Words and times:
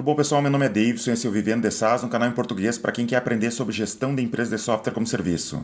Tudo 0.00 0.06
bom, 0.06 0.14
pessoal? 0.14 0.40
Meu 0.40 0.50
nome 0.50 0.64
é 0.64 0.68
Davidson, 0.70 1.12
esse 1.12 1.26
é 1.26 1.28
o 1.28 1.32
Vivendo 1.32 1.60
de 1.60 1.70
SaaS, 1.70 2.02
um 2.02 2.08
canal 2.08 2.26
em 2.26 2.32
português 2.32 2.78
para 2.78 2.90
quem 2.90 3.04
quer 3.04 3.16
aprender 3.16 3.50
sobre 3.50 3.74
gestão 3.74 4.14
de 4.14 4.22
empresas 4.22 4.48
de 4.48 4.56
software 4.56 4.94
como 4.94 5.06
serviço. 5.06 5.62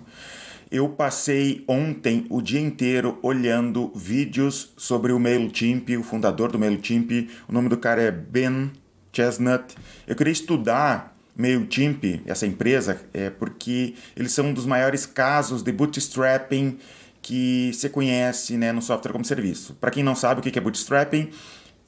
Eu 0.70 0.90
passei 0.90 1.64
ontem 1.66 2.26
o 2.28 2.42
dia 2.42 2.60
inteiro 2.60 3.18
olhando 3.22 3.90
vídeos 3.96 4.74
sobre 4.76 5.10
o 5.10 5.18
MailChimp, 5.18 5.96
o 5.96 6.02
fundador 6.02 6.52
do 6.52 6.58
MailChimp. 6.58 7.30
O 7.48 7.52
nome 7.54 7.70
do 7.70 7.78
cara 7.78 8.02
é 8.02 8.10
Ben 8.10 8.72
Chestnut. 9.10 9.74
Eu 10.06 10.14
queria 10.14 10.34
estudar 10.34 11.16
MailChimp, 11.34 12.20
essa 12.26 12.46
empresa, 12.46 13.00
é 13.14 13.30
porque 13.30 13.94
eles 14.14 14.32
são 14.32 14.48
um 14.48 14.52
dos 14.52 14.66
maiores 14.66 15.06
casos 15.06 15.62
de 15.62 15.72
bootstrapping 15.72 16.76
que 17.22 17.70
se 17.72 17.88
conhece 17.88 18.58
né, 18.58 18.70
no 18.70 18.82
software 18.82 19.12
como 19.12 19.24
serviço. 19.24 19.74
Para 19.80 19.90
quem 19.90 20.04
não 20.04 20.14
sabe 20.14 20.40
o 20.40 20.42
que 20.42 20.58
é 20.58 20.62
bootstrapping, 20.62 21.30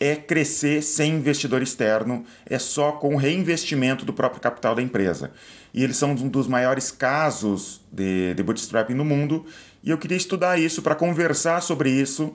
é 0.00 0.14
crescer 0.14 0.82
sem 0.82 1.14
investidor 1.14 1.62
externo, 1.62 2.24
é 2.46 2.58
só 2.58 2.92
com 2.92 3.16
reinvestimento 3.16 4.04
do 4.04 4.12
próprio 4.12 4.40
capital 4.40 4.74
da 4.74 4.82
empresa. 4.82 5.32
E 5.74 5.82
eles 5.82 5.96
são 5.96 6.12
um 6.12 6.28
dos 6.28 6.46
maiores 6.46 6.90
casos 6.90 7.80
de, 7.90 8.34
de 8.34 8.42
bootstrapping 8.42 8.94
no 8.94 9.04
mundo, 9.04 9.44
e 9.82 9.90
eu 9.90 9.98
queria 9.98 10.16
estudar 10.16 10.58
isso 10.58 10.82
para 10.82 10.94
conversar 10.94 11.60
sobre 11.62 11.90
isso, 11.90 12.32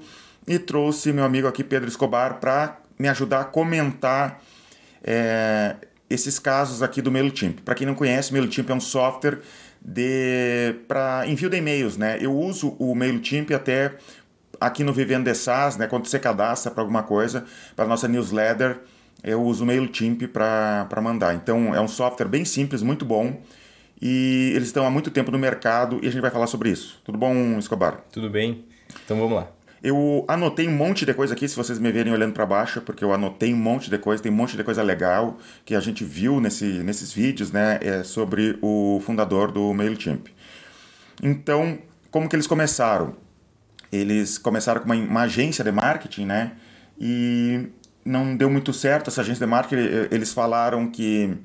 e 0.47 0.59
trouxe 0.59 1.13
meu 1.13 1.23
amigo 1.23 1.47
aqui, 1.47 1.63
Pedro 1.63 1.87
Escobar, 1.87 2.39
para 2.39 2.79
me 2.99 3.07
ajudar 3.07 3.41
a 3.41 3.45
comentar 3.45 4.41
é, 5.03 5.75
esses 6.09 6.37
casos 6.37 6.83
aqui 6.83 7.01
do 7.01 7.11
MailChimp. 7.11 7.61
Para 7.61 7.75
quem 7.75 7.87
não 7.87 7.95
conhece, 7.95 8.31
o 8.31 8.33
MailChimp 8.33 8.69
é 8.69 8.73
um 8.73 8.81
software 8.81 9.39
para 10.87 11.27
envio 11.27 11.49
de 11.49 11.57
e-mails. 11.57 11.97
Né? 11.97 12.17
Eu 12.21 12.33
uso 12.33 12.75
o 12.79 12.93
MailChimp 12.95 13.51
até 13.53 13.95
aqui 14.65 14.83
no 14.83 14.93
Vivendo 14.93 15.25
de 15.25 15.35
SaaS, 15.35 15.77
né, 15.77 15.87
quando 15.87 16.07
você 16.07 16.19
cadastra 16.19 16.71
para 16.71 16.81
alguma 16.81 17.03
coisa, 17.03 17.45
para 17.75 17.85
nossa 17.85 18.07
newsletter, 18.07 18.79
eu 19.23 19.41
uso 19.41 19.63
o 19.63 19.67
MailChimp 19.67 20.27
para 20.27 21.01
mandar. 21.01 21.33
Então 21.33 21.73
é 21.73 21.79
um 21.79 21.87
software 21.87 22.27
bem 22.27 22.43
simples, 22.43 22.81
muito 22.81 23.05
bom. 23.05 23.41
E 24.01 24.51
eles 24.53 24.67
estão 24.67 24.85
há 24.85 24.89
muito 24.89 25.09
tempo 25.09 25.31
no 25.31 25.39
mercado 25.39 25.99
e 26.03 26.07
a 26.07 26.11
gente 26.11 26.21
vai 26.21 26.31
falar 26.31 26.47
sobre 26.47 26.69
isso. 26.69 26.99
Tudo 27.05 27.17
bom, 27.17 27.57
Escobar? 27.57 28.01
Tudo 28.11 28.29
bem. 28.29 28.65
Então 29.05 29.17
vamos 29.17 29.33
lá. 29.33 29.47
Eu 29.81 30.23
anotei 30.29 30.67
um 30.67 30.71
monte 30.71 31.05
de 31.05 31.13
coisa 31.13 31.33
aqui, 31.33 31.47
se 31.47 31.57
vocês 31.57 31.77
me 31.77 31.91
verem 31.91 32.13
olhando 32.13 32.33
para 32.33 32.45
baixo, 32.45 32.81
porque 32.81 33.03
eu 33.03 33.13
anotei 33.13 33.53
um 33.53 33.57
monte 33.57 33.89
de 33.89 33.97
coisa, 33.97 34.23
tem 34.23 34.31
um 34.31 34.35
monte 34.35 34.55
de 34.55 34.63
coisa 34.63 34.81
legal 34.81 35.37
que 35.65 35.75
a 35.75 35.79
gente 35.81 36.05
viu 36.05 36.39
nesse, 36.39 36.65
nesses 36.65 37.11
vídeos, 37.11 37.51
né, 37.51 37.79
é 37.81 38.01
sobre 38.01 38.57
o 38.61 39.01
fundador 39.05 39.51
do 39.51 39.73
MailChimp. 39.73 40.27
Então, 41.21 41.77
como 42.09 42.29
que 42.29 42.35
eles 42.35 42.47
começaram? 42.47 43.13
Eles 43.95 44.37
começaram 44.37 44.81
com 44.81 44.85
uma, 44.85 44.95
uma, 44.95 45.21
agência 45.21 45.63
de 45.63 45.71
marketing, 45.71 46.25
né? 46.25 46.53
E 46.99 47.67
não 48.03 48.35
deu 48.35 48.49
muito 48.49 48.73
certo 48.73 49.09
essa 49.09 49.21
agência 49.21 49.45
de 49.45 49.49
marketing. 49.49 50.07
Eles 50.11 50.33
falaram 50.33 50.89
que 50.89 51.37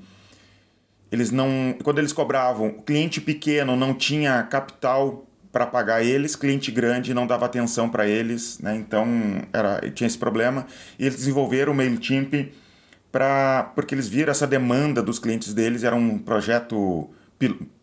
eles 1.11 1.31
não, 1.31 1.75
quando 1.83 1.99
eles 1.99 2.13
cobravam, 2.13 2.71
cliente 2.71 3.21
pequeno 3.21 3.77
não 3.77 3.95
tinha 3.95 4.43
capital 4.43 5.27
para 5.51 5.67
pagar 5.67 6.03
eles, 6.03 6.37
cliente 6.37 6.71
grande 6.71 7.15
não 7.15 7.27
dava 7.27 7.47
atenção 7.47 7.89
para 7.89 8.07
eles, 8.07 8.59
né? 8.61 8.77
Então 8.77 9.07
era 9.53 9.81
tinha 9.91 10.07
esse 10.07 10.19
problema 10.19 10.67
e 10.99 11.05
eles 11.07 11.17
desenvolveram 11.17 11.73
o 11.73 11.75
Mailchimp 11.75 12.53
para 13.11 13.73
porque 13.75 13.95
eles 13.95 14.09
viram 14.09 14.31
essa 14.31 14.47
demanda 14.47 15.03
dos 15.03 15.19
clientes 15.19 15.55
deles 15.55 15.85
era 15.85 15.97
um 15.97 16.19
projeto 16.19 17.09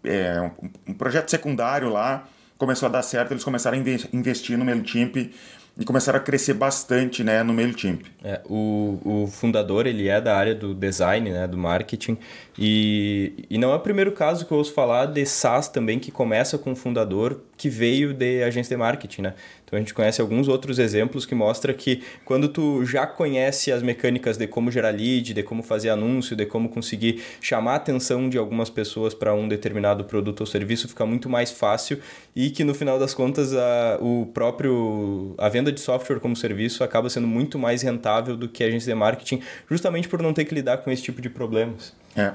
é, 0.04 0.52
um 0.88 0.94
projeto 0.94 1.30
secundário 1.30 1.90
lá 1.90 2.28
começou 2.58 2.88
a 2.88 2.92
dar 2.92 3.02
certo, 3.02 3.32
eles 3.32 3.44
começaram 3.44 3.78
a 3.78 4.16
investir 4.16 4.58
no 4.58 4.66
MailChimp 4.66 5.32
e 5.78 5.84
começaram 5.84 6.18
a 6.18 6.22
crescer 6.22 6.54
bastante 6.54 7.24
né, 7.24 7.44
no 7.44 7.54
MailChimp. 7.54 8.06
É, 8.24 8.42
o, 8.46 9.00
o 9.04 9.28
fundador 9.28 9.86
ele 9.86 10.08
é 10.08 10.22
da 10.22 10.36
área 10.38 10.56
do 10.56 10.74
design, 10.74 11.30
né, 11.30 11.46
do 11.48 11.58
marketing, 11.58 12.18
e, 12.58 13.46
e 13.50 13.58
não 13.58 13.72
é 13.72 13.76
o 13.76 13.80
primeiro 13.80 14.14
caso 14.14 14.46
que 14.46 14.52
eu 14.54 14.58
ouço 14.58 14.74
falar 14.74 15.08
de 15.08 15.26
SaaS 15.26 15.68
também 15.68 16.00
que 16.00 16.12
começa 16.12 16.58
com 16.58 16.72
um 16.72 16.76
fundador 16.76 17.42
que 17.58 17.70
veio 17.70 18.14
de 18.14 18.44
agência 18.44 18.76
de 18.76 18.80
marketing, 18.80 19.24
né? 19.24 19.34
Então 19.76 19.78
a 19.78 19.82
gente 19.82 19.94
conhece 19.94 20.22
alguns 20.22 20.48
outros 20.48 20.80
exemplos 20.80 21.26
que 21.26 21.36
mostra 21.36 21.74
que 21.74 22.02
quando 22.24 22.48
tu 22.48 22.86
já 22.86 23.06
conhece 23.06 23.72
as 23.72 23.84
mecânicas 23.84 24.38
de 24.38 24.48
como 24.48 24.72
gerar 24.72 24.92
lead, 24.92 25.34
de 25.34 25.44
como 25.44 25.62
fazer 25.62 25.90
anúncio, 25.90 26.36
de 26.36 26.46
como 26.46 26.70
conseguir 26.70 27.22
chamar 27.42 27.74
a 27.74 27.76
atenção 27.76 28.30
de 28.30 28.38
algumas 28.38 28.70
pessoas 28.70 29.14
para 29.14 29.34
um 29.34 29.48
determinado 29.48 30.06
produto 30.06 30.42
ou 30.42 30.46
serviço, 30.46 30.88
fica 30.88 31.06
muito 31.06 31.30
mais 31.30 31.52
fácil 31.52 32.00
e 32.34 32.50
que 32.50 32.64
no 32.64 32.74
final 32.74 32.98
das 32.98 33.14
contas 33.14 33.54
a, 33.54 33.98
o 34.00 34.28
próprio 34.34 35.36
a 35.38 35.50
venda 35.50 35.72
de 35.72 35.82
software 35.82 36.20
como 36.20 36.36
serviço 36.36 36.84
acaba 36.84 37.10
sendo 37.10 37.28
muito 37.28 37.60
mais 37.60 37.82
rentável 37.82 38.38
do 38.38 38.48
que 38.48 38.64
a 38.64 38.68
agência 38.68 38.94
de 38.94 38.98
marketing, 38.98 39.42
justamente 39.70 40.08
por 40.08 40.22
não 40.22 40.34
ter 40.34 40.46
que 40.46 40.56
lidar 40.56 40.78
com 40.78 40.90
esse 40.90 41.04
tipo 41.04 41.22
de 41.22 41.30
problemas. 41.30 41.94
É. 42.16 42.32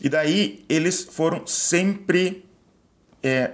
E 0.00 0.08
daí 0.08 0.64
eles 0.68 1.02
foram 1.02 1.46
sempre 1.46 2.44
é, 3.22 3.52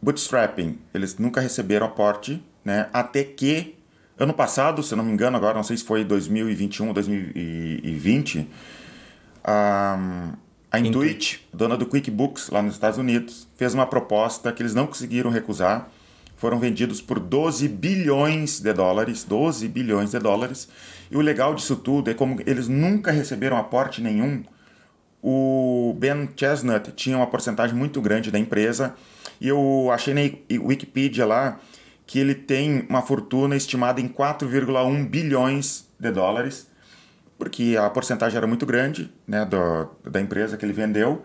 bootstrapping. 0.00 0.78
Eles 0.94 1.16
nunca 1.18 1.40
receberam 1.40 1.86
aporte, 1.86 2.42
né? 2.64 2.88
Até 2.92 3.24
que 3.24 3.74
ano 4.18 4.34
passado, 4.34 4.82
se 4.82 4.94
não 4.94 5.04
me 5.04 5.12
engano, 5.12 5.36
agora 5.36 5.54
não 5.54 5.62
sei 5.62 5.76
se 5.76 5.84
foi 5.84 6.04
2021 6.04 6.88
ou 6.88 6.94
2020, 6.94 8.48
a, 9.42 10.32
a 10.70 10.78
Intuit, 10.78 11.48
dona 11.52 11.76
do 11.76 11.86
QuickBooks 11.86 12.50
lá 12.50 12.62
nos 12.62 12.74
Estados 12.74 12.98
Unidos, 12.98 13.48
fez 13.56 13.72
uma 13.72 13.86
proposta 13.86 14.52
que 14.52 14.62
eles 14.62 14.74
não 14.74 14.86
conseguiram 14.86 15.30
recusar. 15.30 15.88
Foram 16.36 16.58
vendidos 16.58 17.02
por 17.02 17.20
12 17.20 17.68
bilhões 17.68 18.60
de 18.60 18.72
dólares, 18.72 19.24
12 19.24 19.68
bilhões 19.68 20.12
de 20.12 20.18
dólares. 20.18 20.68
E 21.10 21.16
o 21.16 21.20
legal 21.20 21.54
disso 21.54 21.76
tudo 21.76 22.10
é 22.10 22.14
como 22.14 22.40
eles 22.46 22.66
nunca 22.66 23.10
receberam 23.10 23.58
aporte 23.58 24.00
nenhum. 24.00 24.42
O 25.22 25.94
Ben 25.98 26.28
Chestnut 26.34 26.92
tinha 26.92 27.16
uma 27.16 27.26
porcentagem 27.26 27.76
muito 27.76 28.00
grande 28.00 28.30
da 28.30 28.38
empresa 28.38 28.94
e 29.40 29.48
eu 29.48 29.90
achei 29.92 30.14
na 30.14 30.20
Wikipedia 30.62 31.26
lá 31.26 31.58
que 32.06 32.18
ele 32.18 32.34
tem 32.34 32.86
uma 32.88 33.02
fortuna 33.02 33.54
estimada 33.54 34.00
em 34.00 34.08
4,1 34.08 35.08
bilhões 35.08 35.86
de 35.98 36.10
dólares, 36.10 36.68
porque 37.38 37.76
a 37.80 37.88
porcentagem 37.88 38.36
era 38.36 38.46
muito 38.46 38.66
grande 38.66 39.12
né, 39.26 39.44
do, 39.44 39.88
da 40.10 40.20
empresa 40.20 40.56
que 40.56 40.64
ele 40.64 40.72
vendeu, 40.72 41.24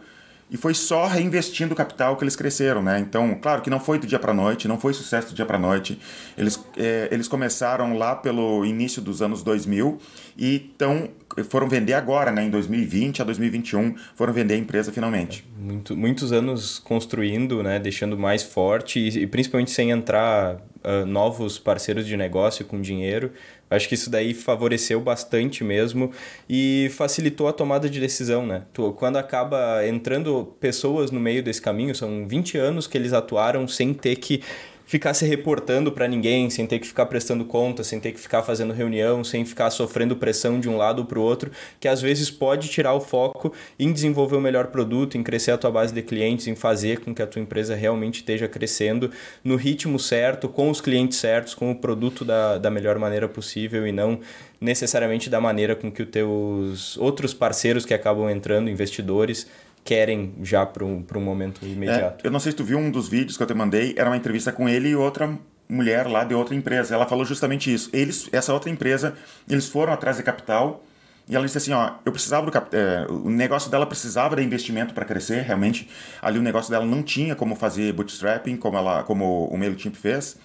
e 0.49 0.57
foi 0.57 0.75
só 0.75 1.07
reinvestindo 1.07 1.73
o 1.73 1.75
capital 1.75 2.15
que 2.15 2.23
eles 2.23 2.35
cresceram, 2.35 2.83
né? 2.83 2.99
Então, 2.99 3.35
claro 3.41 3.61
que 3.63 3.69
não 3.69 3.79
foi 3.79 3.97
do 3.97 4.05
dia 4.05 4.19
para 4.19 4.33
noite, 4.33 4.67
não 4.67 4.79
foi 4.79 4.93
sucesso 4.93 5.29
do 5.29 5.35
dia 5.35 5.45
para 5.45 5.57
noite. 5.57 5.99
Eles, 6.37 6.63
é, 6.77 7.09
eles 7.11 7.27
começaram 7.27 7.97
lá 7.97 8.15
pelo 8.15 8.63
início 8.63 9.01
dos 9.01 9.23
anos 9.23 9.41
2000 9.41 9.97
e 10.37 10.69
então 10.75 11.09
foram 11.49 11.67
vender 11.67 11.93
agora, 11.93 12.31
né? 12.31 12.43
Em 12.43 12.49
2020 12.49 13.23
a 13.23 13.25
2021 13.25 13.95
foram 14.15 14.31
vender 14.31 14.53
a 14.53 14.57
empresa 14.57 14.91
finalmente. 14.91 15.43
Muito, 15.57 15.97
muitos 15.97 16.31
anos 16.31 16.77
construindo, 16.77 17.63
né? 17.63 17.79
Deixando 17.79 18.17
mais 18.17 18.43
forte 18.43 18.99
e, 18.99 19.23
e 19.23 19.27
principalmente 19.27 19.71
sem 19.71 19.89
entrar 19.89 20.57
uh, 20.85 21.05
novos 21.05 21.57
parceiros 21.57 22.05
de 22.05 22.15
negócio 22.15 22.63
com 22.65 22.79
dinheiro. 22.79 23.31
Acho 23.69 23.89
que 23.89 23.95
isso 23.95 24.09
daí 24.09 24.33
favoreceu 24.33 25.01
bastante 25.01 25.63
mesmo 25.63 26.11
e 26.47 26.89
facilitou 26.95 27.47
a 27.47 27.53
tomada 27.53 27.89
de 27.89 27.99
decisão, 27.99 28.45
né? 28.45 28.63
Quando 28.97 29.17
acaba 29.17 29.85
entrando 29.87 30.55
pessoas 30.59 31.09
no 31.09 31.19
meio 31.19 31.41
desse 31.41 31.61
caminho, 31.61 31.95
são 31.95 32.27
20 32.27 32.57
anos 32.57 32.85
que 32.85 32.97
eles 32.97 33.11
atuaram 33.11 33.67
sem 33.67 33.93
ter 33.93 34.17
que 34.17 34.41
ficar 34.85 35.13
se 35.13 35.25
reportando 35.25 35.91
para 35.91 36.07
ninguém, 36.07 36.49
sem 36.49 36.65
ter 36.65 36.79
que 36.79 36.87
ficar 36.87 37.07
prestando 37.07 37.45
conta, 37.45 37.83
sem 37.83 37.99
ter 37.99 38.11
que 38.11 38.19
ficar 38.19 38.43
fazendo 38.43 38.73
reunião, 38.73 39.23
sem 39.23 39.43
ficar 39.43 39.69
sofrendo 39.69 40.15
pressão 40.15 40.59
de 40.59 40.69
um 40.69 40.77
lado 40.77 41.05
para 41.05 41.19
o 41.19 41.21
outro, 41.21 41.51
que 41.79 41.87
às 41.87 42.01
vezes 42.01 42.29
pode 42.29 42.69
tirar 42.69 42.93
o 42.93 43.01
foco 43.01 43.53
em 43.79 43.91
desenvolver 43.91 44.35
o 44.35 44.41
melhor 44.41 44.67
produto, 44.67 45.17
em 45.17 45.23
crescer 45.23 45.51
a 45.51 45.57
tua 45.57 45.71
base 45.71 45.93
de 45.93 46.01
clientes, 46.01 46.47
em 46.47 46.55
fazer 46.55 46.99
com 46.99 47.13
que 47.13 47.21
a 47.21 47.27
tua 47.27 47.41
empresa 47.41 47.75
realmente 47.75 48.15
esteja 48.15 48.47
crescendo 48.47 49.11
no 49.43 49.55
ritmo 49.55 49.99
certo, 49.99 50.47
com 50.47 50.69
os 50.69 50.79
clientes 50.79 51.17
certos, 51.17 51.55
com 51.55 51.71
o 51.71 51.75
produto 51.75 52.23
da, 52.23 52.57
da 52.57 52.69
melhor 52.69 52.99
maneira 52.99 53.27
possível 53.27 53.87
e 53.87 53.91
não 53.91 54.19
necessariamente 54.59 55.29
da 55.29 55.41
maneira 55.41 55.75
com 55.75 55.91
que 55.91 56.01
os 56.01 56.09
teus 56.09 56.97
outros 56.97 57.33
parceiros 57.33 57.85
que 57.85 57.93
acabam 57.93 58.29
entrando, 58.29 58.69
investidores, 58.69 59.47
querem 59.85 60.33
já 60.41 60.65
para 60.65 60.83
um, 60.83 61.05
um 61.15 61.21
momento 61.21 61.63
imediato. 61.63 62.25
É, 62.25 62.27
eu 62.27 62.31
não 62.31 62.39
sei 62.39 62.51
se 62.51 62.57
tu 62.57 62.63
viu 62.63 62.79
um 62.79 62.89
dos 62.89 63.07
vídeos 63.07 63.37
que 63.37 63.43
eu 63.43 63.47
te 63.47 63.53
mandei, 63.53 63.93
era 63.95 64.09
uma 64.09 64.17
entrevista 64.17 64.51
com 64.51 64.67
ele 64.67 64.89
e 64.89 64.95
outra 64.95 65.37
mulher 65.69 66.07
lá 66.07 66.23
de 66.23 66.33
outra 66.33 66.55
empresa. 66.55 66.95
Ela 66.95 67.05
falou 67.05 67.23
justamente 67.23 67.71
isso. 67.71 67.89
Eles, 67.93 68.27
essa 68.31 68.51
outra 68.51 68.69
empresa, 68.71 69.13
eles 69.47 69.69
foram 69.69 69.93
atrás 69.93 70.17
de 70.17 70.23
capital 70.23 70.83
e 71.29 71.35
ela 71.35 71.45
disse 71.45 71.59
assim, 71.59 71.71
ó, 71.71 71.93
eu 72.03 72.11
precisava 72.11 72.47
do 72.47 72.51
cap... 72.51 72.67
É, 72.75 73.05
o 73.09 73.29
negócio 73.29 73.69
dela 73.69 73.85
precisava 73.85 74.35
de 74.35 74.41
investimento 74.41 74.91
para 74.91 75.05
crescer, 75.05 75.43
realmente. 75.43 75.87
Ali 76.19 76.39
o 76.39 76.41
negócio 76.41 76.71
dela 76.71 76.85
não 76.85 77.03
tinha 77.03 77.35
como 77.35 77.55
fazer 77.55 77.93
bootstrapping, 77.93 78.57
como 78.57 78.77
ela, 78.77 79.03
como 79.03 79.45
o 79.45 79.57
MailChimp 79.57 79.95
fez. 79.95 80.37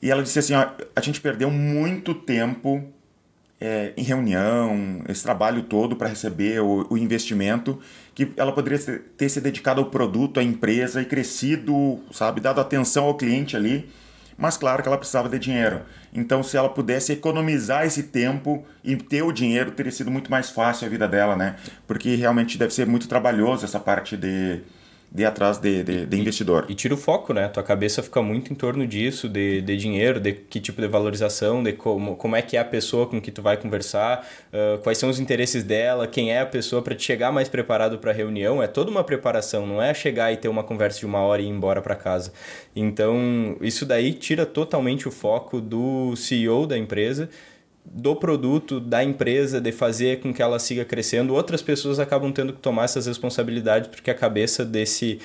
E 0.00 0.10
ela 0.10 0.22
disse 0.22 0.38
assim, 0.38 0.54
ó, 0.54 0.68
a 0.96 1.00
gente 1.02 1.20
perdeu 1.20 1.50
muito 1.50 2.14
tempo 2.14 2.82
é, 3.60 3.92
em 3.96 4.02
reunião, 4.02 5.02
esse 5.08 5.22
trabalho 5.22 5.62
todo 5.62 5.96
para 5.96 6.08
receber 6.08 6.60
o, 6.60 6.86
o, 6.90 6.96
investimento, 6.96 7.78
que 8.14 8.32
ela 8.36 8.52
poderia 8.52 8.78
ter 9.16 9.28
se 9.28 9.40
dedicado 9.40 9.80
ao 9.80 9.90
produto, 9.90 10.38
à 10.38 10.42
empresa 10.42 11.02
e 11.02 11.04
crescido, 11.04 12.00
sabe, 12.12 12.40
dado 12.40 12.60
atenção 12.60 13.04
ao 13.06 13.16
cliente 13.16 13.56
ali, 13.56 13.90
mas 14.36 14.56
claro 14.56 14.80
que 14.80 14.88
ela 14.88 14.96
precisava 14.96 15.28
de 15.28 15.38
dinheiro. 15.38 15.80
Então, 16.14 16.44
se 16.44 16.56
ela 16.56 16.68
pudesse 16.68 17.12
economizar 17.12 17.84
esse 17.84 18.04
tempo 18.04 18.64
e 18.84 18.94
ter 18.94 19.22
o 19.22 19.32
dinheiro, 19.32 19.72
teria 19.72 19.90
sido 19.90 20.10
muito 20.10 20.30
mais 20.30 20.50
fácil 20.50 20.86
a 20.86 20.90
vida 20.90 21.08
dela, 21.08 21.34
né? 21.34 21.56
Porque 21.88 22.14
realmente 22.14 22.56
deve 22.56 22.72
ser 22.72 22.86
muito 22.86 23.08
trabalhoso 23.08 23.64
essa 23.64 23.80
parte 23.80 24.16
de 24.16 24.60
de 25.10 25.24
atrás 25.24 25.58
de, 25.58 25.82
de, 25.82 26.06
de 26.06 26.20
investidor. 26.20 26.66
E, 26.68 26.72
e, 26.72 26.74
tira 26.74 26.94
o 26.94 26.96
foco, 26.96 27.32
né? 27.32 27.48
Tua 27.48 27.62
cabeça 27.62 28.02
fica 28.02 28.22
muito 28.22 28.52
em 28.52 28.56
torno 28.56 28.86
disso, 28.86 29.28
de, 29.28 29.62
de 29.62 29.76
dinheiro, 29.76 30.20
de 30.20 30.32
que 30.32 30.60
tipo 30.60 30.80
de 30.80 30.86
valorização, 30.86 31.62
de 31.62 31.72
como, 31.72 32.14
como 32.16 32.36
é 32.36 32.42
que 32.42 32.56
é 32.56 32.60
a 32.60 32.64
pessoa 32.64 33.06
com 33.06 33.20
que 33.20 33.30
tu 33.30 33.40
vai 33.40 33.56
conversar, 33.56 34.26
uh, 34.52 34.78
quais 34.78 34.98
são 34.98 35.08
os 35.08 35.18
interesses 35.18 35.64
dela, 35.64 36.06
quem 36.06 36.32
é 36.32 36.40
a 36.40 36.46
pessoa 36.46 36.82
para 36.82 36.94
te 36.94 37.02
chegar 37.02 37.32
mais 37.32 37.48
preparado 37.48 37.98
para 37.98 38.10
a 38.10 38.14
reunião. 38.14 38.62
É 38.62 38.66
toda 38.66 38.90
uma 38.90 39.02
preparação, 39.02 39.66
não 39.66 39.80
é 39.82 39.94
chegar 39.94 40.32
e 40.32 40.36
ter 40.36 40.48
uma 40.48 40.62
conversa 40.62 40.98
de 40.98 41.06
uma 41.06 41.20
hora 41.20 41.40
e 41.40 41.46
ir 41.46 41.48
embora 41.48 41.80
para 41.80 41.94
casa. 41.94 42.32
Então, 42.76 43.56
isso 43.62 43.86
daí 43.86 44.12
tira 44.12 44.44
totalmente 44.44 45.08
o 45.08 45.10
foco 45.10 45.60
do 45.60 46.14
CEO 46.16 46.66
da 46.66 46.76
empresa 46.76 47.30
do 47.92 48.14
produto, 48.14 48.80
da 48.80 49.02
empresa, 49.02 49.60
de 49.60 49.72
fazer 49.72 50.20
com 50.20 50.32
que 50.32 50.42
ela 50.42 50.58
siga 50.58 50.84
crescendo. 50.84 51.34
Outras 51.34 51.62
pessoas 51.62 51.98
acabam 51.98 52.32
tendo 52.32 52.52
que 52.52 52.60
tomar 52.60 52.84
essas 52.84 53.06
responsabilidades 53.06 53.88
porque 53.88 54.10
a 54.10 54.14
cabeça 54.14 54.64
desse 54.64 55.18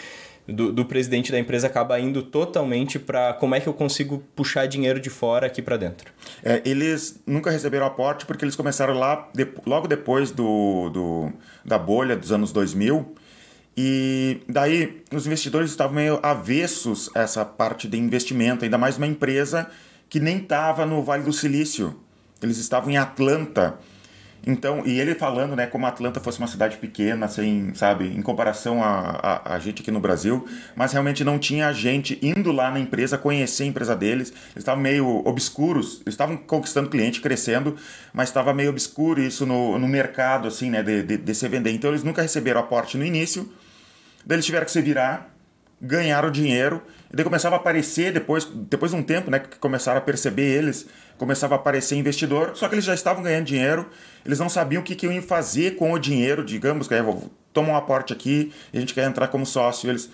do, 0.48 0.74
do 0.74 0.86
presidente 0.86 1.31
da 1.31 1.39
empresa 1.39 1.68
acaba 1.68 2.00
indo 2.00 2.21
totalmente 2.21 3.00
para 3.00 3.33
como 3.33 3.56
é 3.56 3.60
que 3.60 3.68
eu 3.68 3.74
consigo 3.74 4.24
puxar 4.36 4.65
dinheiro 4.65 5.00
de 5.00 5.10
fora 5.10 5.48
aqui 5.48 5.62
para 5.62 5.77
dentro. 5.77 6.12
É, 6.44 6.62
eles 6.65 7.21
nunca 7.25 7.50
receberam 7.50 7.86
aporte 7.86 8.25
porque 8.25 8.44
eles 8.44 8.56
começaram 8.56 8.94
lá 8.94 9.30
de, 9.33 9.48
logo 9.65 9.88
depois 9.88 10.31
do, 10.31 10.89
do, 10.89 11.31
da 11.63 11.77
bolha 11.77 12.15
dos 12.15 12.31
anos 12.31 12.51
2000 12.51 13.15
e 13.75 14.42
daí 14.48 15.01
os 15.12 15.25
investidores 15.25 15.71
estavam 15.71 15.95
meio 15.95 16.19
avessos 16.21 17.10
a 17.15 17.21
essa 17.21 17.44
parte 17.44 17.88
de 17.88 17.98
investimento, 17.98 18.63
ainda 18.65 18.77
mais 18.77 18.98
uma 18.98 19.07
empresa 19.07 19.69
que 20.10 20.19
nem 20.19 20.38
estava 20.38 20.86
no 20.86 21.01
Vale 21.01 21.24
do 21.24 21.33
Silício. 21.33 22.00
Eles 22.43 22.57
estavam 22.57 22.91
em 22.91 22.97
Atlanta. 22.97 23.79
Então, 24.45 24.85
e 24.85 24.99
ele 24.99 25.15
falando, 25.15 25.55
né, 25.55 25.65
como 25.65 25.85
Atlanta 25.85 26.19
fosse 26.19 26.37
uma 26.37 26.47
cidade 26.47 26.75
pequena, 26.75 27.27
assim, 27.27 27.71
sabe, 27.73 28.07
em 28.07 28.21
comparação 28.21 28.83
a, 28.83 28.89
a, 29.45 29.55
a, 29.55 29.59
gente 29.59 29.81
aqui 29.81 29.89
no 29.89 30.01
Brasil, 30.01 30.45
mas 30.75 30.91
realmente 30.91 31.23
não 31.23 31.39
tinha 31.39 31.71
gente 31.71 32.19
indo 32.21 32.51
lá 32.51 32.69
na 32.69 32.77
empresa, 32.77 33.17
conhecer 33.17 33.63
a 33.63 33.67
empresa 33.67 33.95
deles, 33.95 34.31
eles 34.31 34.57
estavam 34.57 34.83
meio 34.83 35.25
obscuros, 35.25 36.01
eles 36.01 36.13
estavam 36.13 36.35
conquistando 36.35 36.89
cliente, 36.89 37.21
crescendo, 37.21 37.77
mas 38.11 38.27
estava 38.27 38.53
meio 38.53 38.69
obscuro 38.69 39.21
isso 39.21 39.45
no, 39.45 39.79
no 39.79 39.87
mercado, 39.87 40.49
assim, 40.49 40.69
né, 40.69 40.83
de, 40.83 41.03
de, 41.03 41.17
de 41.17 41.35
se 41.35 41.47
vender. 41.47 41.71
Então, 41.71 41.91
eles 41.91 42.03
nunca 42.03 42.21
receberam 42.21 42.59
aporte 42.59 42.97
no 42.97 43.05
início, 43.05 43.49
daí 44.25 44.35
eles 44.35 44.45
tiveram 44.45 44.65
que 44.65 44.71
se 44.73 44.81
virar, 44.81 45.33
ganharam 45.81 46.29
dinheiro, 46.29 46.81
e 47.13 47.15
daí 47.15 47.24
começava 47.24 47.56
a 47.56 47.60
aparecer, 47.60 48.12
depois, 48.12 48.44
depois 48.44 48.92
de 48.92 48.98
um 48.98 49.04
tempo, 49.04 49.30
né, 49.30 49.38
que 49.38 49.60
começaram 49.60 50.00
a 50.00 50.01
perceber 50.01 50.45
eles, 50.45 50.88
começava 51.15 51.54
a 51.54 51.57
aparecer 51.57 51.95
investidor, 51.95 52.54
só 52.56 52.68
que 52.68 52.74
eles 52.74 52.83
já 52.83 52.95
estavam 52.95 53.21
ganhando 53.21 53.45
dinheiro, 53.45 53.88
eles 54.25 54.39
não 54.39 54.50
sabiam 54.50 54.81
o 54.81 54.83
que, 54.83 54.95
que 54.95 55.06
iam 55.06 55.21
fazer 55.21 55.75
com 55.75 55.92
o 55.92 56.00
dinheiro, 56.00 56.44
digamos, 56.44 56.88
que 56.88 56.95
é, 56.95 57.06
toma 57.54 57.69
um 57.69 57.75
aporte 57.75 58.12
aqui, 58.12 58.51
a 58.74 58.80
gente 58.80 58.95
quer 58.95 59.07
entrar 59.07 59.27
como 59.27 59.45
sócio, 59.45 59.92
eles, 59.92 60.10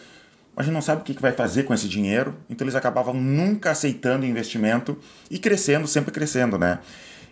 mas 0.54 0.64
a 0.64 0.64
gente 0.64 0.74
não 0.74 0.82
sabe 0.82 1.02
o 1.02 1.06
que, 1.06 1.14
que 1.14 1.22
vai 1.22 1.32
fazer 1.32 1.64
com 1.64 1.74
esse 1.74 1.88
dinheiro, 1.88 2.36
então 2.50 2.66
eles 2.66 2.76
acabavam 2.76 3.14
nunca 3.14 3.72
aceitando 3.72 4.26
investimento 4.26 4.98
e 5.32 5.40
crescendo, 5.40 5.88
sempre 5.88 6.12
crescendo, 6.12 6.60
né? 6.60 6.80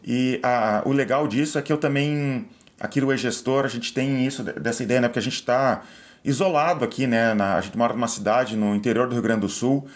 E 0.02 0.40
a, 0.42 0.82
o 0.86 0.94
legal 0.94 1.28
disso 1.28 1.60
é 1.60 1.62
que 1.62 1.74
eu 1.74 1.78
também, 1.78 2.48
aqui 2.80 3.02
no 3.02 3.12
E-Gestor, 3.12 3.66
a 3.66 3.68
gente 3.68 3.94
tem 3.94 4.26
isso, 4.26 4.44
dessa 4.44 4.82
ideia, 4.82 5.02
né? 5.02 5.10
Porque 5.10 5.20
a 5.20 5.22
gente 5.22 5.36
está 5.36 5.84
isolado 6.28 6.84
aqui, 6.84 7.08
né? 7.08 7.34
Na, 7.34 7.56
a 7.56 7.62
gente 7.62 7.78
mora 7.78 7.94
numa 7.94 8.08
cidade 8.08 8.58
no 8.58 8.76
interior 8.76 9.08
do 9.08 9.14
Rio 9.14 9.24
Grande 9.24 9.42
do 9.42 9.50
Sul. 9.50 9.88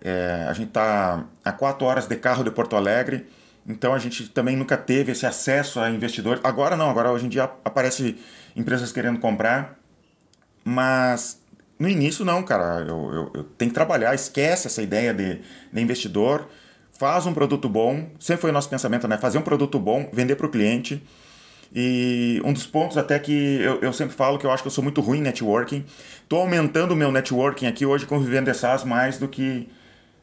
É, 0.00 0.46
a 0.48 0.52
gente 0.52 0.68
está 0.68 1.24
a 1.44 1.52
quatro 1.52 1.86
horas 1.86 2.06
de 2.06 2.16
carro 2.16 2.44
de 2.44 2.50
Porto 2.50 2.76
Alegre. 2.76 3.26
Então 3.66 3.92
a 3.92 3.98
gente 3.98 4.28
também 4.28 4.56
nunca 4.56 4.76
teve 4.76 5.10
esse 5.12 5.26
acesso 5.26 5.80
a 5.80 5.90
investidores. 5.90 6.40
Agora 6.44 6.76
não, 6.76 6.88
agora 6.88 7.10
hoje 7.10 7.26
em 7.26 7.28
dia 7.28 7.44
aparece 7.64 8.16
empresas 8.54 8.92
querendo 8.92 9.18
comprar. 9.18 9.76
Mas 10.64 11.40
no 11.78 11.88
início 11.88 12.24
não, 12.24 12.44
cara. 12.44 12.84
Eu, 12.86 13.12
eu, 13.12 13.30
eu 13.34 13.44
tenho 13.44 13.70
que 13.70 13.74
trabalhar, 13.74 14.14
esquece 14.14 14.68
essa 14.68 14.82
ideia 14.82 15.12
de, 15.12 15.40
de 15.72 15.80
investidor. 15.80 16.48
Faz 16.92 17.26
um 17.26 17.34
produto 17.34 17.68
bom. 17.68 18.08
Sempre 18.20 18.42
foi 18.42 18.50
o 18.50 18.52
nosso 18.52 18.68
pensamento, 18.68 19.08
né? 19.08 19.18
Fazer 19.18 19.38
um 19.38 19.42
produto 19.42 19.80
bom, 19.80 20.08
vender 20.12 20.36
para 20.36 20.46
o 20.46 20.48
cliente 20.48 21.02
e 21.74 22.40
um 22.44 22.52
dos 22.52 22.66
pontos 22.66 22.98
até 22.98 23.18
que 23.18 23.32
eu, 23.32 23.80
eu, 23.80 23.92
sempre 23.92 24.14
falo 24.14 24.38
que 24.38 24.44
eu 24.44 24.50
acho 24.50 24.62
que 24.62 24.66
eu 24.66 24.72
sou 24.72 24.84
muito 24.84 25.00
ruim 25.00 25.18
em 25.18 25.22
networking. 25.22 25.84
Estou 26.22 26.40
aumentando 26.40 26.92
o 26.92 26.96
meu 26.96 27.10
networking 27.10 27.66
aqui 27.66 27.86
hoje 27.86 28.04
com 28.04 28.18
o 28.18 28.54
SaaS 28.54 28.84
mais 28.84 29.18
do 29.18 29.26
que, 29.26 29.68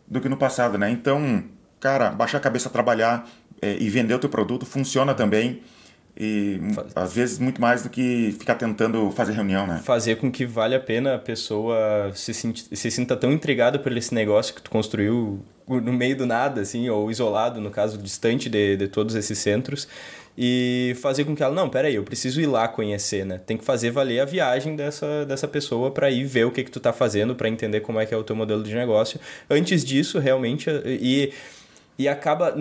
do 0.07 0.21
que 0.21 0.29
no 0.29 0.37
passado, 0.37 0.77
né? 0.77 0.91
Então, 0.91 1.43
cara, 1.79 2.11
baixar 2.11 2.37
a 2.37 2.41
cabeça, 2.41 2.69
trabalhar 2.69 3.27
é, 3.61 3.77
e 3.79 3.89
vender 3.89 4.13
o 4.13 4.19
teu 4.19 4.29
produto 4.29 4.65
funciona 4.65 5.15
também. 5.15 5.61
E 6.19 6.59
às 6.93 7.13
vezes 7.13 7.39
muito 7.39 7.61
mais 7.61 7.83
do 7.83 7.89
que 7.89 8.35
ficar 8.37 8.55
tentando 8.55 9.09
fazer 9.11 9.31
reunião, 9.31 9.65
né? 9.65 9.81
Fazer 9.85 10.17
com 10.17 10.29
que 10.29 10.45
vale 10.45 10.75
a 10.75 10.79
pena 10.79 11.15
a 11.15 11.17
pessoa 11.17 12.11
se, 12.13 12.33
se 12.33 12.91
sinta 12.91 13.15
tão 13.15 13.31
intrigada 13.31 13.79
por 13.79 13.95
esse 13.95 14.13
negócio 14.13 14.53
que 14.53 14.61
tu 14.61 14.69
construiu 14.69 15.41
no 15.65 15.93
meio 15.93 16.17
do 16.17 16.25
nada, 16.25 16.61
assim, 16.61 16.89
ou 16.89 17.09
isolado, 17.11 17.61
no 17.61 17.69
caso, 17.69 17.97
distante 17.97 18.49
de, 18.49 18.75
de 18.75 18.87
todos 18.87 19.15
esses 19.15 19.37
centros, 19.37 19.87
e 20.37 20.95
fazer 21.01 21.25
com 21.25 21.35
que 21.35 21.43
ela, 21.43 21.53
não, 21.53 21.69
peraí, 21.69 21.95
eu 21.95 22.03
preciso 22.03 22.41
ir 22.41 22.47
lá 22.47 22.67
conhecer, 22.67 23.25
né? 23.25 23.39
Tem 23.45 23.55
que 23.55 23.63
fazer 23.63 23.91
valer 23.91 24.19
a 24.19 24.25
viagem 24.25 24.75
dessa, 24.75 25.25
dessa 25.25 25.47
pessoa 25.47 25.91
para 25.91 26.09
ir 26.09 26.25
ver 26.25 26.45
o 26.45 26.51
que, 26.51 26.63
que 26.63 26.71
tu 26.71 26.79
tá 26.79 26.91
fazendo, 26.91 27.35
para 27.35 27.47
entender 27.47 27.81
como 27.81 27.99
é 27.99 28.05
que 28.05 28.13
é 28.13 28.17
o 28.17 28.23
teu 28.23 28.35
modelo 28.35 28.63
de 28.63 28.73
negócio. 28.73 29.19
Antes 29.49 29.85
disso, 29.85 30.17
realmente, 30.17 30.69
e, 30.85 31.31
e 31.97 32.07
acaba, 32.07 32.55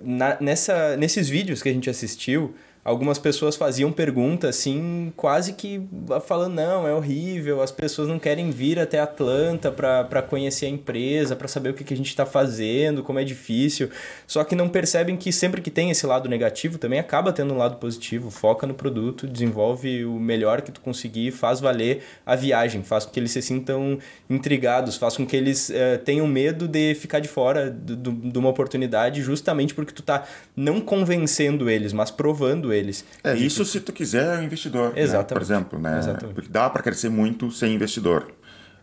na, 0.00 0.38
nessa, 0.40 0.96
nesses 0.96 1.28
vídeos 1.28 1.62
que 1.62 1.68
a 1.68 1.72
gente 1.72 1.90
assistiu, 1.90 2.54
algumas 2.84 3.18
pessoas 3.18 3.54
faziam 3.54 3.92
perguntas 3.92 4.50
assim, 4.50 5.12
quase 5.16 5.52
que 5.52 5.80
falando, 6.26 6.54
não, 6.54 6.86
é 6.86 6.92
horrível, 6.92 7.62
as 7.62 7.70
pessoas 7.70 8.08
não 8.08 8.18
querem 8.18 8.50
vir 8.50 8.78
até 8.78 8.98
Atlanta 8.98 9.70
para 9.70 10.22
conhecer 10.22 10.66
a 10.66 10.68
empresa, 10.68 11.36
para 11.36 11.46
saber 11.46 11.70
o 11.70 11.74
que, 11.74 11.84
que 11.84 11.94
a 11.94 11.96
gente 11.96 12.08
está 12.08 12.26
fazendo, 12.26 13.02
como 13.02 13.18
é 13.18 13.24
difícil. 13.24 13.88
Só 14.26 14.42
que 14.42 14.56
não 14.56 14.68
percebem 14.68 15.16
que 15.16 15.32
sempre 15.32 15.60
que 15.60 15.70
tem 15.70 15.90
esse 15.90 16.06
lado 16.06 16.28
negativo, 16.28 16.76
também 16.78 16.98
acaba 16.98 17.32
tendo 17.32 17.54
um 17.54 17.56
lado 17.56 17.76
positivo. 17.76 18.30
Foca 18.30 18.66
no 18.66 18.74
produto, 18.74 19.26
desenvolve 19.26 20.04
o 20.04 20.18
melhor 20.18 20.62
que 20.62 20.72
tu 20.72 20.80
conseguir, 20.80 21.30
faz 21.30 21.60
valer 21.60 22.02
a 22.26 22.34
viagem, 22.34 22.82
faz 22.82 23.04
com 23.04 23.12
que 23.12 23.20
eles 23.20 23.30
se 23.30 23.42
sintam 23.42 23.98
intrigados, 24.28 24.96
faz 24.96 25.16
com 25.16 25.24
que 25.24 25.36
eles 25.36 25.70
uh, 25.70 25.98
tenham 26.04 26.26
medo 26.26 26.66
de 26.66 26.94
ficar 26.94 27.20
de 27.20 27.28
fora 27.28 27.70
de 27.70 28.38
uma 28.38 28.48
oportunidade, 28.48 29.22
justamente 29.22 29.74
porque 29.74 29.92
tu 29.92 30.02
tá 30.02 30.24
não 30.56 30.80
convencendo 30.80 31.70
eles, 31.70 31.92
mas 31.92 32.10
provando 32.10 32.71
eles. 32.72 33.04
É, 33.22 33.34
isso 33.34 33.64
se 33.64 33.80
tu 33.80 33.92
quiser 33.92 34.40
é 34.40 34.44
investidor, 34.44 34.92
Exatamente. 34.96 35.28
Né? 35.28 35.34
por 35.34 35.42
exemplo, 35.42 35.78
né? 35.78 35.98
Exatamente. 35.98 36.34
Porque 36.34 36.50
dá 36.50 36.68
para 36.70 36.82
crescer 36.82 37.08
muito 37.08 37.50
sem 37.50 37.74
investidor. 37.74 38.32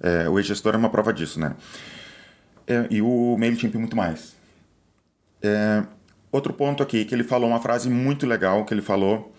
É, 0.02 0.30
o 0.30 0.40
e-gestor 0.40 0.74
é 0.74 0.78
uma 0.78 0.90
prova 0.90 1.14
disso, 1.14 1.40
né? 1.40 1.56
É, 2.68 2.86
e 2.90 3.02
o 3.02 3.36
MailChimp 3.38 3.76
muito 3.76 3.96
mais. 3.96 4.36
É, 5.42 5.84
outro 6.32 6.54
ponto 6.54 6.84
aqui, 6.84 7.04
que 7.06 7.14
ele 7.14 7.24
falou 7.24 7.50
uma 7.50 7.60
frase 7.60 7.90
muito 7.90 8.26
legal, 8.26 8.66
que 8.66 8.74
ele 8.74 8.82
falou... 8.82 9.34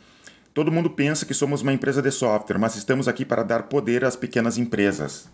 Todo 0.53 0.73
mundo 0.73 0.91
pensa 0.91 1.25
que 1.25 1.33
somos 1.33 1.63
uma 1.63 1.73
empresa 1.73 2.03
de 2.03 2.11
software, 2.11 2.59
mas 2.59 2.75
estamos 2.75 3.07
aqui 3.07 3.25
para 3.25 3.45
dar 3.45 3.63
poder 3.65 4.05
às 4.05 4.17
pequenas 4.17 4.59
empresas. 4.59 5.29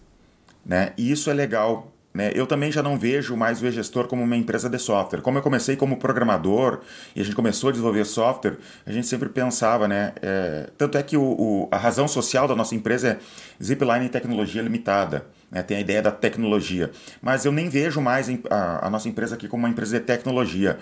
Né? 0.65 0.93
E 0.99 1.11
isso 1.11 1.31
é 1.31 1.33
legal, 1.33 1.91
né? 2.17 2.33
Eu 2.35 2.47
também 2.47 2.73
já 2.73 2.83
não 2.83 2.99
vejo 2.99 3.37
mais 3.37 3.61
o 3.61 3.67
e-gestor 3.67 4.09
como 4.09 4.23
uma 4.23 4.37
empresa 4.37 4.71
de 4.71 4.79
software. 4.79 5.21
Como 5.21 5.37
eu 5.37 5.43
comecei 5.43 5.77
como 5.77 5.99
programador 5.99 6.81
e 7.15 7.21
a 7.21 7.25
gente 7.25 7.37
começou 7.37 7.69
a 7.69 7.73
desenvolver 7.73 8.07
software, 8.07 8.57
a 8.87 8.91
gente 8.91 9.07
sempre 9.07 9.29
pensava, 9.29 9.87
né? 9.87 10.15
É, 10.23 10.71
tanto 10.79 10.97
é 10.97 11.03
que 11.03 11.15
o, 11.15 11.23
o, 11.23 11.69
a 11.71 11.77
razão 11.77 12.09
social 12.09 12.49
da 12.49 12.57
nossa 12.57 12.75
empresa 12.75 13.09
é 13.09 13.19
Zipline 13.63 14.09
Tecnologia 14.09 14.63
Limitada. 14.63 15.27
Né? 15.51 15.63
Tem 15.63 15.77
a 15.77 15.81
ideia 15.81 16.01
da 16.01 16.11
tecnologia. 16.11 16.91
Mas 17.21 17.45
eu 17.45 17.53
nem 17.53 17.69
vejo 17.69 18.01
mais 18.01 18.31
a, 18.49 18.87
a 18.87 18.89
nossa 18.89 19.11
empresa 19.11 19.35
aqui 19.35 19.47
como 19.47 19.65
uma 19.65 19.69
empresa 19.69 20.01
de 20.01 20.05
tecnologia. 20.07 20.79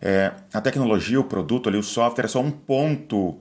É, 0.00 0.32
a 0.54 0.60
tecnologia, 0.62 1.20
o 1.20 1.24
produto 1.24 1.68
ali, 1.68 1.76
o 1.76 1.82
software 1.82 2.24
é 2.24 2.28
só 2.28 2.40
um 2.40 2.50
ponto 2.50 3.38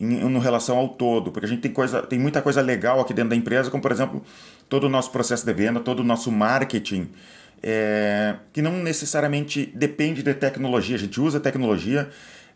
em, 0.00 0.20
em 0.20 0.38
relação 0.38 0.78
ao 0.78 0.88
todo, 0.88 1.30
porque 1.32 1.46
a 1.46 1.48
gente 1.48 1.60
tem, 1.60 1.72
coisa, 1.72 2.02
tem 2.02 2.18
muita 2.18 2.40
coisa 2.40 2.60
legal 2.60 3.00
aqui 3.00 3.12
dentro 3.12 3.30
da 3.30 3.36
empresa, 3.36 3.70
como 3.70 3.82
por 3.82 3.92
exemplo 3.92 4.22
todo 4.68 4.84
o 4.84 4.88
nosso 4.88 5.10
processo 5.10 5.44
de 5.44 5.52
venda, 5.52 5.80
todo 5.80 6.00
o 6.00 6.04
nosso 6.04 6.30
marketing, 6.30 7.08
é, 7.62 8.36
que 8.52 8.62
não 8.62 8.72
necessariamente 8.82 9.66
depende 9.74 10.22
de 10.22 10.34
tecnologia, 10.34 10.96
a 10.96 10.98
gente 10.98 11.20
usa 11.20 11.40
tecnologia 11.40 12.08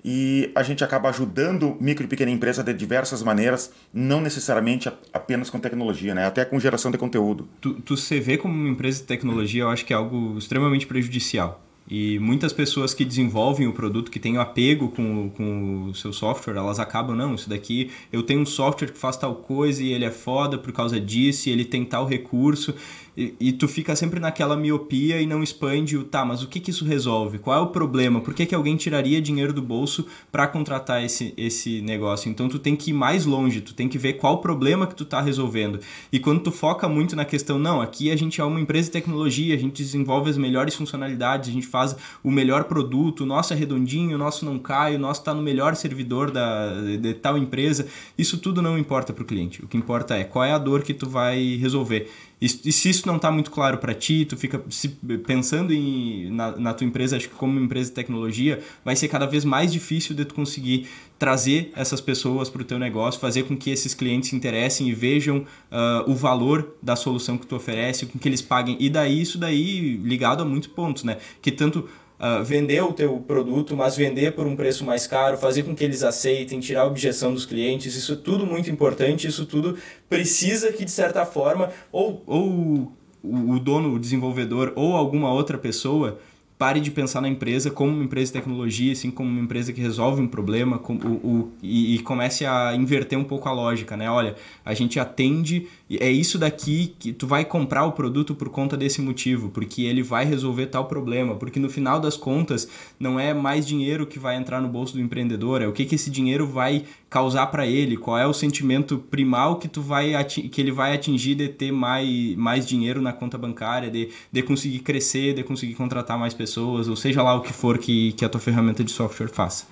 e 0.04 0.50
a 0.54 0.62
gente 0.62 0.82
acaba 0.82 1.08
ajudando 1.08 1.76
micro 1.80 2.04
e 2.04 2.08
pequena 2.08 2.30
empresa 2.30 2.62
de 2.62 2.74
diversas 2.74 3.22
maneiras, 3.22 3.72
não 3.92 4.20
necessariamente 4.20 4.90
apenas 5.12 5.48
com 5.48 5.58
tecnologia, 5.58 6.14
né? 6.14 6.26
até 6.26 6.44
com 6.44 6.58
geração 6.58 6.90
de 6.90 6.98
conteúdo. 6.98 7.48
Tu, 7.60 7.74
tu 7.74 7.96
se 7.96 8.18
vê 8.18 8.36
como 8.36 8.52
uma 8.52 8.68
empresa 8.68 8.98
de 8.98 9.04
tecnologia, 9.04 9.62
eu 9.62 9.68
acho 9.68 9.84
que 9.84 9.92
é 9.92 9.96
algo 9.96 10.36
extremamente 10.36 10.86
prejudicial 10.86 11.62
E 11.90 12.18
muitas 12.20 12.52
pessoas 12.52 12.94
que 12.94 13.04
desenvolvem 13.04 13.66
o 13.66 13.72
produto, 13.72 14.10
que 14.10 14.20
têm 14.20 14.36
apego 14.36 14.88
com, 14.88 15.30
com 15.30 15.84
o 15.90 15.94
seu 15.94 16.12
software, 16.12 16.56
elas 16.56 16.78
acabam, 16.78 17.16
não, 17.16 17.34
isso 17.34 17.48
daqui, 17.48 17.90
eu 18.12 18.22
tenho 18.22 18.40
um 18.40 18.46
software 18.46 18.92
que 18.92 18.98
faz 18.98 19.16
tal 19.16 19.34
coisa 19.34 19.82
e 19.82 19.92
ele 19.92 20.04
é 20.04 20.10
foda 20.10 20.56
por 20.56 20.72
causa 20.72 21.00
disso, 21.00 21.48
e 21.48 21.52
ele 21.52 21.64
tem 21.64 21.84
tal 21.84 22.06
recurso, 22.06 22.74
e, 23.14 23.34
e, 23.38 23.52
tu 23.52 23.68
fica 23.68 23.94
sempre 23.94 24.18
naquela 24.18 24.56
miopia 24.56 25.20
e 25.20 25.26
não 25.26 25.42
expande 25.42 25.98
o 25.98 26.04
tá, 26.04 26.24
mas 26.24 26.42
o 26.42 26.48
que, 26.48 26.58
que 26.58 26.70
isso 26.70 26.84
resolve? 26.84 27.38
Qual 27.38 27.58
é 27.58 27.60
o 27.60 27.66
problema? 27.66 28.22
Por 28.22 28.32
que, 28.32 28.46
que 28.46 28.54
alguém 28.54 28.74
tiraria 28.74 29.20
dinheiro 29.20 29.52
do 29.52 29.60
bolso 29.60 30.06
para 30.30 30.46
contratar 30.46 31.04
esse, 31.04 31.34
esse 31.36 31.82
negócio? 31.82 32.30
Então 32.30 32.48
tu 32.48 32.58
tem 32.58 32.74
que 32.74 32.90
ir 32.90 32.94
mais 32.94 33.26
longe, 33.26 33.60
tu 33.60 33.74
tem 33.74 33.86
que 33.86 33.98
ver 33.98 34.14
qual 34.14 34.34
o 34.34 34.38
problema 34.38 34.86
que 34.86 34.94
tu 34.94 35.04
tá 35.04 35.20
resolvendo. 35.20 35.78
E 36.10 36.18
quando 36.18 36.40
tu 36.40 36.50
foca 36.50 36.88
muito 36.88 37.14
na 37.14 37.26
questão, 37.26 37.58
não, 37.58 37.82
aqui 37.82 38.10
a 38.10 38.16
gente 38.16 38.40
é 38.40 38.44
uma 38.44 38.58
empresa 38.58 38.86
de 38.86 38.92
tecnologia, 38.92 39.54
a 39.54 39.58
gente 39.58 39.82
desenvolve 39.82 40.30
as 40.30 40.38
melhores 40.38 40.74
funcionalidades, 40.74 41.50
a 41.50 41.52
gente 41.52 41.66
faz 41.66 41.94
o 42.24 42.30
melhor 42.30 42.64
produto, 42.64 43.24
o 43.24 43.26
nosso 43.26 43.52
é 43.52 43.56
redondinho, 43.56 44.14
o 44.14 44.18
nosso 44.18 44.46
não 44.46 44.58
cai, 44.58 44.96
o 44.96 44.98
nosso 44.98 45.20
está 45.20 45.34
no 45.34 45.42
melhor 45.42 45.76
servidor 45.76 46.30
da, 46.30 46.80
de, 46.96 47.12
tal 47.12 47.36
empresa. 47.36 47.86
Isso 48.16 48.38
tudo 48.38 48.62
não 48.62 48.78
importa 48.78 49.12
para 49.12 49.22
o 49.22 49.26
cliente. 49.26 49.62
O 49.62 49.68
que 49.68 49.76
importa 49.76 50.16
é 50.16 50.24
qual 50.24 50.46
é 50.46 50.52
a 50.52 50.58
dor 50.58 50.82
que 50.82 50.94
tu 50.94 51.10
vai 51.10 51.56
resolver. 51.56 52.10
E, 52.42 52.48
se 52.48 52.90
isso 52.90 53.06
não 53.06 53.16
está 53.16 53.30
muito 53.30 53.52
claro 53.52 53.78
para 53.78 53.94
ti, 53.94 54.24
tu 54.24 54.36
fica 54.36 54.60
se, 54.68 54.88
pensando 55.24 55.72
em, 55.72 56.28
na, 56.32 56.56
na 56.56 56.74
tua 56.74 56.84
empresa, 56.84 57.16
acho 57.16 57.28
que 57.28 57.36
como 57.36 57.60
empresa 57.60 57.90
de 57.90 57.94
tecnologia, 57.94 58.60
vai 58.84 58.96
ser 58.96 59.06
cada 59.06 59.26
vez 59.26 59.44
mais 59.44 59.72
difícil 59.72 60.12
de 60.16 60.24
tu 60.24 60.34
conseguir 60.34 60.88
trazer 61.20 61.70
essas 61.76 62.00
pessoas 62.00 62.50
para 62.50 62.62
o 62.62 62.64
teu 62.64 62.80
negócio, 62.80 63.20
fazer 63.20 63.44
com 63.44 63.56
que 63.56 63.70
esses 63.70 63.94
clientes 63.94 64.30
se 64.30 64.34
interessem 64.34 64.88
e 64.88 64.92
vejam 64.92 65.38
uh, 65.70 66.10
o 66.10 66.16
valor 66.16 66.74
da 66.82 66.96
solução 66.96 67.38
que 67.38 67.46
tu 67.46 67.54
oferece, 67.54 68.06
com 68.06 68.18
que 68.18 68.28
eles 68.28 68.42
paguem. 68.42 68.76
E 68.80 68.90
daí, 68.90 69.22
isso 69.22 69.38
daí 69.38 69.96
ligado 69.98 70.42
a 70.42 70.44
muitos 70.44 70.68
pontos, 70.68 71.04
né? 71.04 71.18
Que 71.40 71.52
tanto 71.52 71.88
uh, 72.22 72.44
vender 72.44 72.82
o 72.82 72.92
teu 72.92 73.18
produto, 73.18 73.76
mas 73.76 73.96
vender 73.96 74.32
por 74.32 74.46
um 74.46 74.54
preço 74.54 74.84
mais 74.84 75.06
caro, 75.06 75.36
fazer 75.36 75.64
com 75.64 75.74
que 75.74 75.82
eles 75.82 76.04
aceitem, 76.04 76.60
tirar 76.60 76.82
a 76.82 76.86
objeção 76.86 77.34
dos 77.34 77.44
clientes, 77.44 77.96
isso 77.96 78.12
é 78.12 78.16
tudo 78.16 78.46
muito 78.46 78.70
importante, 78.70 79.26
isso 79.26 79.44
tudo 79.44 79.76
precisa 80.08 80.72
que, 80.72 80.84
de 80.84 80.90
certa 80.90 81.26
forma, 81.26 81.70
ou, 81.90 82.22
ou 82.26 82.92
o 83.24 83.58
dono, 83.58 83.94
o 83.94 83.98
desenvolvedor 83.98 84.72
ou 84.76 84.94
alguma 84.94 85.32
outra 85.32 85.58
pessoa 85.58 86.18
pare 86.62 86.78
de 86.80 86.92
pensar 86.92 87.20
na 87.20 87.28
empresa 87.28 87.72
como 87.72 87.90
uma 87.90 88.04
empresa 88.04 88.26
de 88.26 88.38
tecnologia, 88.38 88.92
assim 88.92 89.10
como 89.10 89.28
uma 89.28 89.40
empresa 89.40 89.72
que 89.72 89.80
resolve 89.80 90.22
um 90.22 90.28
problema 90.28 90.78
com, 90.78 90.94
o, 90.94 91.08
o, 91.08 91.52
e, 91.60 91.96
e, 91.96 91.98
comece 91.98 92.46
a 92.46 92.72
inverter 92.76 93.18
um 93.18 93.24
pouco 93.24 93.48
a 93.48 93.52
lógica, 93.52 93.96
né? 93.96 94.08
Olha, 94.08 94.36
a 94.64 94.72
gente 94.72 95.00
atende, 95.00 95.66
é 96.00 96.10
isso 96.10 96.38
daqui 96.38 96.94
que 96.98 97.12
tu 97.12 97.26
vai 97.26 97.44
comprar 97.44 97.84
o 97.84 97.92
produto 97.92 98.34
por 98.34 98.48
conta 98.48 98.76
desse 98.76 99.00
motivo, 99.00 99.50
porque 99.50 99.82
ele 99.82 100.02
vai 100.02 100.24
resolver 100.24 100.66
tal 100.66 100.86
problema, 100.86 101.34
porque 101.36 101.58
no 101.58 101.68
final 101.68 102.00
das 102.00 102.16
contas 102.16 102.68
não 102.98 103.18
é 103.18 103.34
mais 103.34 103.66
dinheiro 103.66 104.06
que 104.06 104.18
vai 104.18 104.36
entrar 104.36 104.60
no 104.60 104.68
bolso 104.68 104.94
do 104.94 105.00
empreendedor, 105.00 105.62
é 105.62 105.66
o 105.66 105.72
que, 105.72 105.84
que 105.84 105.94
esse 105.94 106.10
dinheiro 106.10 106.46
vai 106.46 106.84
causar 107.10 107.46
para 107.48 107.66
ele, 107.66 107.96
qual 107.96 108.18
é 108.18 108.26
o 108.26 108.32
sentimento 108.32 108.98
primal 108.98 109.56
que 109.56 109.68
tu 109.68 109.82
vai 109.82 110.12
que 110.24 110.60
ele 110.60 110.72
vai 110.72 110.94
atingir 110.94 111.34
de 111.34 111.48
ter 111.48 111.72
mais, 111.72 112.36
mais 112.36 112.66
dinheiro 112.66 113.00
na 113.00 113.12
conta 113.12 113.36
bancária, 113.36 113.90
de, 113.90 114.08
de 114.30 114.42
conseguir 114.42 114.80
crescer, 114.80 115.34
de 115.34 115.42
conseguir 115.42 115.74
contratar 115.74 116.18
mais 116.18 116.34
pessoas, 116.34 116.88
ou 116.88 116.96
seja 116.96 117.22
lá 117.22 117.34
o 117.34 117.40
que 117.40 117.52
for 117.52 117.78
que, 117.78 118.12
que 118.12 118.24
a 118.24 118.28
tua 118.28 118.40
ferramenta 118.40 118.82
de 118.84 118.90
software 118.90 119.28
faça. 119.28 119.71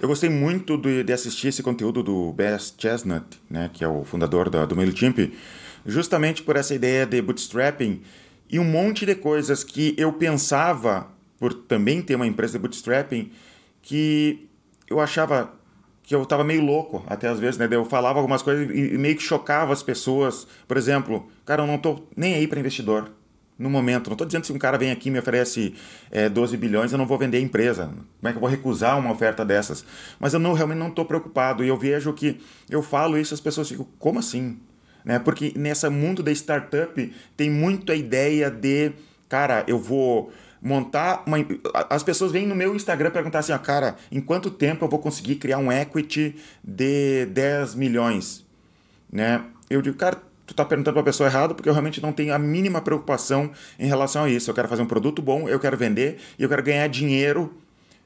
Eu 0.00 0.08
gostei 0.08 0.28
muito 0.28 0.76
de, 0.76 1.02
de 1.02 1.12
assistir 1.12 1.48
esse 1.48 1.62
conteúdo 1.62 2.02
do 2.02 2.32
Bess 2.32 2.74
Chestnut, 2.76 3.24
né, 3.48 3.70
que 3.72 3.84
é 3.84 3.88
o 3.88 4.04
fundador 4.04 4.50
da, 4.50 4.66
do 4.66 4.76
MailChimp, 4.76 5.32
justamente 5.86 6.42
por 6.42 6.56
essa 6.56 6.74
ideia 6.74 7.06
de 7.06 7.22
bootstrapping 7.22 8.02
e 8.50 8.58
um 8.58 8.64
monte 8.64 9.06
de 9.06 9.14
coisas 9.14 9.64
que 9.64 9.94
eu 9.96 10.12
pensava, 10.12 11.08
por 11.38 11.54
também 11.54 12.02
ter 12.02 12.16
uma 12.16 12.26
empresa 12.26 12.54
de 12.54 12.58
bootstrapping, 12.58 13.30
que 13.82 14.48
eu 14.88 15.00
achava 15.00 15.52
que 16.02 16.14
eu 16.14 16.22
estava 16.22 16.44
meio 16.44 16.62
louco 16.62 17.02
até 17.06 17.28
às 17.28 17.38
vezes, 17.38 17.56
né? 17.56 17.66
Eu 17.70 17.84
falava 17.86 18.18
algumas 18.18 18.42
coisas 18.42 18.68
e 18.68 18.98
meio 18.98 19.16
que 19.16 19.22
chocava 19.22 19.72
as 19.72 19.82
pessoas. 19.82 20.46
Por 20.68 20.76
exemplo, 20.76 21.26
cara, 21.46 21.62
eu 21.62 21.66
não 21.66 21.78
tô 21.78 22.02
nem 22.14 22.34
aí 22.34 22.46
para 22.46 22.60
investidor 22.60 23.10
no 23.58 23.70
momento. 23.70 24.08
Não 24.08 24.14
estou 24.14 24.26
dizendo 24.26 24.44
se 24.44 24.52
um 24.52 24.58
cara 24.58 24.76
vem 24.76 24.90
aqui 24.90 25.08
e 25.08 25.12
me 25.12 25.18
oferece 25.18 25.74
é, 26.10 26.28
12 26.28 26.56
bilhões, 26.56 26.92
eu 26.92 26.98
não 26.98 27.06
vou 27.06 27.18
vender 27.18 27.38
a 27.38 27.40
empresa. 27.40 27.86
Como 27.86 28.28
é 28.28 28.30
que 28.30 28.36
eu 28.36 28.40
vou 28.40 28.50
recusar 28.50 28.98
uma 28.98 29.12
oferta 29.12 29.44
dessas? 29.44 29.84
Mas 30.18 30.34
eu 30.34 30.40
não, 30.40 30.52
realmente 30.52 30.78
não 30.78 30.88
estou 30.88 31.04
preocupado. 31.04 31.64
E 31.64 31.68
eu 31.68 31.76
vejo 31.76 32.12
que 32.12 32.40
eu 32.68 32.82
falo 32.82 33.18
isso 33.18 33.34
as 33.34 33.40
pessoas 33.40 33.68
ficam, 33.68 33.86
como 33.98 34.18
assim? 34.18 34.58
Né? 35.04 35.18
Porque 35.18 35.52
nesse 35.56 35.88
mundo 35.88 36.22
da 36.22 36.32
startup 36.32 37.12
tem 37.36 37.50
muito 37.50 37.92
a 37.92 37.94
ideia 37.94 38.50
de, 38.50 38.92
cara, 39.28 39.64
eu 39.68 39.78
vou 39.78 40.32
montar 40.64 41.22
uma. 41.26 41.36
As 41.90 42.02
pessoas 42.02 42.32
vêm 42.32 42.46
no 42.46 42.54
meu 42.54 42.74
Instagram 42.74 43.10
perguntar 43.10 43.40
assim, 43.40 43.52
ó, 43.52 43.58
cara, 43.58 43.96
em 44.10 44.20
quanto 44.20 44.50
tempo 44.50 44.84
eu 44.84 44.88
vou 44.88 44.98
conseguir 44.98 45.36
criar 45.36 45.58
um 45.58 45.70
equity 45.70 46.36
de 46.62 47.26
10 47.26 47.74
milhões? 47.74 48.44
Né? 49.12 49.44
Eu 49.68 49.82
digo, 49.82 49.96
cara, 49.96 50.20
tu 50.46 50.54
tá 50.54 50.64
perguntando 50.64 50.94
para 50.94 51.02
a 51.02 51.04
pessoa 51.04 51.28
errada 51.28 51.54
porque 51.54 51.68
eu 51.68 51.72
realmente 51.72 52.02
não 52.02 52.12
tenho 52.12 52.34
a 52.34 52.38
mínima 52.38 52.80
preocupação 52.80 53.50
em 53.78 53.86
relação 53.86 54.24
a 54.24 54.30
isso. 54.30 54.50
Eu 54.50 54.54
quero 54.54 54.68
fazer 54.68 54.82
um 54.82 54.86
produto 54.86 55.22
bom, 55.22 55.48
eu 55.48 55.58
quero 55.58 55.76
vender 55.76 56.18
e 56.38 56.42
eu 56.42 56.48
quero 56.48 56.62
ganhar 56.62 56.86
dinheiro 56.88 57.54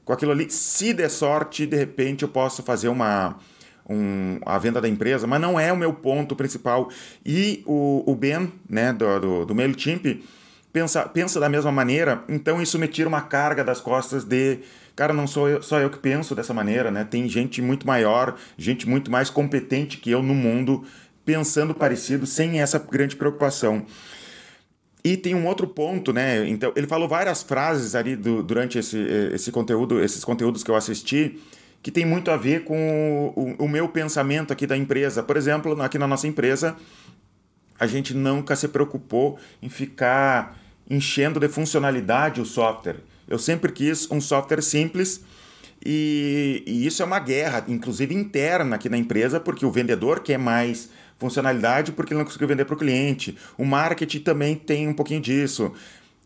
com 0.05 0.13
aquilo 0.13 0.31
ali. 0.31 0.49
Se 0.49 0.93
der 0.93 1.09
sorte, 1.09 1.65
de 1.65 1.77
repente 1.77 2.23
eu 2.23 2.29
posso 2.29 2.63
fazer 2.63 2.87
uma. 2.87 3.37
Um, 3.91 4.39
a 4.45 4.55
venda 4.59 4.79
da 4.79 4.87
empresa, 4.87 5.25
mas 5.25 5.41
não 5.41 5.59
é 5.59 5.73
o 5.73 5.77
meu 5.77 5.91
ponto 5.91 6.35
principal. 6.35 6.91
E 7.25 7.63
o, 7.65 8.03
o 8.05 8.15
Ben, 8.15 8.51
né, 8.69 8.93
do, 8.93 9.19
do, 9.19 9.45
do 9.47 9.55
MailChimp, 9.55 10.23
pensa, 10.71 11.07
pensa 11.07 11.39
da 11.39 11.49
mesma 11.49 11.71
maneira, 11.71 12.23
então 12.29 12.61
isso 12.61 12.77
me 12.77 12.87
tira 12.87 13.09
uma 13.09 13.21
carga 13.21 13.63
das 13.63 13.81
costas 13.81 14.23
de, 14.23 14.59
cara, 14.95 15.11
não 15.11 15.25
sou 15.25 15.49
eu, 15.49 15.61
só 15.63 15.79
eu 15.79 15.89
que 15.89 15.97
penso 15.97 16.35
dessa 16.35 16.53
maneira, 16.53 16.91
né? 16.91 17.03
Tem 17.03 17.27
gente 17.27 17.63
muito 17.63 17.87
maior, 17.87 18.35
gente 18.57 18.87
muito 18.87 19.09
mais 19.09 19.31
competente 19.31 19.97
que 19.97 20.11
eu 20.11 20.21
no 20.21 20.35
mundo 20.35 20.85
pensando 21.29 21.75
parecido, 21.75 22.25
sem 22.25 22.59
essa 22.59 22.79
grande 22.79 23.15
preocupação. 23.15 23.85
E 25.03 25.15
tem 25.15 25.35
um 25.35 25.45
outro 25.45 25.67
ponto, 25.67 26.11
né? 26.11 26.49
Então, 26.49 26.73
ele 26.75 26.87
falou 26.87 27.07
várias 27.07 27.43
frases 27.43 27.93
ali 27.93 28.15
do, 28.15 28.41
durante 28.41 28.79
esse, 28.79 28.97
esse 29.31 29.51
conteúdo, 29.51 30.03
esses 30.03 30.25
conteúdos 30.25 30.63
que 30.63 30.71
eu 30.71 30.75
assisti, 30.75 31.39
que 31.83 31.91
tem 31.91 32.03
muito 32.03 32.31
a 32.31 32.35
ver 32.35 32.63
com 32.63 33.31
o, 33.35 33.63
o, 33.63 33.67
meu 33.69 33.87
pensamento 33.87 34.51
aqui 34.51 34.65
da 34.65 34.75
empresa. 34.75 35.21
Por 35.21 35.37
exemplo, 35.37 35.79
aqui 35.83 35.99
na 35.99 36.07
nossa 36.07 36.25
empresa, 36.25 36.75
a 37.79 37.85
gente 37.85 38.15
nunca 38.15 38.55
se 38.55 38.67
preocupou 38.67 39.37
em 39.61 39.69
ficar 39.69 40.59
enchendo 40.89 41.39
de 41.39 41.47
funcionalidade 41.47 42.41
o 42.41 42.45
software. 42.45 42.97
Eu 43.27 43.37
sempre 43.37 43.71
quis 43.71 44.09
um 44.09 44.19
software 44.19 44.63
simples 44.63 45.23
e, 45.85 46.63
e, 46.65 46.85
isso 46.85 47.01
é 47.01 47.05
uma 47.05 47.19
guerra, 47.19 47.63
inclusive 47.67 48.13
interna 48.13 48.75
aqui 48.75 48.89
na 48.89 48.97
empresa, 48.97 49.39
porque 49.39 49.65
o 49.65 49.71
vendedor 49.71 50.19
quer 50.21 50.37
mais 50.37 50.89
funcionalidade 51.19 51.91
porque 51.91 52.13
ele 52.13 52.19
não 52.19 52.25
conseguiu 52.25 52.47
vender 52.47 52.65
para 52.65 52.73
o 52.73 52.77
cliente. 52.77 53.37
O 53.57 53.65
marketing 53.65 54.19
também 54.19 54.55
tem 54.55 54.87
um 54.87 54.93
pouquinho 54.93 55.21
disso. 55.21 55.71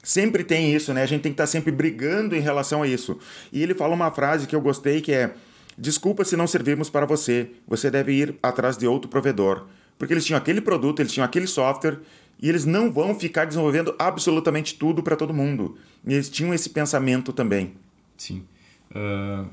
Sempre 0.02 0.44
tem 0.44 0.74
isso, 0.74 0.94
né? 0.94 1.02
A 1.02 1.06
gente 1.06 1.22
tem 1.22 1.32
que 1.32 1.36
estar 1.36 1.44
tá 1.44 1.48
sempre 1.48 1.72
brigando 1.72 2.36
em 2.36 2.40
relação 2.40 2.84
a 2.84 2.88
isso. 2.88 3.18
E 3.52 3.62
ele 3.62 3.74
fala 3.74 3.94
uma 3.94 4.12
frase 4.12 4.48
que 4.48 4.56
eu 4.56 4.62
gostei 4.62 5.02
que 5.02 5.12
é: 5.12 5.34
Desculpa 5.78 6.24
se 6.24 6.36
não 6.36 6.46
servimos 6.46 6.90
para 6.90 7.06
você. 7.06 7.50
Você 7.68 7.90
deve 7.90 8.14
ir 8.14 8.36
atrás 8.44 8.78
de 8.78 8.86
outro 8.86 9.10
provedor. 9.10 9.66
Porque 9.98 10.14
eles 10.14 10.26
tinham 10.26 10.38
aquele 10.38 10.62
produto, 10.62 11.02
eles 11.02 11.12
tinham 11.12 11.26
aquele 11.26 11.48
software 11.48 12.00
e 12.42 12.50
eles 12.50 12.66
não 12.66 12.92
vão 12.92 13.18
ficar 13.18 13.46
desenvolvendo 13.46 13.96
absolutamente 13.98 14.76
tudo 14.76 15.02
para 15.02 15.16
todo 15.16 15.34
mundo. 15.34 15.78
E 16.06 16.14
eles 16.14 16.30
tinham 16.30 16.54
esse 16.54 16.70
pensamento 16.70 17.32
também. 17.32 17.74
Sim. 18.18 18.44
Uh, 18.92 19.48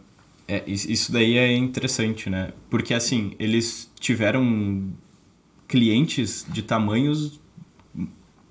é, 0.49 0.64
isso 0.66 1.12
daí 1.12 1.38
é 1.38 1.52
interessante, 1.52 2.28
né? 2.28 2.52
Porque 2.68 2.92
assim, 2.92 3.35
eles 3.38 3.90
tiveram 4.00 4.92
clientes 5.71 6.45
de 6.49 6.62
tamanhos 6.62 7.41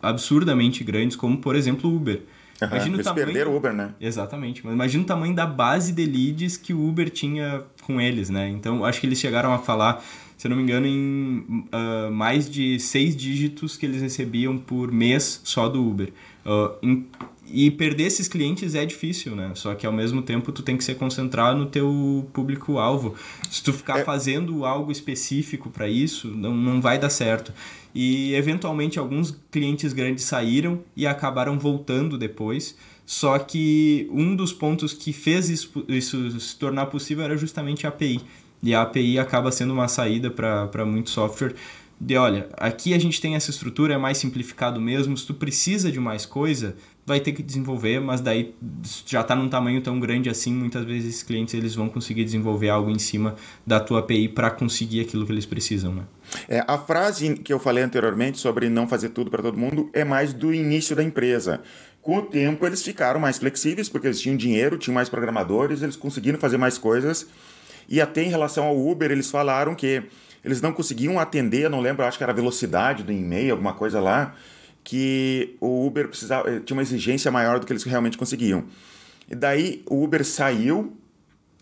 absurdamente 0.01 0.83
grandes, 0.85 1.17
como 1.17 1.37
por 1.37 1.53
exemplo 1.53 1.91
o 1.91 1.95
Uber. 1.97 2.21
Uhum, 2.61 2.67
imagina 2.67 2.97
o 2.97 3.03
tamanho... 3.03 3.25
perderam 3.25 3.51
o 3.51 3.57
Uber, 3.57 3.73
né? 3.73 3.93
Exatamente. 3.99 4.65
Mas 4.65 4.73
imagina 4.73 5.03
o 5.03 5.05
tamanho 5.05 5.35
da 5.35 5.45
base 5.45 5.91
de 5.91 6.05
leads 6.05 6.55
que 6.55 6.73
o 6.73 6.87
Uber 6.87 7.09
tinha 7.09 7.63
com 7.83 7.99
eles, 7.99 8.29
né? 8.29 8.49
Então, 8.49 8.85
acho 8.85 9.01
que 9.01 9.05
eles 9.05 9.19
chegaram 9.19 9.53
a 9.53 9.59
falar 9.59 10.01
se 10.39 10.47
eu 10.47 10.51
não 10.51 10.55
me 10.55 10.63
engano, 10.63 10.87
em 10.87 11.65
uh, 11.67 12.09
mais 12.09 12.49
de 12.49 12.79
seis 12.79 13.13
dígitos 13.13 13.75
que 13.75 13.85
eles 13.85 14.01
recebiam 14.01 14.57
por 14.57 14.89
mês 14.89 15.41
só 15.43 15.67
do 15.67 15.85
Uber. 15.85 16.13
Uh, 16.45 16.71
em, 16.81 17.07
e 17.51 17.71
perder 17.71 18.03
esses 18.03 18.27
clientes 18.27 18.75
é 18.75 18.85
difícil, 18.85 19.35
né? 19.35 19.51
Só 19.55 19.73
que 19.75 19.85
ao 19.85 19.93
mesmo 19.93 20.21
tempo 20.21 20.51
tu 20.51 20.61
tem 20.61 20.77
que 20.77 20.83
se 20.83 20.93
concentrar 20.95 21.55
no 21.55 21.65
teu 21.65 22.27
público-alvo. 22.33 23.15
Se 23.49 23.63
tu 23.63 23.73
ficar 23.73 23.99
é... 23.99 24.03
fazendo 24.03 24.65
algo 24.65 24.91
específico 24.91 25.69
para 25.69 25.87
isso, 25.87 26.27
não, 26.27 26.55
não 26.55 26.81
vai 26.81 26.97
dar 26.97 27.09
certo. 27.09 27.53
E 27.93 28.33
eventualmente 28.35 28.99
alguns 28.99 29.35
clientes 29.51 29.93
grandes 29.93 30.23
saíram 30.23 30.81
e 30.95 31.07
acabaram 31.07 31.57
voltando 31.57 32.17
depois. 32.17 32.75
Só 33.05 33.39
que 33.39 34.07
um 34.11 34.35
dos 34.35 34.53
pontos 34.53 34.93
que 34.93 35.11
fez 35.11 35.49
isso, 35.49 35.83
isso 35.87 36.39
se 36.39 36.55
tornar 36.55 36.85
possível 36.87 37.23
era 37.23 37.35
justamente 37.35 37.85
a 37.85 37.89
API. 37.89 38.21
E 38.61 38.75
a 38.75 38.83
API 38.83 39.17
acaba 39.17 39.51
sendo 39.51 39.73
uma 39.73 39.87
saída 39.87 40.29
para 40.29 40.85
muito 40.85 41.09
software 41.09 41.55
de 41.99 42.15
olha, 42.15 42.47
aqui 42.53 42.93
a 42.93 42.99
gente 42.99 43.19
tem 43.19 43.35
essa 43.35 43.49
estrutura, 43.49 43.93
é 43.93 43.97
mais 43.97 44.17
simplificado 44.17 44.79
mesmo, 44.79 45.17
se 45.17 45.25
tu 45.25 45.33
precisa 45.33 45.91
de 45.91 45.99
mais 45.99 46.25
coisa, 46.25 46.77
vai 47.09 47.19
ter 47.19 47.31
que 47.31 47.41
desenvolver, 47.41 47.99
mas 47.99 48.21
daí 48.21 48.53
já 49.05 49.21
está 49.21 49.35
num 49.35 49.49
tamanho 49.49 49.81
tão 49.81 49.99
grande 49.99 50.29
assim, 50.29 50.53
muitas 50.53 50.85
vezes 50.85 51.09
esses 51.09 51.23
clientes 51.23 51.55
eles 51.55 51.73
vão 51.73 51.89
conseguir 51.89 52.23
desenvolver 52.23 52.69
algo 52.69 52.91
em 52.91 52.99
cima 52.99 53.35
da 53.65 53.79
tua 53.79 53.99
API 53.99 54.29
para 54.29 54.51
conseguir 54.51 55.01
aquilo 55.01 55.25
que 55.25 55.31
eles 55.31 55.45
precisam, 55.45 55.93
né? 55.93 56.03
É, 56.47 56.63
a 56.67 56.77
frase 56.77 57.33
que 57.33 57.51
eu 57.51 57.59
falei 57.59 57.83
anteriormente 57.83 58.37
sobre 58.37 58.69
não 58.69 58.87
fazer 58.87 59.09
tudo 59.09 59.31
para 59.31 59.41
todo 59.41 59.57
mundo 59.57 59.89
é 59.91 60.03
mais 60.03 60.33
do 60.33 60.53
início 60.53 60.95
da 60.95 61.03
empresa. 61.03 61.61
Com 61.99 62.19
o 62.19 62.21
tempo, 62.21 62.65
eles 62.65 62.83
ficaram 62.83 63.19
mais 63.19 63.39
flexíveis, 63.39 63.89
porque 63.89 64.05
eles 64.05 64.21
tinham 64.21 64.37
dinheiro, 64.37 64.77
tinham 64.77 64.93
mais 64.93 65.09
programadores, 65.09 65.81
eles 65.81 65.95
conseguiram 65.95 66.37
fazer 66.37 66.57
mais 66.57 66.77
coisas. 66.77 67.27
E 67.89 67.99
até 67.99 68.23
em 68.23 68.29
relação 68.29 68.65
ao 68.65 68.77
Uber, 68.79 69.11
eles 69.11 69.31
falaram 69.31 69.73
que 69.73 70.03
eles 70.45 70.61
não 70.61 70.71
conseguiam 70.71 71.19
atender, 71.19 71.69
não 71.69 71.81
lembro, 71.81 72.05
acho 72.05 72.17
que 72.17 72.23
era 72.23 72.31
a 72.31 72.35
velocidade 72.35 73.03
do 73.03 73.11
e-mail, 73.11 73.51
alguma 73.51 73.73
coisa 73.73 73.99
lá, 73.99 74.35
que 74.83 75.55
o 75.59 75.85
Uber 75.85 76.07
precisava, 76.07 76.49
eh, 76.49 76.59
tinha 76.59 76.75
uma 76.75 76.81
exigência 76.81 77.31
maior 77.31 77.59
do 77.59 77.65
que 77.65 77.73
eles 77.73 77.83
realmente 77.83 78.17
conseguiam. 78.17 78.65
E 79.29 79.35
daí 79.35 79.83
o 79.85 80.03
Uber 80.03 80.25
saiu, 80.25 80.97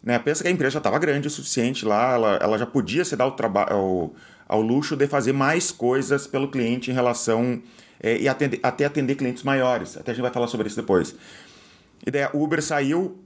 né? 0.01 0.17
Pensa 0.19 0.43
que 0.43 0.47
a 0.47 0.51
empresa 0.51 0.74
já 0.74 0.79
estava 0.79 0.97
grande 1.00 1.27
o 1.27 1.31
suficiente 1.31 1.86
lá, 1.86 2.13
ela, 2.13 2.39
ela 2.41 2.57
já 2.57 2.65
podia 2.65 3.03
se 3.03 3.15
dar 3.15 3.27
o 3.27 3.31
trabalho 3.31 4.13
ao, 4.47 4.62
luxo 4.62 4.95
de 4.95 5.07
fazer 5.07 5.33
mais 5.33 5.71
coisas 5.71 6.25
pelo 6.25 6.50
cliente 6.50 6.89
em 6.89 6.93
relação 6.93 7.62
é, 8.00 8.17
e 8.17 8.27
atender, 8.27 8.59
até 8.63 8.86
atender 8.86 9.15
clientes 9.15 9.43
maiores. 9.43 9.97
Até 9.97 10.12
a 10.12 10.13
gente 10.13 10.21
vai 10.21 10.31
falar 10.31 10.47
sobre 10.47 10.67
isso 10.67 10.77
depois. 10.77 11.13
Daí 12.09 12.29
o 12.33 12.41
Uber 12.41 12.62
saiu 12.62 13.19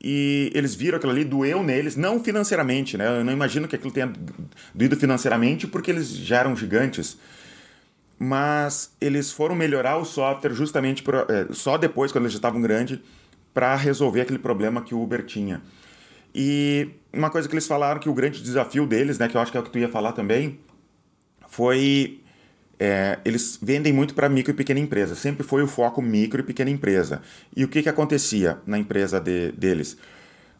e 0.00 0.52
eles 0.54 0.74
viram 0.76 0.96
aquilo 0.96 1.10
ali, 1.10 1.24
doeu 1.24 1.62
neles, 1.62 1.96
não 1.96 2.22
financeiramente, 2.22 2.96
né? 2.96 3.18
Eu 3.18 3.24
não 3.24 3.32
imagino 3.32 3.66
que 3.66 3.74
aquilo 3.74 3.90
tenha 3.90 4.12
doído 4.72 4.96
financeiramente 4.96 5.66
porque 5.66 5.90
eles 5.90 6.08
já 6.08 6.38
eram 6.38 6.54
gigantes. 6.54 7.18
Mas 8.18 8.92
eles 9.00 9.30
foram 9.30 9.54
melhorar 9.54 9.96
o 9.96 10.04
software 10.04 10.52
justamente 10.52 11.04
é, 11.28 11.52
só 11.52 11.78
depois, 11.78 12.10
quando 12.10 12.24
eles 12.24 12.32
já 12.32 12.38
estavam 12.38 12.60
grandes, 12.60 12.98
para 13.54 13.74
resolver 13.76 14.22
aquele 14.22 14.38
problema 14.38 14.82
que 14.82 14.94
o 14.94 15.02
Uber 15.02 15.24
tinha. 15.24 15.62
E 16.34 16.90
uma 17.12 17.30
coisa 17.30 17.48
que 17.48 17.54
eles 17.54 17.66
falaram 17.66 18.00
que 18.00 18.08
o 18.08 18.14
grande 18.14 18.42
desafio 18.42 18.86
deles, 18.86 19.18
né, 19.18 19.28
que 19.28 19.36
eu 19.36 19.40
acho 19.40 19.50
que 19.50 19.56
é 19.56 19.60
o 19.60 19.64
que 19.64 19.70
tu 19.70 19.78
ia 19.78 19.88
falar 19.88 20.12
também, 20.12 20.58
foi 21.48 22.20
é, 22.78 23.18
eles 23.24 23.58
vendem 23.60 23.92
muito 23.92 24.14
para 24.14 24.28
micro 24.28 24.52
e 24.52 24.56
pequena 24.56 24.78
empresa. 24.78 25.14
Sempre 25.14 25.42
foi 25.42 25.62
o 25.62 25.66
foco 25.66 26.00
micro 26.00 26.40
e 26.40 26.44
pequena 26.44 26.70
empresa. 26.70 27.20
E 27.56 27.64
o 27.64 27.68
que, 27.68 27.82
que 27.82 27.88
acontecia 27.88 28.58
na 28.66 28.78
empresa 28.78 29.18
de, 29.20 29.52
deles? 29.52 29.96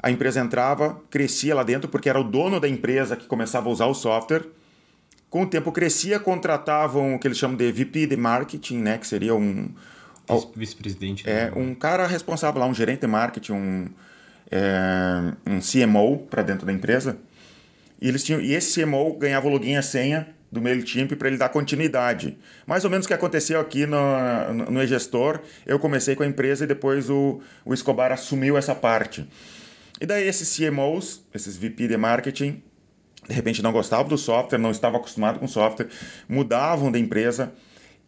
A 0.01 0.11
empresa 0.11 0.41
entrava, 0.41 1.01
crescia 1.11 1.55
lá 1.55 1.63
dentro, 1.63 1.89
porque 1.89 2.09
era 2.09 2.21
o 2.21 2.25
dono 2.25 2.59
da 2.59 2.69
empresa 2.69 3.17
que 3.17 3.27
começava 3.27 3.69
a 3.69 3.73
usar 3.73 3.87
o 3.87 3.95
software. 3.95 4.47
Com 5.31 5.43
o 5.43 5.47
tempo 5.47 5.71
crescia, 5.73 6.19
contratavam 6.19 7.15
o 7.15 7.19
que 7.19 7.29
eles 7.29 7.37
chamam 7.37 7.57
de 7.57 7.71
VP 7.71 8.07
de 8.07 8.17
marketing, 8.17 8.79
né? 8.79 8.99
Que 8.99 9.07
seria 9.07 9.35
um... 9.35 9.69
Vice-presidente. 10.55 11.29
É, 11.29 11.51
um 11.57 11.75
cara 11.75 12.07
responsável 12.07 12.61
lá, 12.61 12.67
um 12.67 12.75
gerente 12.75 13.01
de 13.01 13.07
marketing, 13.07 13.53
um, 13.53 13.87
é, 14.51 15.33
um 15.47 15.59
CMO 15.61 16.19
para 16.31 16.43
dentro 16.43 16.67
da 16.67 16.73
empresa. 16.73 17.19
E, 18.01 18.09
eles 18.09 18.23
tinham, 18.23 18.41
e 18.41 18.53
esse 18.55 18.81
CMO 18.81 19.15
ganhava 19.15 19.47
o 19.47 19.51
login 19.51 19.73
e 19.73 19.77
a 19.77 19.83
senha 19.83 20.29
do 20.51 20.63
MailChimp 20.63 21.13
para 21.17 21.29
ele 21.29 21.37
dar 21.37 21.49
continuidade. 21.51 22.37
Mais 22.67 22.85
ou 22.85 22.91
menos 22.91 23.05
o 23.07 23.09
que 23.09 23.15
aconteceu 23.15 23.61
aqui 23.61 23.87
no, 23.87 23.99
no, 24.53 24.71
no 24.71 24.83
e-gestor. 24.83 25.41
Eu 25.67 25.79
comecei 25.79 26.15
com 26.15 26.23
a 26.23 26.27
empresa 26.27 26.65
e 26.65 26.67
depois 26.67 27.11
o, 27.11 27.41
o 27.65 27.75
Escobar 27.75 28.13
assumiu 28.13 28.57
essa 28.57 28.75
parte. 28.75 29.29
E 30.01 30.07
daí 30.07 30.27
esses 30.27 30.57
CMOs, 30.57 31.23
esses 31.35 31.57
VP 31.57 31.89
de 31.89 31.97
marketing, 31.97 32.63
de 33.29 33.35
repente 33.35 33.63
não 33.63 33.73
gostavam 33.73 34.09
do 34.09 34.17
software, 34.17 34.59
não 34.59 34.71
estavam 34.71 34.99
acostumados 34.99 35.39
com 35.39 35.45
o 35.45 35.49
software, 35.49 35.89
mudavam 36.29 36.91
da 36.91 36.99
empresa. 36.99 37.53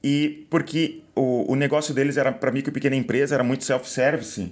E 0.03 0.47
porque 0.49 1.03
o, 1.15 1.53
o 1.53 1.55
negócio 1.55 1.93
deles 1.93 2.17
era 2.17 2.33
para 2.33 2.51
micro 2.51 2.71
e 2.71 2.75
pequena 2.75 2.97
empresa, 2.97 3.35
era 3.35 3.45
muito 3.45 3.65
self-service, 3.65 4.51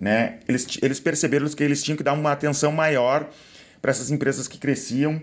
né? 0.00 0.38
Eles, 0.46 0.66
eles 0.80 1.00
perceberam 1.00 1.48
que 1.48 1.62
eles 1.64 1.82
tinham 1.82 1.96
que 1.96 2.02
dar 2.02 2.12
uma 2.12 2.30
atenção 2.30 2.70
maior 2.70 3.28
para 3.82 3.90
essas 3.90 4.10
empresas 4.10 4.46
que 4.46 4.56
cresciam 4.56 5.20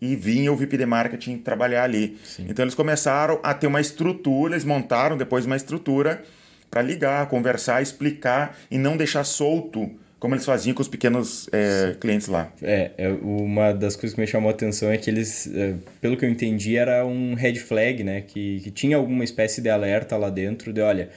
e 0.00 0.16
vinha 0.16 0.50
o 0.50 0.56
VP 0.56 0.78
de 0.78 0.86
marketing 0.86 1.38
trabalhar 1.38 1.84
ali. 1.84 2.18
Sim. 2.24 2.46
Então 2.48 2.64
eles 2.64 2.74
começaram 2.74 3.38
a 3.42 3.52
ter 3.52 3.66
uma 3.66 3.80
estrutura, 3.80 4.54
eles 4.54 4.64
montaram 4.64 5.18
depois 5.18 5.44
uma 5.44 5.56
estrutura 5.56 6.22
para 6.70 6.80
ligar, 6.80 7.28
conversar, 7.28 7.82
explicar 7.82 8.56
e 8.70 8.78
não 8.78 8.96
deixar 8.96 9.22
solto 9.24 9.90
como 10.24 10.34
eles 10.34 10.46
faziam 10.46 10.72
com 10.72 10.80
os 10.80 10.88
pequenos 10.88 11.50
é, 11.52 11.96
clientes 12.00 12.28
lá. 12.28 12.50
É, 12.62 12.92
é, 12.96 13.08
uma 13.10 13.74
das 13.74 13.94
coisas 13.94 14.14
que 14.14 14.20
me 14.22 14.26
chamou 14.26 14.48
a 14.48 14.54
atenção 14.54 14.90
é 14.90 14.96
que 14.96 15.10
eles, 15.10 15.46
é, 15.54 15.74
pelo 16.00 16.16
que 16.16 16.24
eu 16.24 16.30
entendi, 16.30 16.78
era 16.78 17.04
um 17.04 17.34
red 17.34 17.56
flag, 17.56 18.02
né? 18.02 18.22
Que, 18.22 18.58
que 18.60 18.70
tinha 18.70 18.96
alguma 18.96 19.22
espécie 19.22 19.60
de 19.60 19.68
alerta 19.68 20.16
lá 20.16 20.30
dentro 20.30 20.72
de, 20.72 20.80
olha, 20.80 21.10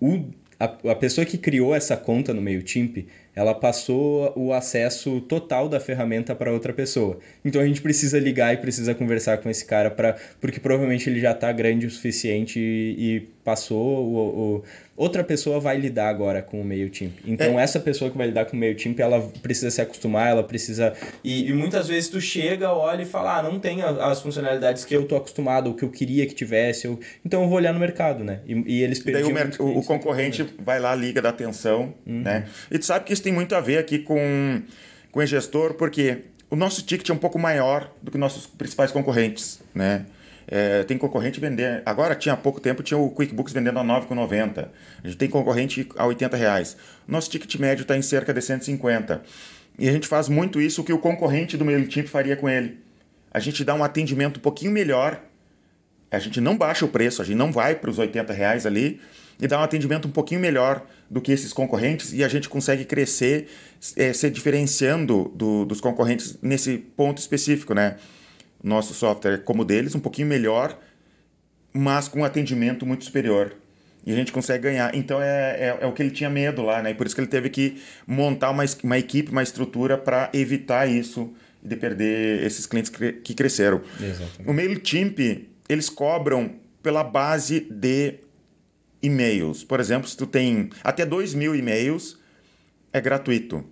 o, 0.00 0.24
a, 0.58 0.64
a 0.64 0.94
pessoa 0.94 1.26
que 1.26 1.36
criou 1.36 1.74
essa 1.74 1.98
conta 1.98 2.32
no 2.32 2.40
MailChimp 2.40 3.06
ela 3.34 3.54
passou 3.54 4.32
o 4.34 4.54
acesso 4.54 5.20
total 5.20 5.68
da 5.68 5.78
ferramenta 5.78 6.34
para 6.34 6.50
outra 6.50 6.72
pessoa. 6.72 7.18
Então 7.44 7.60
a 7.60 7.66
gente 7.66 7.82
precisa 7.82 8.18
ligar 8.18 8.54
e 8.54 8.56
precisa 8.56 8.94
conversar 8.94 9.36
com 9.36 9.50
esse 9.50 9.66
cara 9.66 9.90
para 9.90 10.16
porque 10.40 10.58
provavelmente 10.58 11.10
ele 11.10 11.20
já 11.20 11.32
está 11.32 11.52
grande 11.52 11.86
o 11.86 11.90
suficiente 11.90 12.58
e, 12.58 12.96
e 12.98 13.28
passou 13.46 14.04
o, 14.04 14.56
o, 14.56 14.64
outra 14.96 15.22
pessoa 15.22 15.60
vai 15.60 15.76
lidar 15.76 16.08
agora 16.08 16.42
com 16.42 16.60
o 16.60 16.64
MailChimp. 16.64 17.12
Então, 17.24 17.60
é. 17.60 17.62
essa 17.62 17.78
pessoa 17.78 18.10
que 18.10 18.18
vai 18.18 18.26
lidar 18.26 18.46
com 18.46 18.56
o 18.56 18.58
MailChimp, 18.58 18.98
ela 18.98 19.20
precisa 19.40 19.70
se 19.70 19.80
acostumar, 19.80 20.30
ela 20.30 20.42
precisa... 20.42 20.92
E, 21.22 21.48
e 21.48 21.52
muitas 21.52 21.86
vezes 21.86 22.08
tu 22.08 22.20
chega, 22.20 22.72
olha 22.72 23.02
e 23.02 23.04
fala, 23.04 23.38
ah, 23.38 23.42
não 23.44 23.60
tem 23.60 23.82
as 23.82 24.20
funcionalidades 24.20 24.84
que 24.84 24.96
eu 24.96 25.06
tô 25.06 25.14
acostumado, 25.14 25.68
ou 25.68 25.74
que 25.74 25.84
eu 25.84 25.90
queria 25.90 26.26
que 26.26 26.34
tivesse, 26.34 26.88
eu... 26.88 26.98
então 27.24 27.42
eu 27.44 27.48
vou 27.48 27.56
olhar 27.56 27.72
no 27.72 27.78
mercado, 27.78 28.24
né? 28.24 28.40
E, 28.44 28.78
e 28.78 28.82
eles 28.82 28.98
perdiam... 28.98 29.32
Daí 29.32 29.50
o, 29.60 29.78
o 29.78 29.84
concorrente 29.84 30.44
vai 30.58 30.80
lá, 30.80 30.92
liga 30.96 31.22
da 31.22 31.28
atenção, 31.28 31.94
uhum. 32.04 32.22
né? 32.22 32.46
E 32.68 32.76
tu 32.80 32.84
sabe 32.84 33.04
que 33.04 33.12
isso 33.12 33.22
tem 33.22 33.32
muito 33.32 33.54
a 33.54 33.60
ver 33.60 33.78
aqui 33.78 34.00
com, 34.00 34.60
com 35.12 35.20
o 35.20 35.24
gestor, 35.26 35.74
porque 35.74 36.18
o 36.50 36.56
nosso 36.56 36.82
ticket 36.82 37.08
é 37.08 37.12
um 37.12 37.18
pouco 37.18 37.38
maior 37.38 37.92
do 38.02 38.10
que 38.10 38.18
nossos 38.18 38.44
principais 38.44 38.90
concorrentes, 38.90 39.60
né? 39.72 40.04
É, 40.48 40.84
tem 40.84 40.96
concorrente 40.96 41.40
vendendo. 41.40 41.82
Agora 41.84 42.14
tinha 42.14 42.36
pouco 42.36 42.60
tempo 42.60 42.82
tinha 42.82 42.98
o 42.98 43.10
QuickBooks 43.10 43.52
vendendo 43.52 43.78
a 43.78 43.84
9,90. 43.84 44.68
A 45.02 45.06
gente 45.06 45.16
tem 45.16 45.28
concorrente 45.28 45.88
a 45.96 46.06
80 46.06 46.36
reais. 46.36 46.76
Nosso 47.06 47.28
ticket 47.28 47.54
médio 47.56 47.82
está 47.82 47.96
em 47.96 48.02
cerca 48.02 48.32
de 48.32 48.40
150. 48.40 49.22
E 49.78 49.88
a 49.88 49.92
gente 49.92 50.06
faz 50.06 50.28
muito 50.28 50.60
isso 50.60 50.84
que 50.84 50.92
o 50.92 50.98
concorrente 50.98 51.56
do 51.56 51.64
MailChimp 51.64 52.06
faria 52.06 52.36
com 52.36 52.48
ele. 52.48 52.78
A 53.30 53.40
gente 53.40 53.64
dá 53.64 53.74
um 53.74 53.84
atendimento 53.84 54.38
um 54.38 54.40
pouquinho 54.40 54.70
melhor. 54.70 55.20
A 56.10 56.18
gente 56.18 56.40
não 56.40 56.56
baixa 56.56 56.84
o 56.84 56.88
preço, 56.88 57.20
a 57.20 57.24
gente 57.24 57.36
não 57.36 57.52
vai 57.52 57.74
para 57.74 57.90
os 57.90 57.98
80 57.98 58.32
reais 58.32 58.64
ali 58.64 59.00
e 59.40 59.46
dá 59.46 59.58
um 59.58 59.62
atendimento 59.62 60.08
um 60.08 60.10
pouquinho 60.10 60.40
melhor 60.40 60.86
do 61.10 61.20
que 61.20 61.30
esses 61.32 61.52
concorrentes 61.52 62.12
e 62.12 62.24
a 62.24 62.28
gente 62.28 62.48
consegue 62.48 62.84
crescer 62.84 63.48
é, 63.96 64.12
se 64.12 64.30
diferenciando 64.30 65.30
do, 65.34 65.64
dos 65.64 65.80
concorrentes 65.80 66.38
nesse 66.40 66.78
ponto 66.78 67.18
específico, 67.18 67.74
né? 67.74 67.96
Nosso 68.62 68.94
software 68.94 69.34
é 69.34 69.38
como 69.38 69.64
deles, 69.64 69.94
um 69.94 70.00
pouquinho 70.00 70.28
melhor, 70.28 70.78
mas 71.72 72.08
com 72.08 72.20
um 72.20 72.24
atendimento 72.24 72.86
muito 72.86 73.04
superior. 73.04 73.54
E 74.04 74.12
a 74.12 74.14
gente 74.14 74.30
consegue 74.30 74.64
ganhar. 74.64 74.94
Então 74.94 75.20
é, 75.20 75.56
é, 75.58 75.78
é, 75.80 75.86
o 75.86 75.92
que 75.92 76.02
ele 76.02 76.12
tinha 76.12 76.30
medo 76.30 76.62
lá, 76.62 76.80
né? 76.80 76.90
E 76.90 76.94
por 76.94 77.06
isso 77.06 77.14
que 77.14 77.20
ele 77.20 77.28
teve 77.28 77.50
que 77.50 77.82
montar 78.06 78.50
uma, 78.50 78.64
uma 78.84 78.98
equipe, 78.98 79.32
uma 79.32 79.42
estrutura 79.42 79.98
para 79.98 80.30
evitar 80.32 80.86
isso 80.86 81.34
de 81.60 81.74
perder 81.74 82.44
esses 82.44 82.66
clientes 82.66 82.90
que 82.90 83.34
cresceram. 83.34 83.82
Exatamente. 84.00 84.48
O 84.48 84.52
MailChimp, 84.52 85.48
eles 85.68 85.88
cobram 85.88 86.54
pela 86.80 87.02
base 87.02 87.60
de 87.68 88.20
e-mails. 89.02 89.64
Por 89.64 89.80
exemplo, 89.80 90.08
se 90.08 90.16
tu 90.16 90.26
tem 90.26 90.70
até 90.84 91.04
2 91.04 91.34
mil 91.34 91.56
e-mails, 91.56 92.16
é 92.92 93.00
gratuito 93.00 93.64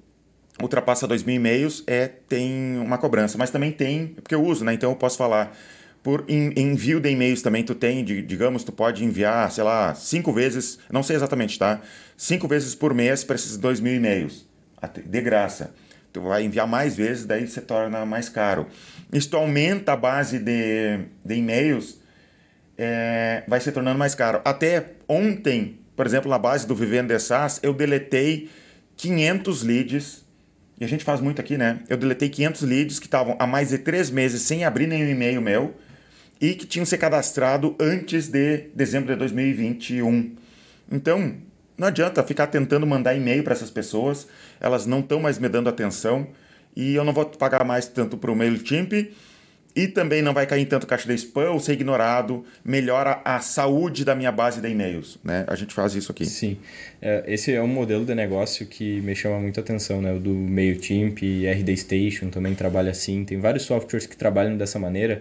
ultrapassa 0.62 1.06
2 1.06 1.22
mil 1.22 1.36
e-mails, 1.36 1.82
é, 1.86 2.06
tem 2.06 2.78
uma 2.78 2.98
cobrança. 2.98 3.36
Mas 3.36 3.50
também 3.50 3.72
tem, 3.72 4.08
porque 4.08 4.34
eu 4.34 4.42
uso, 4.42 4.64
né? 4.64 4.74
Então 4.74 4.90
eu 4.90 4.96
posso 4.96 5.16
falar. 5.16 5.56
Por 6.02 6.26
envio 6.28 7.00
de 7.00 7.08
e-mails 7.08 7.40
também 7.40 7.64
tu 7.64 7.74
tem, 7.74 8.04
digamos, 8.04 8.62
tu 8.62 8.70
pode 8.70 9.02
enviar, 9.02 9.50
sei 9.50 9.64
lá, 9.64 9.94
cinco 9.94 10.34
vezes, 10.34 10.78
não 10.92 11.02
sei 11.02 11.16
exatamente, 11.16 11.58
tá? 11.58 11.80
Cinco 12.14 12.46
vezes 12.46 12.74
por 12.74 12.92
mês 12.92 13.24
para 13.24 13.36
esses 13.36 13.56
2 13.56 13.80
mil 13.80 13.94
e-mails, 13.94 14.46
de 15.02 15.20
graça. 15.22 15.72
Tu 16.12 16.20
vai 16.20 16.44
enviar 16.44 16.66
mais 16.66 16.94
vezes, 16.94 17.24
daí 17.24 17.46
se 17.48 17.58
torna 17.62 18.04
mais 18.04 18.28
caro. 18.28 18.66
Isso 19.10 19.34
aumenta 19.34 19.94
a 19.94 19.96
base 19.96 20.38
de, 20.38 21.06
de 21.24 21.34
e-mails, 21.36 21.98
é, 22.76 23.42
vai 23.48 23.58
se 23.60 23.72
tornando 23.72 23.98
mais 23.98 24.14
caro. 24.14 24.42
Até 24.44 24.90
ontem, 25.08 25.80
por 25.96 26.04
exemplo, 26.04 26.30
na 26.30 26.38
base 26.38 26.66
do 26.66 26.74
Vivendo 26.74 27.18
SaaS, 27.18 27.60
eu 27.62 27.72
deletei 27.72 28.50
500 28.96 29.62
leads 29.62 30.23
e 30.80 30.84
a 30.84 30.88
gente 30.88 31.04
faz 31.04 31.20
muito 31.20 31.40
aqui, 31.40 31.56
né? 31.56 31.80
Eu 31.88 31.96
deletei 31.96 32.28
500 32.28 32.62
leads 32.62 32.98
que 32.98 33.06
estavam 33.06 33.36
há 33.38 33.46
mais 33.46 33.68
de 33.68 33.78
três 33.78 34.10
meses 34.10 34.42
sem 34.42 34.64
abrir 34.64 34.86
nenhum 34.86 35.08
e-mail 35.08 35.40
meu 35.40 35.74
e 36.40 36.54
que 36.54 36.66
tinham 36.66 36.84
se 36.84 36.98
cadastrado 36.98 37.76
antes 37.78 38.28
de 38.28 38.68
dezembro 38.74 39.12
de 39.12 39.18
2021. 39.18 40.34
Então, 40.90 41.36
não 41.78 41.88
adianta 41.88 42.22
ficar 42.22 42.48
tentando 42.48 42.86
mandar 42.86 43.14
e-mail 43.14 43.42
para 43.42 43.52
essas 43.52 43.70
pessoas, 43.70 44.26
elas 44.60 44.84
não 44.86 45.00
estão 45.00 45.20
mais 45.20 45.38
me 45.38 45.48
dando 45.48 45.68
atenção 45.68 46.26
e 46.76 46.94
eu 46.94 47.04
não 47.04 47.12
vou 47.12 47.24
pagar 47.26 47.64
mais 47.64 47.86
tanto 47.86 48.16
para 48.16 48.30
o 48.30 48.36
MailChimp 48.36 49.12
e 49.74 49.88
também 49.88 50.22
não 50.22 50.32
vai 50.32 50.46
cair 50.46 50.62
em 50.62 50.66
tanto 50.66 50.86
caixa 50.86 51.08
de 51.08 51.14
spam 51.14 51.50
ou 51.50 51.58
ser 51.58 51.72
ignorado, 51.72 52.44
melhora 52.64 53.20
a 53.24 53.40
saúde 53.40 54.04
da 54.04 54.14
minha 54.14 54.30
base 54.30 54.60
de 54.60 54.68
e-mails, 54.68 55.18
né? 55.24 55.44
A 55.48 55.56
gente 55.56 55.74
faz 55.74 55.94
isso 55.94 56.12
aqui. 56.12 56.24
Sim, 56.24 56.56
é, 57.02 57.24
esse 57.26 57.52
é 57.52 57.60
um 57.60 57.66
modelo 57.66 58.04
de 58.04 58.14
negócio 58.14 58.66
que 58.66 59.00
me 59.00 59.16
chama 59.16 59.40
muita 59.40 59.60
atenção, 59.60 60.00
né? 60.00 60.12
O 60.12 60.20
do 60.20 60.32
MailChimp, 60.32 61.22
RD 61.46 61.76
Station 61.76 62.28
também 62.28 62.54
trabalha 62.54 62.92
assim, 62.92 63.24
tem 63.24 63.38
vários 63.40 63.64
softwares 63.64 64.06
que 64.06 64.16
trabalham 64.16 64.56
dessa 64.56 64.78
maneira, 64.78 65.20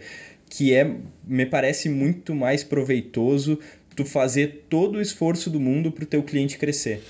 que 0.50 0.74
é, 0.74 0.88
me 1.26 1.46
parece 1.48 1.90
muito 1.90 2.36
mais 2.36 2.64
proveitoso 2.64 3.60
tu 3.96 4.06
fazer 4.06 4.66
todo 4.70 4.98
o 4.98 5.02
esforço 5.02 5.50
do 5.50 5.60
mundo 5.60 5.92
para 5.92 6.04
o 6.04 6.08
teu 6.08 6.22
cliente 6.22 6.58
crescer. 6.58 7.02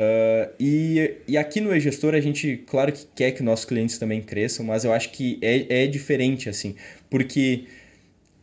Uh, 0.00 0.50
e, 0.58 1.16
e 1.28 1.36
aqui 1.36 1.60
no 1.60 1.76
e-gestor 1.76 2.14
a 2.14 2.20
gente, 2.20 2.64
claro 2.66 2.90
que 2.90 3.06
quer 3.14 3.32
que 3.32 3.42
nossos 3.42 3.66
clientes 3.66 3.98
também 3.98 4.22
cresçam, 4.22 4.64
mas 4.64 4.82
eu 4.82 4.94
acho 4.94 5.10
que 5.10 5.38
é, 5.42 5.82
é 5.82 5.86
diferente, 5.86 6.48
assim, 6.48 6.74
porque 7.10 7.66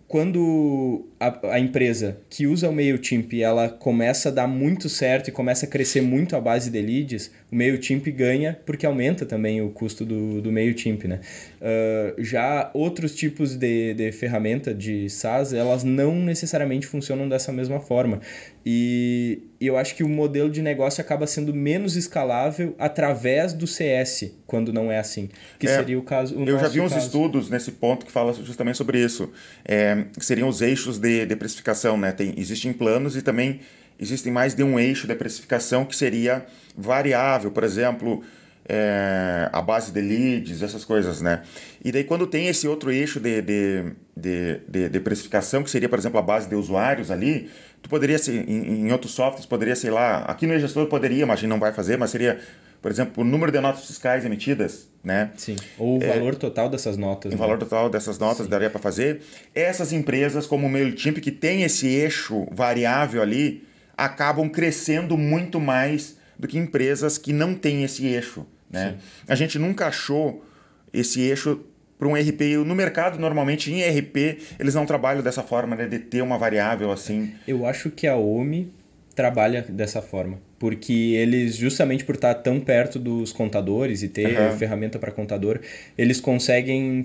quando 0.08 1.06
a, 1.20 1.56
a, 1.56 1.60
empresa 1.60 2.18
que 2.30 2.48
usa 2.48 2.70
o 2.70 2.74
MailChimp 2.74 3.34
ela 3.42 3.68
começa 3.68 4.30
a 4.30 4.32
dar 4.32 4.48
muito 4.48 4.88
certo 4.88 5.28
e 5.28 5.32
começa 5.32 5.66
a 5.66 5.70
crescer 5.70 6.02
muito 6.02 6.34
a 6.36 6.40
base 6.40 6.72
de 6.72 6.82
leads, 6.82 7.30
o 7.52 7.56
MailChimp 7.56 8.08
ganha 8.12 8.58
porque 8.66 8.86
aumenta 8.86 9.26
também 9.26 9.62
o 9.62 9.70
custo 9.70 10.06
do, 10.06 10.42
do 10.42 10.50
MailChimp. 10.50 11.04
Né? 11.06 11.20
Uh, 11.60 12.24
já 12.24 12.72
outros 12.74 13.16
tipos 13.16 13.58
de, 13.58 13.94
de 13.96 14.12
ferramenta 14.14 14.74
de 14.74 15.10
SaaS, 15.10 15.52
elas 15.52 15.84
não 15.84 16.16
necessariamente 16.16 16.88
funcionam 16.88 17.28
dessa 17.28 17.52
mesma 17.52 17.82
forma. 17.82 18.22
E, 18.66 19.42
eu 19.60 19.78
acho 19.78 19.96
que 19.96 20.04
o 20.04 20.10
modelo 20.10 20.50
de 20.50 20.62
negócio 20.62 21.02
acaba 21.02 21.26
sendo 21.26 21.54
menos 21.54 21.96
escalável 21.96 22.76
através 22.78 23.54
do 23.54 23.66
CS, 23.66 24.32
quando 24.46 24.72
não 24.72 24.92
é 24.92 25.00
assim. 25.00 25.30
Que 25.58 25.68
é, 25.68 25.76
seria 25.76 25.98
o 25.98 26.04
caso. 26.04 26.38
O 26.38 26.48
eu 26.48 26.60
já 26.60 26.68
vi 26.68 26.80
uns 26.80 26.94
caso. 26.94 27.06
estudos 27.06 27.50
nesse 27.50 27.72
ponto 27.72 28.06
que 28.06 28.12
falam 28.12 28.34
justamente 28.34 28.78
sobre 28.78 29.04
isso. 29.04 29.32
É, 29.66 30.06
seriam 30.20 30.48
os 30.48 30.62
eixos 30.62 31.00
de, 31.00 31.26
de 31.26 31.36
precificação, 31.36 31.98
né? 31.98 32.12
Tem, 32.12 32.34
existem 32.38 32.72
planos 32.72 33.16
e 33.16 33.22
também 33.22 33.62
existem 34.00 34.32
mais 34.32 34.54
de 34.54 34.64
um 34.64 34.80
eixo 34.80 35.08
de 35.08 35.16
precificação 35.16 35.84
que 35.84 35.96
seria 35.96 36.46
variável, 36.76 37.50
por 37.50 37.64
exemplo, 37.64 38.24
é, 38.70 39.50
a 39.52 39.62
base 39.62 39.92
de 39.92 40.02
leads, 40.02 40.62
essas 40.62 40.84
coisas, 40.84 41.22
né? 41.22 41.42
E 41.84 41.92
daí 41.92 42.04
quando 42.04 42.28
tem 42.28 42.48
esse 42.48 42.68
outro 42.68 42.92
eixo 42.92 43.20
de, 43.20 43.42
de, 43.42 43.84
de, 44.16 44.60
de, 44.68 44.90
de 44.90 45.00
precificação, 45.00 45.64
que 45.64 45.70
seria, 45.70 45.88
por 45.88 45.98
exemplo, 45.98 46.20
a 46.20 46.22
base 46.22 46.50
de 46.50 46.56
usuários 46.56 47.10
ali, 47.10 47.50
tu 47.82 47.90
poderia, 47.90 48.18
ser, 48.18 48.50
em, 48.50 48.88
em 48.88 48.92
outros 48.92 49.14
softwares, 49.14 49.46
poderia, 49.46 49.76
sei 49.76 49.92
lá, 49.92 50.20
aqui 50.20 50.46
no 50.48 50.60
gestor 50.60 50.88
poderia, 50.88 51.26
mas 51.26 51.40
a 51.40 51.42
gente 51.42 51.50
não 51.50 51.60
vai 51.60 51.72
fazer, 51.72 51.98
mas 51.98 52.12
seria 52.12 52.40
por 52.82 52.92
exemplo, 52.92 53.24
o 53.24 53.26
número 53.26 53.52
de 53.52 53.60
notas 53.60 53.86
fiscais 53.86 54.24
emitidas, 54.24 54.88
né? 55.04 55.32
Sim. 55.36 55.56
Ou 55.78 56.00
o 56.00 56.04
é, 56.04 56.08
valor 56.08 56.36
total 56.36 56.70
dessas 56.70 56.96
notas. 56.96 57.32
O 57.32 57.36
né? 57.36 57.40
valor 57.40 57.58
total 57.58 57.90
dessas 57.90 58.20
notas 58.20 58.46
Sim. 58.46 58.50
daria 58.50 58.70
para 58.70 58.80
fazer. 58.80 59.22
Essas 59.54 59.92
empresas, 59.92 60.46
como 60.46 60.68
o 60.68 60.70
MailChimp, 60.70 61.18
que 61.18 61.32
tem 61.32 61.64
esse 61.64 61.88
eixo 61.88 62.48
variável 62.52 63.22
ali, 63.22 63.64
acabam 63.98 64.48
crescendo 64.50 65.18
muito 65.18 65.60
mais 65.60 66.18
do 66.38 66.48
que 66.48 66.58
empresas 66.58 67.18
que 67.18 67.34
não 67.34 67.56
têm 67.56 67.84
esse 67.84 68.06
eixo, 68.06 68.46
né? 68.70 68.98
A 69.28 69.34
gente 69.34 69.58
nunca 69.58 69.88
achou 69.88 70.46
esse 70.94 71.22
eixo 71.22 71.60
para 71.98 72.08
um 72.08 72.14
RP. 72.14 72.58
No 72.66 72.76
mercado, 72.76 73.20
normalmente, 73.20 73.72
em 73.72 73.82
RP, 73.82 74.40
eles 74.60 74.76
não 74.76 74.86
trabalham 74.86 75.22
dessa 75.22 75.44
forma, 75.44 75.76
né? 75.76 75.88
De 75.88 76.00
ter 76.00 76.22
uma 76.22 76.38
variável 76.38 76.92
assim. 76.92 77.34
Eu 77.48 77.66
acho 77.66 77.90
que 77.90 78.08
a 78.08 78.16
OMI 78.16 78.72
trabalha 79.16 79.64
dessa 79.64 80.02
forma. 80.02 80.40
Porque 80.60 80.94
eles, 80.94 81.56
justamente 81.56 82.06
por 82.06 82.16
estar 82.16 82.34
tão 82.36 82.60
perto 82.60 83.00
dos 83.00 83.32
contadores 83.32 84.04
e 84.04 84.08
ter 84.08 84.40
uhum. 84.40 84.58
ferramenta 84.58 84.98
para 84.98 85.12
contador, 85.12 85.60
eles 85.98 86.20
conseguem 86.20 87.04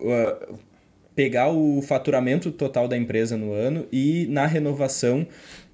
uh, 0.00 0.58
pegar 1.14 1.48
o 1.48 1.80
faturamento 1.80 2.50
total 2.50 2.86
da 2.86 2.96
empresa 2.96 3.36
no 3.36 3.52
ano 3.52 3.86
e, 3.90 4.26
na 4.30 4.46
renovação, 4.46 5.26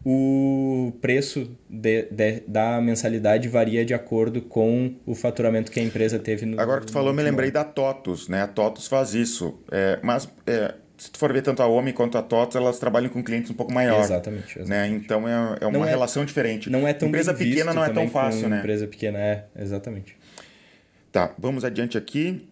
o 0.04 0.92
preço 1.00 1.50
de, 1.68 2.08
de, 2.10 2.42
da 2.46 2.80
mensalidade 2.80 3.48
varia 3.48 3.84
de 3.84 3.94
acordo 3.94 4.42
com 4.42 4.94
o 5.06 5.14
faturamento 5.14 5.70
que 5.70 5.78
a 5.78 5.82
empresa 5.82 6.18
teve 6.18 6.44
no. 6.44 6.60
Agora 6.60 6.80
que 6.80 6.86
tu 6.86 6.92
falou, 6.92 7.12
me 7.12 7.22
lembrei 7.22 7.50
da 7.50 7.62
TOTUS, 7.62 8.28
né? 8.28 8.42
A 8.42 8.46
TOTUS 8.48 8.88
faz 8.88 9.14
isso. 9.14 9.60
É, 9.70 10.00
mas 10.02 10.28
é, 10.46 10.74
se 10.98 11.10
tu 11.10 11.18
for 11.18 11.32
ver 11.32 11.42
tanto 11.42 11.62
a 11.62 11.66
OMI 11.66 11.92
quanto 11.92 12.18
a 12.18 12.22
TOTS, 12.22 12.56
elas 12.56 12.78
trabalham 12.78 13.10
com 13.10 13.22
clientes 13.22 13.50
um 13.50 13.54
pouco 13.54 13.72
maiores. 13.72 14.06
Exatamente. 14.06 14.58
exatamente. 14.58 14.70
Né? 14.70 14.88
Então 14.88 15.28
é, 15.28 15.58
é 15.60 15.66
uma 15.66 15.86
é, 15.86 15.90
relação 15.90 16.24
diferente. 16.24 16.68
Não 16.68 16.86
é 16.86 16.92
tão 16.92 17.08
Empresa 17.08 17.32
pequena 17.32 17.72
não 17.72 17.84
é 17.84 17.88
tão 17.88 18.08
fácil, 18.08 18.48
né? 18.48 18.58
Empresa 18.58 18.86
pequena 18.88 19.18
é, 19.18 19.44
exatamente. 19.56 20.16
Tá, 21.12 21.32
vamos 21.38 21.64
adiante 21.64 21.96
aqui. 21.96 22.48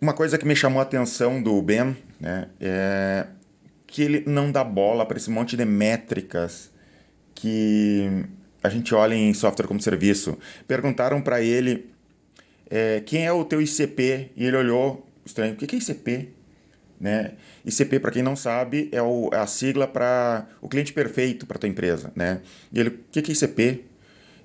Uma 0.00 0.12
coisa 0.12 0.38
que 0.38 0.46
me 0.46 0.56
chamou 0.56 0.80
a 0.80 0.82
atenção 0.82 1.42
do 1.42 1.60
Ben 1.60 1.96
né, 2.18 2.48
é 2.58 3.26
que 3.90 4.02
ele 4.02 4.22
não 4.26 4.52
dá 4.52 4.62
bola 4.62 5.04
para 5.04 5.16
esse 5.16 5.28
monte 5.28 5.56
de 5.56 5.64
métricas 5.64 6.70
que 7.34 8.24
a 8.62 8.68
gente 8.68 8.94
olha 8.94 9.14
em 9.14 9.34
software 9.34 9.66
como 9.66 9.80
serviço. 9.80 10.38
Perguntaram 10.66 11.20
para 11.20 11.42
ele 11.42 11.90
é, 12.70 13.00
quem 13.00 13.26
é 13.26 13.32
o 13.32 13.44
teu 13.44 13.60
ICP 13.60 14.30
e 14.36 14.44
ele 14.44 14.56
olhou 14.56 15.06
estranho. 15.26 15.54
O 15.54 15.56
que 15.56 15.74
é 15.74 15.78
ICP? 15.78 16.28
Né? 17.00 17.32
ICP, 17.64 17.98
para 17.98 18.12
quem 18.12 18.22
não 18.22 18.36
sabe, 18.36 18.88
é, 18.92 19.02
o, 19.02 19.30
é 19.32 19.38
a 19.38 19.46
sigla 19.46 19.88
para 19.88 20.46
o 20.60 20.68
cliente 20.68 20.92
perfeito 20.92 21.44
para 21.46 21.58
tua 21.58 21.68
empresa. 21.68 22.12
Né? 22.14 22.40
E 22.72 22.78
ele, 22.78 22.90
o 22.90 22.98
que 23.10 23.18
é 23.18 23.22
ICP? 23.34 23.84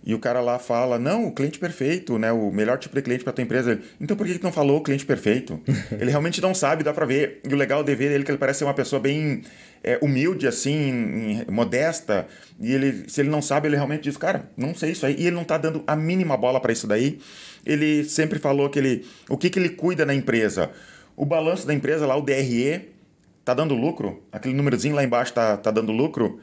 E 0.05 0.13
o 0.13 0.19
cara 0.19 0.39
lá 0.39 0.59
fala, 0.59 0.99
não, 0.99 1.27
o 1.27 1.31
cliente 1.31 1.57
perfeito, 1.57 2.19
né? 2.19 2.31
O 2.31 2.51
melhor 2.51 2.77
tipo 2.77 2.95
de 2.95 3.01
cliente 3.01 3.23
para 3.23 3.33
tua 3.33 3.43
empresa. 3.43 3.79
Então 3.99 4.15
por 4.15 4.27
que, 4.27 4.37
que 4.37 4.43
não 4.43 4.51
falou 4.51 4.81
cliente 4.81 5.03
perfeito? 5.03 5.59
ele 5.99 6.11
realmente 6.11 6.39
não 6.39 6.53
sabe, 6.53 6.83
dá 6.83 6.93
para 6.93 7.07
ver. 7.07 7.39
E 7.43 7.51
o 7.51 7.57
legal 7.57 7.83
de 7.83 7.95
ver 7.95 8.11
ele 8.11 8.21
é 8.21 8.23
que 8.23 8.29
ele 8.29 8.37
parece 8.37 8.59
ser 8.59 8.65
uma 8.65 8.73
pessoa 8.75 8.99
bem 8.99 9.41
é, 9.83 9.97
humilde, 10.03 10.47
assim, 10.47 11.43
modesta. 11.49 12.27
E 12.59 12.71
ele, 12.71 13.09
se 13.09 13.21
ele 13.21 13.29
não 13.29 13.41
sabe, 13.41 13.67
ele 13.67 13.75
realmente 13.75 14.03
diz, 14.03 14.15
cara, 14.15 14.47
não 14.55 14.75
sei 14.75 14.91
isso 14.91 15.07
aí. 15.07 15.15
E 15.17 15.25
ele 15.25 15.35
não 15.35 15.43
tá 15.43 15.57
dando 15.57 15.83
a 15.87 15.95
mínima 15.95 16.37
bola 16.37 16.59
para 16.59 16.71
isso 16.71 16.85
daí. 16.85 17.17
Ele 17.65 18.03
sempre 18.03 18.37
falou 18.37 18.69
que 18.69 18.77
ele, 18.77 19.05
o 19.27 19.35
que, 19.35 19.49
que 19.49 19.57
ele 19.57 19.69
cuida 19.69 20.05
na 20.05 20.13
empresa? 20.13 20.69
O 21.17 21.25
balanço 21.25 21.65
da 21.65 21.73
empresa 21.73 22.05
lá, 22.05 22.15
o 22.15 22.21
DRE, 22.21 22.89
tá 23.43 23.55
dando 23.55 23.73
lucro? 23.73 24.23
Aquele 24.31 24.53
númerozinho 24.53 24.93
lá 24.93 25.03
embaixo 25.03 25.33
tá, 25.33 25.57
tá 25.57 25.71
dando 25.71 25.91
lucro? 25.91 26.39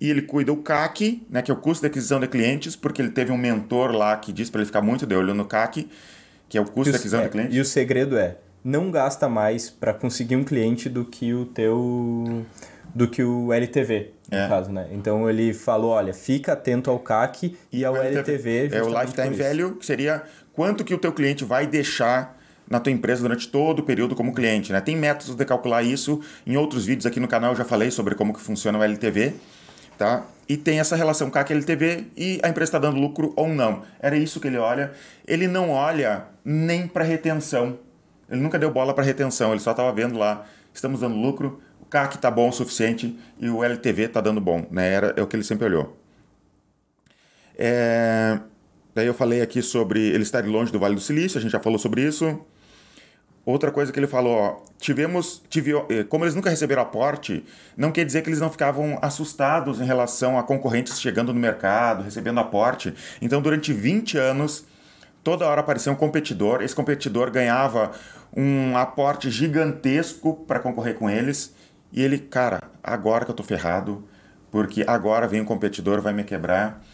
E 0.00 0.08
ele 0.10 0.22
cuida 0.22 0.52
o 0.52 0.56
CAC, 0.58 1.26
né, 1.28 1.42
que 1.42 1.50
é 1.50 1.54
o 1.54 1.56
custo 1.56 1.82
de 1.82 1.88
aquisição 1.88 2.20
de 2.20 2.28
clientes, 2.28 2.76
porque 2.76 3.02
ele 3.02 3.10
teve 3.10 3.32
um 3.32 3.36
mentor 3.36 3.90
lá 3.90 4.16
que 4.16 4.32
disse 4.32 4.50
para 4.50 4.60
ele 4.60 4.66
ficar 4.66 4.80
muito 4.80 5.06
de 5.06 5.14
olho 5.14 5.34
no 5.34 5.44
CAC, 5.44 5.88
que 6.48 6.56
é 6.56 6.60
o 6.60 6.64
custo 6.64 6.90
de 6.90 6.96
aquisição 6.96 7.20
é, 7.20 7.24
de 7.24 7.30
clientes. 7.30 7.56
E 7.56 7.60
o 7.60 7.64
segredo 7.64 8.16
é, 8.16 8.36
não 8.62 8.90
gasta 8.90 9.28
mais 9.28 9.68
para 9.70 9.92
conseguir 9.92 10.36
um 10.36 10.44
cliente 10.44 10.88
do 10.88 11.04
que 11.04 11.34
o 11.34 11.46
teu 11.46 12.44
do 12.94 13.06
que 13.06 13.22
o 13.22 13.52
LTV, 13.52 14.12
no 14.30 14.38
é. 14.38 14.48
caso, 14.48 14.72
né? 14.72 14.88
Então 14.92 15.28
ele 15.28 15.52
falou, 15.52 15.90
olha, 15.90 16.14
fica 16.14 16.54
atento 16.54 16.90
ao 16.90 16.98
CAC 16.98 17.56
e 17.70 17.84
ao 17.84 17.94
LTV. 17.94 18.50
LTV 18.50 18.76
é 18.76 18.82
o 18.82 18.88
lifetime 18.88 19.36
value, 19.36 19.76
que 19.76 19.84
seria 19.84 20.22
quanto 20.52 20.84
que 20.84 20.94
o 20.94 20.98
teu 20.98 21.12
cliente 21.12 21.44
vai 21.44 21.66
deixar 21.66 22.36
na 22.68 22.80
tua 22.80 22.92
empresa 22.92 23.22
durante 23.22 23.48
todo 23.48 23.80
o 23.80 23.82
período 23.82 24.14
como 24.14 24.34
cliente. 24.34 24.72
Né? 24.72 24.80
Tem 24.80 24.96
métodos 24.96 25.34
de 25.34 25.44
calcular 25.44 25.82
isso. 25.82 26.20
Em 26.46 26.56
outros 26.56 26.84
vídeos 26.84 27.06
aqui 27.06 27.20
no 27.20 27.28
canal 27.28 27.52
eu 27.52 27.56
já 27.56 27.64
falei 27.64 27.90
sobre 27.90 28.14
como 28.14 28.32
que 28.32 28.40
funciona 28.40 28.78
o 28.78 28.82
LTV. 28.82 29.34
Tá? 29.98 30.24
E 30.48 30.56
tem 30.56 30.80
essa 30.80 30.96
relação 30.96 31.30
CAC-LTV 31.30 32.06
e 32.16 32.40
a 32.42 32.48
empresa 32.48 32.68
está 32.68 32.78
dando 32.78 32.98
lucro 32.98 33.34
ou 33.36 33.48
não. 33.48 33.82
Era 34.00 34.16
isso 34.16 34.40
que 34.40 34.46
ele 34.46 34.56
olha. 34.56 34.92
Ele 35.26 35.46
não 35.46 35.70
olha 35.70 36.24
nem 36.42 36.88
para 36.88 37.04
retenção. 37.04 37.78
Ele 38.30 38.40
nunca 38.40 38.58
deu 38.58 38.70
bola 38.70 38.94
para 38.94 39.04
retenção. 39.04 39.50
Ele 39.50 39.60
só 39.60 39.72
estava 39.72 39.92
vendo 39.92 40.16
lá, 40.16 40.46
estamos 40.72 41.00
dando 41.00 41.16
lucro, 41.16 41.60
o 41.82 41.84
CAC 41.84 42.16
está 42.16 42.30
bom 42.30 42.48
o 42.48 42.52
suficiente 42.52 43.18
e 43.38 43.50
o 43.50 43.62
LTV 43.62 44.04
está 44.04 44.20
dando 44.20 44.40
bom. 44.40 44.66
Né? 44.70 44.90
Era, 44.90 45.14
é 45.16 45.22
o 45.22 45.26
que 45.26 45.36
ele 45.36 45.44
sempre 45.44 45.66
olhou. 45.66 45.98
É... 47.56 48.38
Daí 48.94 49.06
eu 49.06 49.14
falei 49.14 49.42
aqui 49.42 49.60
sobre 49.60 50.00
ele 50.00 50.22
estar 50.22 50.44
longe 50.46 50.72
do 50.72 50.78
Vale 50.78 50.94
do 50.94 51.00
Silício, 51.00 51.38
a 51.38 51.40
gente 51.42 51.50
já 51.52 51.60
falou 51.60 51.78
sobre 51.78 52.02
isso. 52.02 52.40
Outra 53.48 53.70
coisa 53.72 53.90
que 53.90 53.98
ele 53.98 54.06
falou, 54.06 54.36
ó, 54.36 54.56
tivemos, 54.78 55.42
tive, 55.48 55.72
eh, 55.88 56.04
como 56.06 56.22
eles 56.22 56.34
nunca 56.34 56.50
receberam 56.50 56.82
aporte, 56.82 57.42
não 57.74 57.90
quer 57.90 58.04
dizer 58.04 58.20
que 58.20 58.28
eles 58.28 58.40
não 58.40 58.50
ficavam 58.50 58.98
assustados 59.00 59.80
em 59.80 59.86
relação 59.86 60.38
a 60.38 60.42
concorrentes 60.42 61.00
chegando 61.00 61.32
no 61.32 61.40
mercado, 61.40 62.04
recebendo 62.04 62.38
aporte. 62.40 62.94
Então, 63.22 63.40
durante 63.40 63.72
20 63.72 64.18
anos, 64.18 64.66
toda 65.24 65.46
hora 65.46 65.62
aparecia 65.62 65.90
um 65.90 65.94
competidor, 65.94 66.60
esse 66.60 66.74
competidor 66.74 67.30
ganhava 67.30 67.92
um 68.36 68.76
aporte 68.76 69.30
gigantesco 69.30 70.44
para 70.46 70.60
concorrer 70.60 70.96
com 70.96 71.08
eles, 71.08 71.54
e 71.90 72.02
ele, 72.02 72.18
cara, 72.18 72.60
agora 72.84 73.24
que 73.24 73.30
eu 73.30 73.34
tô 73.34 73.42
ferrado, 73.42 74.06
porque 74.50 74.84
agora 74.86 75.26
vem 75.26 75.40
um 75.40 75.46
competidor, 75.46 76.02
vai 76.02 76.12
me 76.12 76.22
quebrar. 76.22 76.84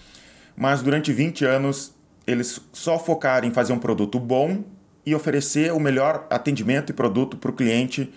Mas 0.56 0.82
durante 0.82 1.12
20 1.12 1.44
anos, 1.44 1.92
eles 2.24 2.60
só 2.72 2.96
focaram 2.96 3.48
em 3.48 3.50
fazer 3.50 3.72
um 3.72 3.78
produto 3.80 4.20
bom 4.20 4.62
e 5.06 5.14
oferecer 5.14 5.72
o 5.72 5.80
melhor 5.80 6.26
atendimento 6.30 6.90
e 6.90 6.92
produto 6.92 7.36
para 7.36 7.50
o 7.50 7.54
cliente. 7.54 8.12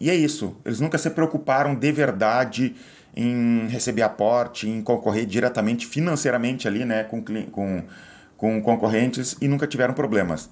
E 0.00 0.10
é 0.10 0.14
isso. 0.14 0.56
Eles 0.64 0.80
nunca 0.80 0.98
se 0.98 1.08
preocuparam 1.10 1.74
de 1.74 1.92
verdade 1.92 2.74
em 3.14 3.66
receber 3.68 4.02
aporte, 4.02 4.68
em 4.68 4.82
concorrer 4.82 5.26
diretamente 5.26 5.86
financeiramente 5.86 6.66
ali, 6.66 6.84
né, 6.84 7.04
com, 7.04 7.22
com, 7.50 7.84
com 8.36 8.62
concorrentes 8.62 9.36
e 9.40 9.46
nunca 9.46 9.66
tiveram 9.66 9.94
problemas. 9.94 10.50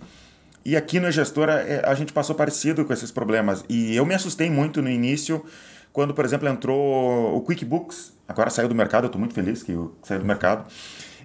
E 0.64 0.76
aqui 0.76 1.00
no 1.00 1.11
Gestora 1.11 1.55
é, 1.62 1.83
a 1.87 1.94
gente 1.94 2.12
passou 2.12 2.35
parecido 2.35 2.85
com 2.85 2.92
esses 2.92 3.11
problemas. 3.11 3.64
E 3.68 3.96
eu 3.96 4.05
me 4.05 4.14
assustei 4.14 4.50
muito 4.50 4.83
no 4.83 4.90
início, 4.90 5.44
quando, 5.92 6.12
por 6.14 6.24
exemplo, 6.24 6.48
entrou 6.48 7.37
o 7.37 7.42
QuickBooks. 7.42 8.12
Agora 8.29 8.50
saiu 8.50 8.68
do 8.68 8.74
mercado, 8.74 9.05
eu 9.05 9.07
estou 9.07 9.18
muito 9.18 9.35
feliz 9.35 9.62
que 9.62 9.72
saiu 10.03 10.20
do 10.20 10.26
mercado. 10.26 10.70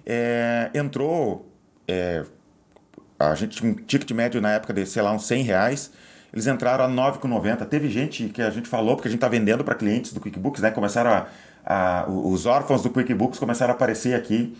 É, 0.04 0.70
entrou. 0.74 1.52
É, 1.86 2.24
a 3.18 3.34
gente 3.34 3.56
tinha 3.56 3.70
um 3.70 3.74
ticket 3.74 4.10
médio 4.12 4.40
na 4.40 4.52
época 4.52 4.72
de, 4.72 4.84
sei 4.86 5.02
lá, 5.02 5.12
uns 5.12 5.26
100 5.26 5.42
reais. 5.42 5.90
Eles 6.32 6.46
entraram 6.46 6.84
a 6.84 6.88
9,90. 6.88 7.64
Teve 7.66 7.88
gente 7.88 8.28
que 8.28 8.42
a 8.42 8.50
gente 8.50 8.68
falou, 8.68 8.96
porque 8.96 9.08
a 9.08 9.10
gente 9.10 9.18
está 9.18 9.28
vendendo 9.28 9.64
para 9.64 9.74
clientes 9.74 10.12
do 10.12 10.20
QuickBooks, 10.20 10.60
né? 10.60 10.70
Começaram 10.70 11.10
a, 11.10 11.26
a, 11.64 12.06
os 12.08 12.44
órfãos 12.44 12.82
do 12.82 12.90
QuickBooks 12.90 13.38
começaram 13.38 13.72
a 13.72 13.76
aparecer 13.76 14.14
aqui. 14.14 14.56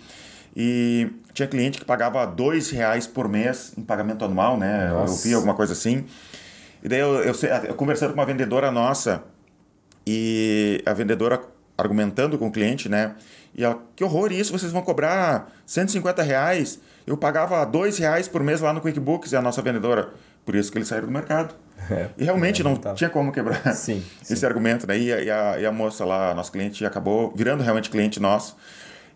E 0.56 1.10
tinha 1.34 1.46
cliente 1.46 1.78
que 1.78 1.84
pagava 1.84 2.26
dois 2.26 2.70
reais 2.70 3.06
por 3.06 3.28
mês 3.28 3.74
em 3.76 3.82
pagamento 3.82 4.24
anual, 4.24 4.56
né? 4.56 4.88
Nossa. 4.88 5.14
Eu 5.14 5.30
vi 5.30 5.34
alguma 5.34 5.54
coisa 5.54 5.74
assim. 5.74 6.06
E 6.82 6.88
daí 6.88 7.00
eu, 7.00 7.22
eu, 7.22 7.34
eu 7.68 7.74
conversando 7.74 8.14
com 8.14 8.20
uma 8.20 8.26
vendedora 8.26 8.70
nossa 8.70 9.22
e 10.06 10.82
a 10.86 10.94
vendedora 10.94 11.42
argumentando 11.76 12.38
com 12.38 12.48
o 12.48 12.52
cliente, 12.52 12.88
né? 12.88 13.14
E 13.54 13.64
ela, 13.64 13.82
que 13.94 14.04
horror 14.04 14.32
isso, 14.32 14.52
vocês 14.52 14.72
vão 14.72 14.82
cobrar 14.82 15.52
150 15.64 16.22
reais. 16.22 16.80
Eu 17.06 17.16
pagava 17.16 17.64
dois 17.64 17.98
reais 17.98 18.28
por 18.28 18.42
mês 18.42 18.60
lá 18.60 18.72
no 18.72 18.80
QuickBooks 18.80 19.32
e 19.32 19.36
a 19.36 19.42
nossa 19.42 19.62
vendedora. 19.62 20.10
Por 20.44 20.54
isso 20.54 20.70
que 20.70 20.78
eles 20.78 20.88
saíram 20.88 21.06
do 21.06 21.12
mercado. 21.12 21.54
É, 21.88 22.08
e 22.18 22.24
realmente 22.24 22.62
é, 22.62 22.64
não 22.64 22.74
tá. 22.74 22.94
tinha 22.94 23.08
como 23.08 23.30
quebrar 23.30 23.62
sim, 23.72 24.02
esse 24.22 24.34
sim. 24.34 24.46
argumento, 24.46 24.88
né? 24.88 24.98
E 24.98 25.12
a, 25.12 25.22
e, 25.22 25.30
a, 25.30 25.60
e 25.60 25.66
a 25.66 25.70
moça 25.70 26.04
lá, 26.04 26.34
nosso 26.34 26.50
cliente, 26.50 26.84
acabou 26.84 27.32
virando 27.36 27.62
realmente 27.62 27.90
cliente 27.90 28.18
nosso. 28.18 28.56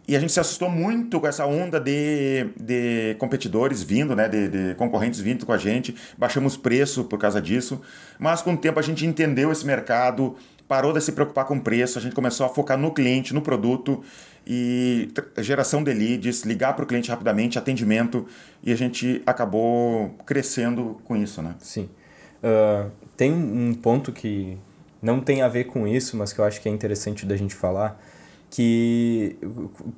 E 0.06 0.16
a 0.16 0.20
gente 0.20 0.32
se 0.32 0.40
assustou 0.40 0.68
muito 0.68 1.20
com 1.20 1.26
essa 1.26 1.46
onda 1.46 1.80
de, 1.80 2.46
de 2.56 3.14
competidores 3.18 3.82
vindo, 3.82 4.14
né, 4.14 4.28
de, 4.28 4.48
de 4.48 4.74
concorrentes 4.74 5.20
vindo 5.20 5.46
com 5.46 5.52
a 5.52 5.58
gente. 5.58 5.94
Baixamos 6.18 6.56
preço 6.56 7.04
por 7.04 7.18
causa 7.18 7.40
disso. 7.40 7.80
Mas 8.18 8.42
com 8.42 8.54
o 8.54 8.56
tempo 8.56 8.78
a 8.78 8.82
gente 8.82 9.06
entendeu 9.06 9.52
esse 9.52 9.64
mercado, 9.64 10.36
parou 10.70 10.92
de 10.92 11.00
se 11.00 11.10
preocupar 11.10 11.46
com 11.46 11.58
preço, 11.58 11.98
a 11.98 12.00
gente 12.00 12.14
começou 12.14 12.46
a 12.46 12.48
focar 12.48 12.78
no 12.78 12.92
cliente, 12.92 13.34
no 13.34 13.42
produto 13.42 14.04
e 14.46 15.12
geração 15.38 15.82
de 15.82 15.92
leads, 15.92 16.44
ligar 16.44 16.76
para 16.76 16.84
o 16.84 16.86
cliente 16.86 17.10
rapidamente, 17.10 17.58
atendimento 17.58 18.24
e 18.62 18.72
a 18.72 18.76
gente 18.76 19.20
acabou 19.26 20.10
crescendo 20.24 21.00
com 21.02 21.16
isso, 21.16 21.42
né? 21.42 21.56
Sim. 21.58 21.90
Uh, 22.40 22.88
tem 23.16 23.32
um 23.32 23.74
ponto 23.74 24.12
que 24.12 24.56
não 25.02 25.20
tem 25.20 25.42
a 25.42 25.48
ver 25.48 25.64
com 25.64 25.88
isso, 25.88 26.16
mas 26.16 26.32
que 26.32 26.38
eu 26.38 26.44
acho 26.44 26.60
que 26.60 26.68
é 26.68 26.72
interessante 26.72 27.26
da 27.26 27.36
gente 27.36 27.56
falar, 27.56 28.00
que 28.48 29.36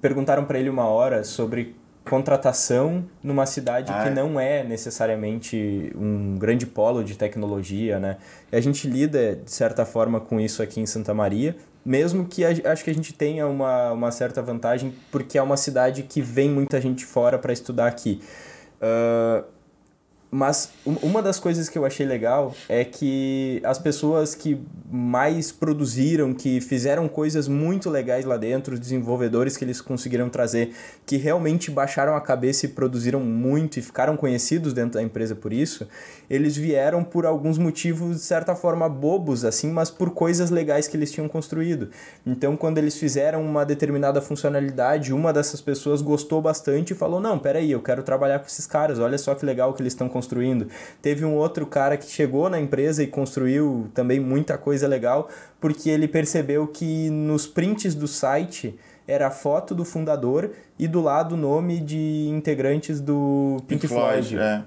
perguntaram 0.01 0.47
para 0.47 0.59
ele 0.59 0.71
uma 0.71 0.87
hora 0.87 1.23
sobre 1.23 1.77
contratação 2.05 3.05
numa 3.23 3.47
cidade 3.47 3.93
ah, 3.93 4.03
que 4.03 4.09
é. 4.09 4.13
não 4.13 4.39
é 4.39 4.65
necessariamente 4.65 5.93
um 5.97 6.37
grande 6.37 6.67
polo 6.67 7.03
de 7.05 7.17
tecnologia, 7.17 7.99
né? 7.99 8.17
E 8.51 8.57
a 8.57 8.61
gente 8.61 8.89
lida, 8.89 9.37
de 9.37 9.51
certa 9.51 9.85
forma, 9.85 10.21
com 10.21 10.41
isso 10.41 10.63
aqui 10.63 10.81
em 10.81 10.87
Santa 10.87 11.15
Maria, 11.15 11.57
mesmo 11.85 12.27
que 12.27 12.45
a, 12.45 12.73
acho 12.73 12.85
que 12.85 12.91
a 12.91 12.95
gente 12.95 13.13
tenha 13.13 13.47
uma, 13.47 13.93
uma 13.93 14.11
certa 14.11 14.43
vantagem, 14.43 14.95
porque 15.11 15.39
é 15.39 15.43
uma 15.43 15.57
cidade 15.57 16.03
que 16.03 16.21
vem 16.21 16.51
muita 16.51 16.81
gente 16.81 17.05
fora 17.05 17.39
para 17.39 17.53
estudar 17.53 17.87
aqui. 17.87 18.21
Uh, 18.81 19.45
mas 20.35 20.71
uma 20.87 21.21
das 21.21 21.39
coisas 21.39 21.69
que 21.69 21.77
eu 21.77 21.85
achei 21.85 22.07
legal 22.07 22.55
é 22.67 22.87
que 22.87 23.61
as 23.63 23.79
pessoas 23.79 24.35
que 24.35 24.59
mais 24.91 25.53
produziram, 25.53 26.33
que 26.33 26.59
fizeram 26.59 27.07
coisas 27.07 27.47
muito 27.47 27.91
legais 27.91 28.25
lá 28.25 28.39
dentro, 28.39 28.73
os 28.73 28.81
desenvolvedores 28.81 29.59
que 29.59 29.65
eles 29.65 29.83
conseguiram 29.83 30.31
trazer, 30.31 30.75
que 31.05 31.19
realmente 31.19 31.71
baixaram 31.71 32.17
a 32.17 32.21
cabeça 32.21 32.65
e 32.65 32.71
produziram 32.71 33.21
muito 33.21 33.79
e 33.79 33.83
ficaram 33.83 34.17
conhecidos 34.17 34.73
dentro 34.73 34.93
da 34.93 35.03
empresa 35.03 35.35
por 35.35 35.53
isso, 35.53 35.87
eles 36.31 36.57
vieram 36.57 37.05
por 37.05 37.27
alguns 37.27 37.59
motivos 37.59 38.17
de 38.17 38.23
certa 38.23 38.55
forma 38.55 38.89
bobos 38.89 39.45
assim, 39.45 39.71
mas 39.71 39.91
por 39.91 40.13
coisas 40.13 40.49
legais 40.51 40.89
que 40.89 40.97
eles 40.97 41.13
tinham 41.13 41.29
construído. 41.29 41.91
Então, 42.25 42.57
quando 42.57 42.79
eles 42.79 42.97
fizeram 42.97 43.45
uma 43.45 43.67
determinada 43.67 44.23
funcionalidade, 44.23 45.13
uma 45.13 45.31
dessas 45.31 45.61
pessoas 45.61 46.01
gostou 46.01 46.41
bastante 46.41 46.93
e 46.93 46.97
falou: 46.97 47.21
"Não, 47.21 47.39
peraí, 47.39 47.71
eu 47.71 47.83
quero 47.83 48.03
trabalhar 48.03 48.39
com 48.39 48.47
esses 48.47 48.67
caras. 48.67 48.99
Olha 48.99 49.19
só 49.19 49.35
que 49.35 49.45
legal 49.45 49.75
que 49.75 49.83
eles 49.83 49.93
estão 49.93 50.09
construindo 50.09 50.22
construindo. 50.23 50.69
Teve 51.03 51.25
um 51.25 51.35
outro 51.35 51.67
cara 51.67 51.97
que 51.97 52.07
chegou 52.07 52.49
na 52.49 52.61
empresa 52.61 53.03
e 53.03 53.07
construiu 53.07 53.89
também 53.93 54.21
muita 54.21 54.57
coisa 54.57 54.87
legal, 54.87 55.29
porque 55.61 55.91
ele 55.91 56.07
percebeu 56.07 56.67
que 56.67 57.11
nos 57.11 57.47
prints 57.47 57.95
do 57.95 58.07
site 58.07 58.79
era 59.07 59.27
a 59.27 59.31
foto 59.31 59.75
do 59.75 59.85
fundador 59.85 60.53
e 60.79 60.87
do 60.87 61.01
lado 61.01 61.35
o 61.35 61.37
nome 61.37 61.81
de 61.81 62.29
integrantes 62.31 63.01
do 63.01 63.57
Pink, 63.67 63.83
Pink 63.83 63.89
Floyd. 63.89 64.29
Floyd. 64.29 64.39
É. 64.39 64.63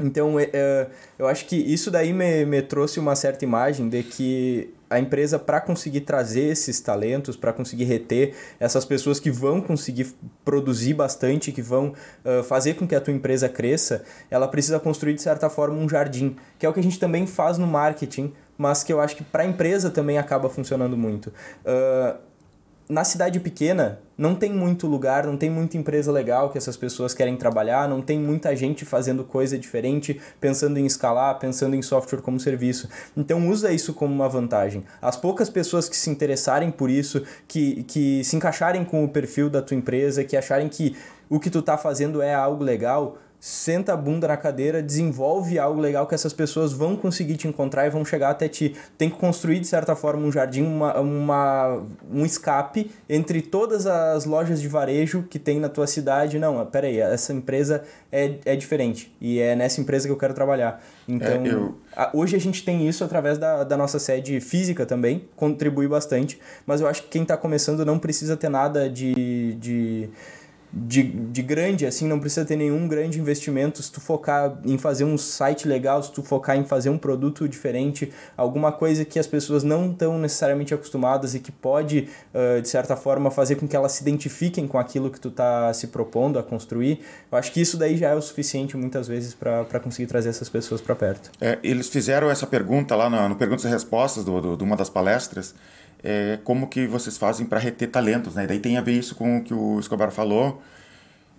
Então, 0.00 0.40
é, 0.40 0.50
é, 0.52 0.86
eu 1.18 1.26
acho 1.28 1.44
que 1.46 1.56
isso 1.56 1.90
daí 1.90 2.12
me, 2.12 2.44
me 2.44 2.62
trouxe 2.62 2.98
uma 2.98 3.14
certa 3.14 3.44
imagem 3.44 3.88
de 3.88 4.02
que 4.02 4.72
a 4.90 4.98
empresa, 4.98 5.38
para 5.38 5.60
conseguir 5.60 6.00
trazer 6.00 6.42
esses 6.42 6.80
talentos, 6.80 7.36
para 7.36 7.52
conseguir 7.52 7.84
reter 7.84 8.34
essas 8.58 8.84
pessoas 8.84 9.20
que 9.20 9.30
vão 9.30 9.60
conseguir 9.60 10.12
produzir 10.44 10.94
bastante, 10.94 11.52
que 11.52 11.62
vão 11.62 11.94
uh, 12.24 12.42
fazer 12.42 12.74
com 12.74 12.88
que 12.88 12.94
a 12.96 13.00
tua 13.00 13.14
empresa 13.14 13.48
cresça, 13.48 14.02
ela 14.28 14.48
precisa 14.48 14.80
construir, 14.80 15.14
de 15.14 15.22
certa 15.22 15.48
forma, 15.48 15.76
um 15.76 15.88
jardim, 15.88 16.36
que 16.58 16.66
é 16.66 16.68
o 16.68 16.72
que 16.72 16.80
a 16.80 16.82
gente 16.82 16.98
também 16.98 17.24
faz 17.24 17.56
no 17.56 17.68
marketing, 17.68 18.32
mas 18.58 18.82
que 18.82 18.92
eu 18.92 19.00
acho 19.00 19.14
que 19.14 19.22
para 19.22 19.44
a 19.44 19.46
empresa 19.46 19.90
também 19.90 20.18
acaba 20.18 20.50
funcionando 20.50 20.96
muito. 20.96 21.28
Uh, 21.64 22.29
na 22.90 23.04
cidade 23.04 23.38
pequena, 23.38 24.00
não 24.18 24.34
tem 24.34 24.52
muito 24.52 24.88
lugar, 24.88 25.24
não 25.24 25.36
tem 25.36 25.48
muita 25.48 25.76
empresa 25.76 26.10
legal 26.10 26.50
que 26.50 26.58
essas 26.58 26.76
pessoas 26.76 27.14
querem 27.14 27.36
trabalhar, 27.36 27.88
não 27.88 28.02
tem 28.02 28.18
muita 28.18 28.54
gente 28.56 28.84
fazendo 28.84 29.22
coisa 29.22 29.56
diferente, 29.56 30.20
pensando 30.40 30.76
em 30.76 30.84
escalar, 30.84 31.38
pensando 31.38 31.76
em 31.76 31.82
software 31.82 32.20
como 32.20 32.40
serviço. 32.40 32.88
Então 33.16 33.48
usa 33.48 33.72
isso 33.72 33.94
como 33.94 34.12
uma 34.12 34.28
vantagem. 34.28 34.82
As 35.00 35.16
poucas 35.16 35.48
pessoas 35.48 35.88
que 35.88 35.96
se 35.96 36.10
interessarem 36.10 36.70
por 36.70 36.90
isso, 36.90 37.22
que, 37.46 37.84
que 37.84 38.24
se 38.24 38.34
encaixarem 38.34 38.84
com 38.84 39.04
o 39.04 39.08
perfil 39.08 39.48
da 39.48 39.62
tua 39.62 39.76
empresa, 39.76 40.24
que 40.24 40.36
acharem 40.36 40.68
que 40.68 40.96
o 41.28 41.38
que 41.38 41.48
tu 41.48 41.60
está 41.60 41.78
fazendo 41.78 42.20
é 42.20 42.34
algo 42.34 42.64
legal, 42.64 43.18
senta 43.40 43.94
a 43.94 43.96
bunda 43.96 44.28
na 44.28 44.36
cadeira, 44.36 44.82
desenvolve 44.82 45.58
algo 45.58 45.80
legal 45.80 46.06
que 46.06 46.14
essas 46.14 46.32
pessoas 46.32 46.74
vão 46.74 46.94
conseguir 46.94 47.36
te 47.36 47.48
encontrar 47.48 47.86
e 47.86 47.90
vão 47.90 48.04
chegar 48.04 48.28
até 48.28 48.46
ti. 48.48 48.76
Tem 48.98 49.08
que 49.08 49.16
construir, 49.16 49.60
de 49.60 49.66
certa 49.66 49.96
forma, 49.96 50.26
um 50.26 50.30
jardim, 50.30 50.62
uma, 50.62 51.00
uma, 51.00 51.82
um 52.12 52.26
escape 52.26 52.90
entre 53.08 53.40
todas 53.40 53.86
as 53.86 54.26
lojas 54.26 54.60
de 54.60 54.68
varejo 54.68 55.24
que 55.30 55.38
tem 55.38 55.58
na 55.58 55.70
tua 55.70 55.86
cidade. 55.86 56.38
Não, 56.38 56.64
peraí, 56.66 56.98
essa 56.98 57.32
empresa 57.32 57.82
é, 58.12 58.34
é 58.44 58.54
diferente 58.54 59.10
e 59.18 59.40
é 59.40 59.56
nessa 59.56 59.80
empresa 59.80 60.06
que 60.06 60.12
eu 60.12 60.18
quero 60.18 60.34
trabalhar. 60.34 60.84
Então, 61.08 61.46
é, 61.46 61.48
eu... 61.48 61.74
hoje 62.12 62.36
a 62.36 62.40
gente 62.40 62.62
tem 62.62 62.86
isso 62.86 63.02
através 63.02 63.38
da, 63.38 63.64
da 63.64 63.76
nossa 63.76 63.98
sede 63.98 64.38
física 64.40 64.84
também, 64.84 65.24
contribui 65.34 65.88
bastante, 65.88 66.38
mas 66.66 66.82
eu 66.82 66.86
acho 66.86 67.04
que 67.04 67.08
quem 67.08 67.22
está 67.22 67.38
começando 67.38 67.86
não 67.86 67.98
precisa 67.98 68.36
ter 68.36 68.50
nada 68.50 68.88
de... 68.88 69.54
de 69.54 70.10
de, 70.72 71.02
de 71.02 71.42
grande, 71.42 71.84
assim, 71.84 72.06
não 72.06 72.20
precisa 72.20 72.44
ter 72.44 72.56
nenhum 72.56 72.86
grande 72.86 73.18
investimento. 73.18 73.82
Se 73.82 73.90
tu 73.90 74.00
focar 74.00 74.58
em 74.64 74.78
fazer 74.78 75.04
um 75.04 75.18
site 75.18 75.66
legal, 75.66 76.02
se 76.02 76.12
tu 76.12 76.22
focar 76.22 76.56
em 76.56 76.64
fazer 76.64 76.90
um 76.90 76.98
produto 76.98 77.48
diferente, 77.48 78.12
alguma 78.36 78.70
coisa 78.70 79.04
que 79.04 79.18
as 79.18 79.26
pessoas 79.26 79.64
não 79.64 79.90
estão 79.90 80.18
necessariamente 80.18 80.72
acostumadas 80.72 81.34
e 81.34 81.40
que 81.40 81.50
pode, 81.50 82.08
uh, 82.34 82.60
de 82.62 82.68
certa 82.68 82.96
forma, 82.96 83.30
fazer 83.30 83.56
com 83.56 83.66
que 83.66 83.74
elas 83.74 83.92
se 83.92 84.02
identifiquem 84.02 84.66
com 84.66 84.78
aquilo 84.78 85.10
que 85.10 85.18
tu 85.18 85.28
está 85.28 85.72
se 85.72 85.88
propondo 85.88 86.38
a 86.38 86.42
construir, 86.42 87.00
eu 87.30 87.38
acho 87.38 87.52
que 87.52 87.60
isso 87.60 87.76
daí 87.76 87.96
já 87.96 88.10
é 88.10 88.14
o 88.14 88.22
suficiente 88.22 88.76
muitas 88.76 89.08
vezes 89.08 89.34
para 89.34 89.80
conseguir 89.80 90.06
trazer 90.06 90.28
essas 90.28 90.48
pessoas 90.48 90.80
para 90.80 90.94
perto. 90.94 91.30
É, 91.40 91.58
eles 91.62 91.88
fizeram 91.88 92.30
essa 92.30 92.46
pergunta 92.46 92.94
lá 92.94 93.10
no, 93.10 93.28
no 93.28 93.36
Perguntas 93.36 93.64
e 93.64 93.68
Respostas 93.68 94.24
do, 94.24 94.40
do, 94.40 94.56
de 94.56 94.64
uma 94.64 94.76
das 94.76 94.88
palestras 94.88 95.54
é, 96.02 96.38
como 96.44 96.68
que 96.68 96.86
vocês 96.86 97.16
fazem 97.18 97.46
para 97.46 97.58
reter 97.58 97.90
talentos, 97.90 98.34
né? 98.34 98.46
Daí 98.46 98.58
tem 98.58 98.76
a 98.76 98.80
ver 98.80 98.92
isso 98.92 99.14
com 99.14 99.38
o 99.38 99.42
que 99.42 99.52
o 99.54 99.78
Escobar 99.78 100.10
falou. 100.10 100.62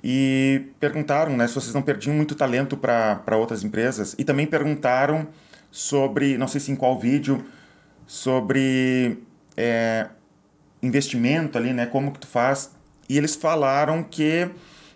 E 0.04 0.70
perguntaram 0.80 1.36
né, 1.38 1.48
se 1.48 1.54
vocês 1.54 1.74
não 1.74 1.82
perdiam 1.82 2.16
muito 2.16 2.34
talento 2.34 2.76
para 2.78 3.38
outras 3.38 3.64
empresas. 3.64 4.16
E 4.18 4.24
também 4.24 4.48
perguntaram 4.48 5.28
sobre, 5.70 6.38
não 6.38 6.48
sei 6.48 6.60
se 6.60 6.72
em 6.72 6.76
qual 6.76 7.00
vídeo, 7.00 7.44
sobre 8.06 9.20
é, 9.56 10.08
investimento 10.82 11.58
ali, 11.58 11.74
né? 11.74 11.86
Como 11.86 12.12
que 12.12 12.20
tu 12.20 12.28
faz. 12.28 12.72
E 13.08 13.18
eles 13.18 13.36
falaram 13.36 14.04
que, 14.04 14.50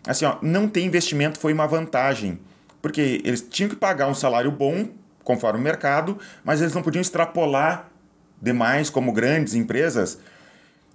assim, 0.08 0.26
ó, 0.26 0.38
não 0.42 0.68
ter 0.68 0.82
investimento 0.82 1.40
foi 1.40 1.54
uma 1.54 1.68
vantagem. 1.68 2.40
Porque 2.82 3.22
eles 3.24 3.42
tinham 3.42 3.70
que 3.70 3.76
pagar 3.76 4.08
um 4.08 4.14
salário 4.14 4.52
bom, 4.52 4.88
conforme 5.24 5.60
o 5.60 5.64
mercado, 5.64 6.20
mas 6.44 6.62
eles 6.62 6.74
não 6.74 6.84
podiam 6.84 7.02
extrapolar 7.02 7.90
demais 8.42 8.90
como 8.90 9.12
grandes 9.12 9.54
empresas. 9.54 10.20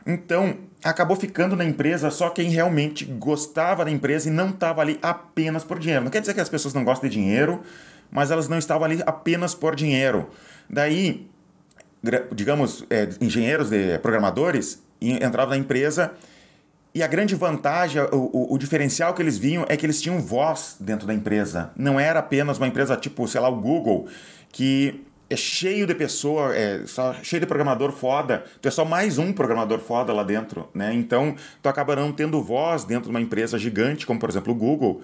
Então, 0.07 0.57
acabou 0.83 1.17
ficando 1.17 1.55
na 1.55 1.65
empresa 1.65 2.11
só 2.11 2.31
quem 2.31 2.51
realmente 2.51 3.05
gostava 3.05 3.85
da 3.85 3.91
empresa 3.91 4.29
e 4.29 4.33
não 4.33 4.51
estava 4.51 4.81
ali 4.81 4.99
apenas 5.03 5.65
por 5.65 5.79
dinheiro. 5.79 6.05
Não 6.05 6.11
quer 6.11 6.21
dizer 6.21 6.35
que 6.35 6.41
as 6.41 6.49
pessoas 6.49 6.75
não 6.75 6.85
gostam 6.85 7.09
de 7.09 7.17
dinheiro, 7.17 7.63
mas 8.11 8.31
elas 8.31 8.49
não 8.49 8.59
estavam 8.59 8.85
ali 8.85 9.03
apenas 9.07 9.55
por 9.55 9.77
dinheiro. 9.77 10.31
Daí, 10.69 11.29
digamos, 12.35 12.85
é, 12.89 13.09
engenheiros, 13.21 13.69
de, 13.71 13.99
programadores 13.99 14.83
entravam 15.01 15.51
na 15.51 15.57
empresa 15.57 16.13
e 16.95 17.03
a 17.03 17.07
grande 17.07 17.37
vantagem, 17.37 18.03
o, 18.03 18.17
o, 18.17 18.55
o, 18.55 18.59
diferencial 18.59 19.15
que 19.15 19.23
eles 19.23 19.39
vinham 19.39 19.65
é 19.69 19.77
que 19.77 19.87
eles 19.87 20.03
tinham 20.03 20.21
voz 20.21 20.77
dentro 20.81 21.07
da 21.07 21.15
empresa. 21.15 21.71
Não 21.77 22.01
era 22.01 22.19
apenas 22.19 22.59
uma 22.59 22.67
empresa 22.67 22.97
tipo, 22.97 23.27
sei 23.29 23.41
lá, 23.41 23.49
o 23.49 23.61
Google, 23.61 24.09
que 24.51 25.05
é 25.31 25.37
cheio 25.37 25.87
de 25.87 25.95
pessoa, 25.95 26.55
é 26.57 26.85
só 26.87 27.15
cheio 27.23 27.39
de 27.39 27.47
programador 27.47 27.93
foda. 27.93 28.45
Tu 28.61 28.67
é 28.67 28.71
só 28.71 28.85
mais 28.85 29.17
um 29.17 29.33
programador 29.33 29.79
foda 29.79 30.13
lá 30.13 30.25
dentro, 30.25 30.69
né? 30.75 30.93
Então, 30.93 31.37
tu 31.63 31.69
acaba 31.69 31.95
não 31.95 32.11
tendo 32.11 32.43
voz 32.43 32.83
dentro 32.83 33.05
de 33.05 33.11
uma 33.11 33.21
empresa 33.21 33.57
gigante, 33.57 34.05
como 34.05 34.19
por 34.19 34.29
exemplo 34.29 34.53
o 34.53 34.57
Google, 34.57 35.03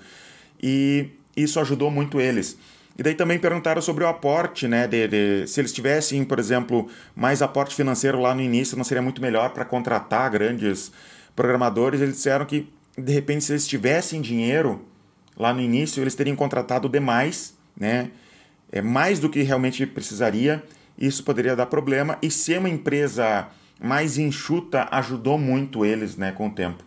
e 0.60 1.10
isso 1.36 1.60
ajudou 1.60 1.92
muito 1.92 2.20
eles. 2.20 2.58
E 2.98 3.02
daí 3.04 3.14
também 3.14 3.38
perguntaram 3.38 3.80
sobre 3.80 4.02
o 4.02 4.08
aporte, 4.08 4.66
né? 4.66 4.88
De, 4.88 5.06
de, 5.06 5.46
se 5.46 5.60
eles 5.60 5.72
tivessem, 5.72 6.24
por 6.24 6.40
exemplo, 6.40 6.88
mais 7.14 7.40
aporte 7.40 7.76
financeiro 7.76 8.20
lá 8.20 8.34
no 8.34 8.40
início, 8.40 8.76
não 8.76 8.84
seria 8.84 9.02
muito 9.02 9.22
melhor 9.22 9.50
para 9.50 9.64
contratar 9.64 10.28
grandes 10.30 10.90
programadores, 11.36 12.00
eles 12.00 12.16
disseram 12.16 12.44
que, 12.44 12.68
de 12.98 13.12
repente, 13.12 13.44
se 13.44 13.52
eles 13.52 13.66
tivessem 13.66 14.20
dinheiro 14.20 14.84
lá 15.36 15.52
no 15.54 15.60
início, 15.60 16.02
eles 16.02 16.16
teriam 16.16 16.34
contratado 16.34 16.88
demais, 16.88 17.54
né? 17.78 18.10
É 18.76 18.82
mais 18.82 19.18
do 19.18 19.28
que 19.28 19.42
realmente 19.42 19.86
precisaria. 19.86 20.62
Isso 20.98 21.24
poderia 21.24 21.56
dar 21.56 21.66
problema. 21.66 22.18
E 22.22 22.30
ser 22.30 22.58
uma 22.58 22.68
empresa 22.68 23.48
mais 23.80 24.18
enxuta 24.18 24.88
ajudou 24.90 25.38
muito 25.38 25.84
eles, 25.84 26.16
né, 26.16 26.32
com 26.32 26.48
o 26.48 26.50
tempo. 26.50 26.84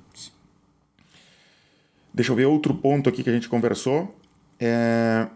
Deixa 2.13 2.31
eu 2.31 2.35
ver 2.35 2.45
outro 2.45 2.73
ponto 2.73 3.07
aqui 3.07 3.23
que 3.23 3.29
a 3.29 3.33
gente 3.33 3.47
conversou. 3.47 4.15
É... 4.59 5.27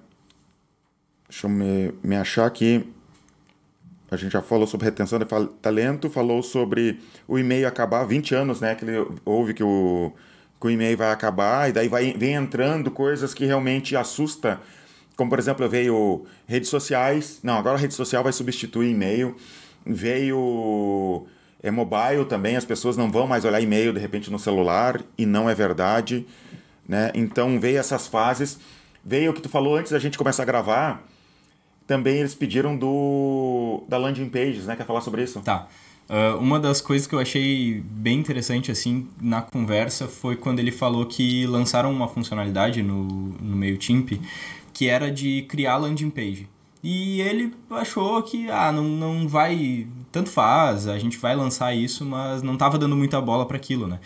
Deixa 1.29 1.47
eu 1.47 1.49
me, 1.49 1.93
me 2.03 2.15
achar 2.15 2.45
aqui. 2.45 2.85
A 4.11 4.15
gente 4.15 4.31
já 4.31 4.41
falou 4.41 4.67
sobre 4.67 4.85
retenção 4.85 5.17
de 5.17 5.25
talento, 5.61 6.09
falou 6.09 6.43
sobre 6.43 6.99
o 7.27 7.39
e-mail 7.39 7.67
acabar 7.67 8.03
20 8.03 8.35
anos, 8.35 8.61
né? 8.61 8.75
Que 8.75 8.85
ele 8.85 9.07
ouve 9.25 9.53
que 9.53 9.63
o, 9.63 10.11
que 10.61 10.67
o 10.67 10.69
e-mail 10.69 10.95
vai 10.95 11.11
acabar, 11.11 11.69
e 11.69 11.71
daí 11.71 11.87
vai, 11.87 12.13
vem 12.13 12.33
entrando 12.33 12.91
coisas 12.91 13.33
que 13.33 13.45
realmente 13.45 13.95
assusta. 13.95 14.61
Como, 15.15 15.29
por 15.29 15.39
exemplo, 15.39 15.67
veio 15.69 16.25
redes 16.47 16.69
sociais. 16.69 17.39
Não, 17.43 17.57
agora 17.57 17.75
a 17.75 17.79
rede 17.79 17.93
social 17.93 18.23
vai 18.23 18.33
substituir 18.33 18.91
e-mail. 18.91 19.35
Veio 19.85 21.25
é 21.61 21.71
mobile 21.71 22.25
também, 22.27 22.57
as 22.57 22.65
pessoas 22.65 22.97
não 22.97 23.09
vão 23.09 23.25
mais 23.25 23.45
olhar 23.45 23.61
e-mail 23.61 23.93
de 23.93 23.99
repente 23.99 24.29
no 24.29 24.37
celular, 24.37 25.01
e 25.17 25.25
não 25.25 25.49
é 25.49 25.55
verdade. 25.55 26.25
Né? 26.87 27.11
Então 27.13 27.59
veio 27.59 27.77
essas 27.77 28.07
fases. 28.07 28.59
Veio 29.03 29.31
o 29.31 29.33
que 29.33 29.41
tu 29.41 29.49
falou 29.49 29.75
antes 29.75 29.91
da 29.91 29.99
gente 29.99 30.17
começar 30.17 30.43
a 30.43 30.45
gravar 30.45 31.03
também 31.85 32.17
eles 32.17 32.33
pediram 32.33 32.75
do 32.75 33.83
da 33.87 33.97
landing 33.97 34.29
pages, 34.29 34.65
né? 34.65 34.75
Quer 34.75 34.85
falar 34.85 35.01
sobre 35.01 35.23
isso? 35.23 35.39
Tá. 35.41 35.67
Uh, 36.09 36.37
uma 36.37 36.59
das 36.59 36.81
coisas 36.81 37.07
que 37.07 37.15
eu 37.15 37.19
achei 37.19 37.81
bem 37.85 38.19
interessante 38.19 38.69
assim 38.69 39.07
na 39.21 39.41
conversa 39.41 40.07
foi 40.07 40.35
quando 40.35 40.59
ele 40.59 40.71
falou 40.71 41.05
que 41.05 41.45
lançaram 41.47 41.91
uma 41.91 42.09
funcionalidade 42.09 42.83
no, 42.83 43.03
no 43.03 43.55
MailChimp 43.55 44.19
que 44.73 44.87
era 44.89 45.11
de 45.11 45.43
criar 45.43 45.77
landing 45.77 46.09
page. 46.09 46.49
E 46.83 47.21
ele 47.21 47.53
achou 47.69 48.21
que 48.23 48.49
ah, 48.49 48.71
não, 48.71 48.83
não 48.83 49.27
vai. 49.27 49.87
Tanto 50.11 50.29
faz, 50.29 50.87
a 50.87 50.99
gente 50.99 51.17
vai 51.17 51.35
lançar 51.35 51.73
isso, 51.73 52.05
mas 52.05 52.41
não 52.41 52.53
estava 52.53 52.77
dando 52.77 52.95
muita 52.95 53.21
bola 53.21 53.45
para 53.45 53.55
aquilo, 53.55 53.87
né? 53.87 53.99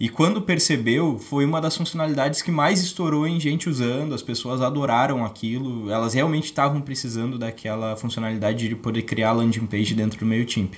E 0.00 0.08
quando 0.08 0.42
percebeu, 0.42 1.18
foi 1.18 1.44
uma 1.44 1.60
das 1.60 1.76
funcionalidades 1.76 2.42
que 2.42 2.50
mais 2.50 2.82
estourou 2.82 3.24
em 3.26 3.38
gente 3.38 3.68
usando, 3.68 4.14
as 4.14 4.22
pessoas 4.22 4.60
adoraram 4.60 5.24
aquilo, 5.24 5.90
elas 5.90 6.14
realmente 6.14 6.46
estavam 6.46 6.80
precisando 6.80 7.38
daquela 7.38 7.94
funcionalidade 7.96 8.68
de 8.68 8.74
poder 8.74 9.02
criar 9.02 9.32
landing 9.32 9.66
page 9.66 9.94
dentro 9.94 10.18
do 10.18 10.26
MailChimp. 10.26 10.74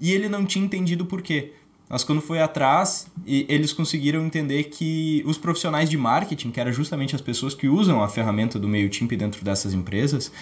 E 0.00 0.12
ele 0.12 0.28
não 0.28 0.44
tinha 0.44 0.64
entendido 0.64 1.04
por 1.04 1.20
quê. 1.20 1.52
Mas 1.88 2.02
quando 2.02 2.20
foi 2.20 2.40
atrás, 2.40 3.06
eles 3.26 3.72
conseguiram 3.72 4.24
entender 4.24 4.64
que 4.64 5.22
os 5.26 5.36
profissionais 5.36 5.90
de 5.90 5.98
marketing, 5.98 6.50
que 6.50 6.58
eram 6.58 6.72
justamente 6.72 7.14
as 7.14 7.20
pessoas 7.20 7.54
que 7.54 7.68
usam 7.68 8.02
a 8.02 8.08
ferramenta 8.08 8.58
do 8.58 8.66
MailChimp 8.66 9.12
dentro 9.12 9.44
dessas 9.44 9.74
empresas, 9.74 10.32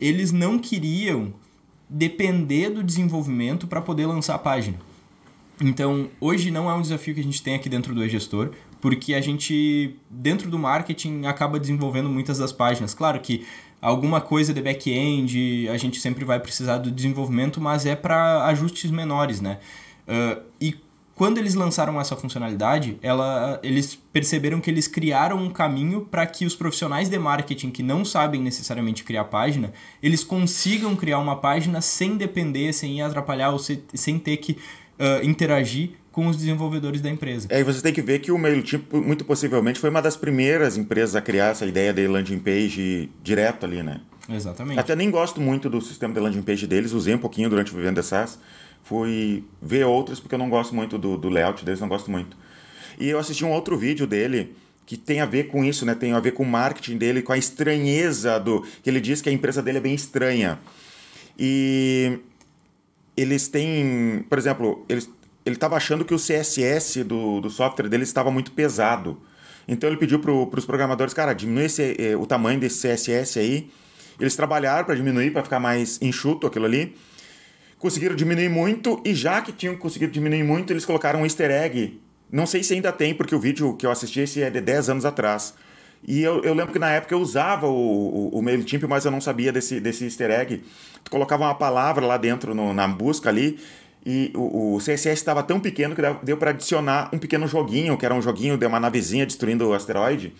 eles 0.00 0.32
não 0.32 0.58
queriam 0.58 1.32
depender 1.88 2.70
do 2.70 2.82
desenvolvimento 2.82 3.66
para 3.66 3.80
poder 3.80 4.06
lançar 4.06 4.34
a 4.34 4.38
página. 4.38 4.76
Então, 5.60 6.08
hoje 6.20 6.50
não 6.50 6.70
é 6.70 6.74
um 6.74 6.82
desafio 6.82 7.14
que 7.14 7.20
a 7.20 7.24
gente 7.24 7.42
tem 7.42 7.54
aqui 7.54 7.68
dentro 7.68 7.94
do 7.94 8.04
e-gestor, 8.04 8.50
porque 8.80 9.14
a 9.14 9.20
gente, 9.20 9.96
dentro 10.08 10.50
do 10.50 10.58
marketing, 10.58 11.26
acaba 11.26 11.58
desenvolvendo 11.58 12.08
muitas 12.08 12.38
das 12.38 12.52
páginas. 12.52 12.94
Claro 12.94 13.18
que 13.20 13.44
alguma 13.80 14.20
coisa 14.20 14.52
de 14.52 14.60
back-end 14.60 15.68
a 15.68 15.76
gente 15.76 16.00
sempre 16.00 16.24
vai 16.24 16.38
precisar 16.38 16.78
do 16.78 16.90
desenvolvimento, 16.90 17.60
mas 17.60 17.86
é 17.86 17.96
para 17.96 18.44
ajustes 18.46 18.90
menores, 18.90 19.40
né? 19.40 19.58
Uh, 20.06 20.42
e 20.60 20.76
quando 21.18 21.38
eles 21.38 21.56
lançaram 21.56 22.00
essa 22.00 22.14
funcionalidade, 22.14 22.96
ela, 23.02 23.58
eles 23.60 23.98
perceberam 24.12 24.60
que 24.60 24.70
eles 24.70 24.86
criaram 24.86 25.36
um 25.36 25.50
caminho 25.50 26.02
para 26.02 26.24
que 26.24 26.46
os 26.46 26.54
profissionais 26.54 27.08
de 27.08 27.18
marketing 27.18 27.72
que 27.72 27.82
não 27.82 28.04
sabem 28.04 28.40
necessariamente 28.40 29.02
criar 29.02 29.24
página, 29.24 29.72
eles 30.00 30.22
consigam 30.22 30.94
criar 30.94 31.18
uma 31.18 31.34
página 31.34 31.80
sem 31.80 32.16
depender, 32.16 32.72
sem 32.72 33.02
atrapalhar 33.02 33.50
ou 33.50 33.58
sem 33.58 34.16
ter 34.20 34.36
que 34.36 34.52
uh, 34.52 35.26
interagir 35.26 35.90
com 36.12 36.28
os 36.28 36.36
desenvolvedores 36.36 37.00
da 37.00 37.10
empresa. 37.10 37.48
É, 37.50 37.58
e 37.58 37.64
você 37.64 37.82
tem 37.82 37.92
que 37.92 38.00
ver 38.00 38.20
que 38.20 38.30
o 38.30 38.38
MailChimp, 38.38 38.92
muito 38.92 39.24
possivelmente, 39.24 39.80
foi 39.80 39.90
uma 39.90 40.00
das 40.00 40.16
primeiras 40.16 40.76
empresas 40.76 41.16
a 41.16 41.20
criar 41.20 41.46
essa 41.46 41.66
ideia 41.66 41.92
de 41.92 42.06
landing 42.06 42.38
page 42.38 43.10
direto 43.24 43.66
ali, 43.66 43.82
né? 43.82 44.00
Exatamente. 44.28 44.78
Até 44.78 44.94
nem 44.94 45.10
gosto 45.10 45.40
muito 45.40 45.68
do 45.68 45.80
sistema 45.80 46.14
de 46.14 46.20
landing 46.20 46.42
page 46.42 46.64
deles, 46.66 46.92
usei 46.92 47.12
um 47.12 47.18
pouquinho 47.18 47.50
durante 47.50 47.72
o 47.72 47.76
Vivendo 47.76 48.00
SaaS. 48.04 48.38
Fui 48.88 49.44
ver 49.60 49.84
outros 49.84 50.18
porque 50.18 50.34
eu 50.34 50.38
não 50.38 50.48
gosto 50.48 50.74
muito 50.74 50.96
do, 50.96 51.18
do 51.18 51.28
layout 51.28 51.62
deles, 51.62 51.78
não 51.78 51.88
gosto 51.88 52.10
muito. 52.10 52.34
E 52.98 53.06
eu 53.10 53.18
assisti 53.18 53.44
um 53.44 53.50
outro 53.50 53.76
vídeo 53.76 54.06
dele 54.06 54.56
que 54.86 54.96
tem 54.96 55.20
a 55.20 55.26
ver 55.26 55.48
com 55.48 55.62
isso, 55.62 55.84
né? 55.84 55.94
Tem 55.94 56.14
a 56.14 56.20
ver 56.20 56.32
com 56.32 56.42
o 56.42 56.46
marketing 56.46 56.96
dele, 56.96 57.20
com 57.20 57.34
a 57.34 57.36
estranheza 57.36 58.40
do. 58.40 58.62
que 58.82 58.88
ele 58.88 58.98
diz 58.98 59.20
que 59.20 59.28
a 59.28 59.32
empresa 59.32 59.62
dele 59.62 59.76
é 59.76 59.80
bem 59.82 59.94
estranha. 59.94 60.58
E 61.38 62.18
eles 63.14 63.46
têm, 63.46 64.24
por 64.26 64.38
exemplo, 64.38 64.86
eles, 64.88 65.10
ele 65.44 65.56
estava 65.56 65.76
achando 65.76 66.02
que 66.02 66.14
o 66.14 66.18
CSS 66.18 67.04
do, 67.04 67.42
do 67.42 67.50
software 67.50 67.90
dele 67.90 68.04
estava 68.04 68.30
muito 68.30 68.52
pesado. 68.52 69.20
Então 69.68 69.90
ele 69.90 69.98
pediu 69.98 70.18
para 70.18 70.32
os 70.32 70.64
programadores, 70.64 71.12
cara, 71.12 71.34
diminui 71.34 71.66
esse, 71.66 71.94
eh, 71.98 72.16
o 72.16 72.24
tamanho 72.24 72.58
desse 72.58 72.88
CSS 72.88 73.38
aí. 73.38 73.70
Eles 74.18 74.34
trabalharam 74.34 74.86
para 74.86 74.94
diminuir, 74.94 75.30
para 75.30 75.44
ficar 75.44 75.60
mais 75.60 76.00
enxuto 76.00 76.46
aquilo 76.46 76.64
ali. 76.64 76.96
Conseguiram 77.78 78.16
diminuir 78.16 78.48
muito, 78.48 79.00
e 79.04 79.14
já 79.14 79.40
que 79.40 79.52
tinham 79.52 79.76
conseguido 79.76 80.12
diminuir 80.12 80.42
muito, 80.42 80.72
eles 80.72 80.84
colocaram 80.84 81.20
um 81.20 81.24
easter 81.24 81.50
egg. 81.50 82.00
Não 82.30 82.46
sei 82.46 82.62
se 82.62 82.74
ainda 82.74 82.92
tem, 82.92 83.14
porque 83.14 83.34
o 83.34 83.40
vídeo 83.40 83.76
que 83.76 83.86
eu 83.86 83.90
assisti 83.90 84.20
esse 84.20 84.42
é 84.42 84.50
de 84.50 84.60
10 84.60 84.90
anos 84.90 85.04
atrás. 85.04 85.54
E 86.06 86.22
eu, 86.22 86.42
eu 86.42 86.54
lembro 86.54 86.72
que 86.72 86.78
na 86.78 86.90
época 86.90 87.14
eu 87.14 87.20
usava 87.20 87.66
o, 87.66 87.72
o, 87.72 88.38
o 88.38 88.42
MailChimp, 88.42 88.84
mas 88.84 89.04
eu 89.04 89.10
não 89.10 89.20
sabia 89.20 89.52
desse, 89.52 89.80
desse 89.80 90.04
easter 90.04 90.30
egg. 90.30 90.62
Tu 91.02 91.10
colocava 91.10 91.44
uma 91.44 91.54
palavra 91.54 92.06
lá 92.06 92.16
dentro 92.16 92.54
no, 92.54 92.72
na 92.72 92.86
busca 92.86 93.28
ali, 93.28 93.58
e 94.04 94.32
o, 94.34 94.76
o 94.76 94.78
CSS 94.78 95.08
estava 95.08 95.42
tão 95.42 95.60
pequeno 95.60 95.94
que 95.94 96.02
deu 96.22 96.36
para 96.36 96.50
adicionar 96.50 97.10
um 97.12 97.18
pequeno 97.18 97.46
joguinho, 97.46 97.96
que 97.96 98.06
era 98.06 98.14
um 98.14 98.22
joguinho 98.22 98.56
de 98.56 98.66
uma 98.66 98.78
navezinha 98.78 99.26
destruindo 99.26 99.68
o 99.68 99.74
asteroide, 99.74 100.32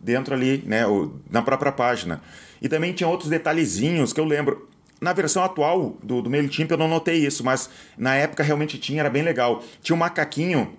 dentro 0.00 0.34
ali, 0.34 0.62
né, 0.66 0.82
na 1.30 1.42
própria 1.42 1.70
página. 1.72 2.20
E 2.60 2.68
também 2.68 2.92
tinha 2.92 3.08
outros 3.08 3.28
detalhezinhos 3.28 4.12
que 4.12 4.20
eu 4.20 4.24
lembro. 4.24 4.68
Na 5.00 5.12
versão 5.12 5.44
atual 5.44 5.96
do, 6.02 6.22
do 6.22 6.30
MailChimp 6.30 6.70
eu 6.70 6.78
não 6.78 6.88
notei 6.88 7.26
isso, 7.26 7.44
mas 7.44 7.68
na 7.98 8.14
época 8.14 8.42
realmente 8.42 8.78
tinha, 8.78 9.00
era 9.00 9.10
bem 9.10 9.22
legal. 9.22 9.62
Tinha 9.82 9.94
um 9.94 9.98
macaquinho 9.98 10.74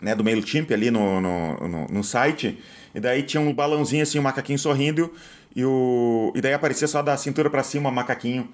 né, 0.00 0.14
do 0.14 0.24
MailChimp 0.24 0.72
ali 0.72 0.90
no, 0.90 1.20
no, 1.20 1.68
no, 1.68 1.86
no 1.86 2.04
site, 2.04 2.58
e 2.94 3.00
daí 3.00 3.22
tinha 3.22 3.40
um 3.40 3.52
balãozinho 3.52 4.02
assim, 4.02 4.18
um 4.18 4.22
macaquinho 4.22 4.58
sorrindo, 4.58 5.12
e, 5.54 5.64
o, 5.64 6.32
e 6.34 6.40
daí 6.40 6.52
aparecia 6.52 6.88
só 6.88 7.00
da 7.00 7.16
cintura 7.16 7.48
para 7.48 7.62
cima 7.62 7.88
um 7.88 7.92
macaquinho. 7.92 8.48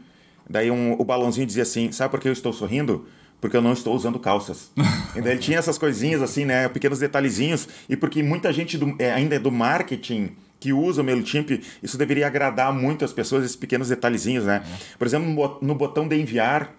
Daí 0.48 0.70
um, 0.70 0.92
o 0.98 1.04
balãozinho 1.04 1.46
dizia 1.46 1.62
assim: 1.62 1.90
Sabe 1.92 2.10
por 2.10 2.20
que 2.20 2.28
eu 2.28 2.32
estou 2.32 2.52
sorrindo? 2.52 3.06
Porque 3.40 3.56
eu 3.56 3.62
não 3.62 3.72
estou 3.72 3.94
usando 3.94 4.18
calças. 4.18 4.70
e 5.16 5.20
daí 5.20 5.32
ele 5.32 5.40
tinha 5.40 5.58
essas 5.58 5.78
coisinhas 5.78 6.20
assim, 6.20 6.44
né? 6.44 6.68
Pequenos 6.68 6.98
detalhezinhos. 6.98 7.68
E 7.88 7.96
porque 7.96 8.22
muita 8.22 8.52
gente 8.52 8.76
do, 8.76 8.94
é, 8.98 9.12
ainda 9.12 9.36
é 9.36 9.38
do 9.38 9.50
marketing 9.50 10.36
que 10.60 10.72
usa 10.72 11.00
o 11.00 11.04
MailChimp, 11.04 11.62
isso 11.82 11.96
deveria 11.96 12.26
agradar 12.26 12.72
muito 12.72 13.04
as 13.04 13.12
pessoas, 13.12 13.44
esses 13.44 13.56
pequenos 13.56 13.88
detalhezinhos, 13.88 14.44
né? 14.44 14.62
Por 14.98 15.06
exemplo, 15.06 15.58
no 15.62 15.74
botão 15.74 16.06
de 16.06 16.20
enviar, 16.20 16.72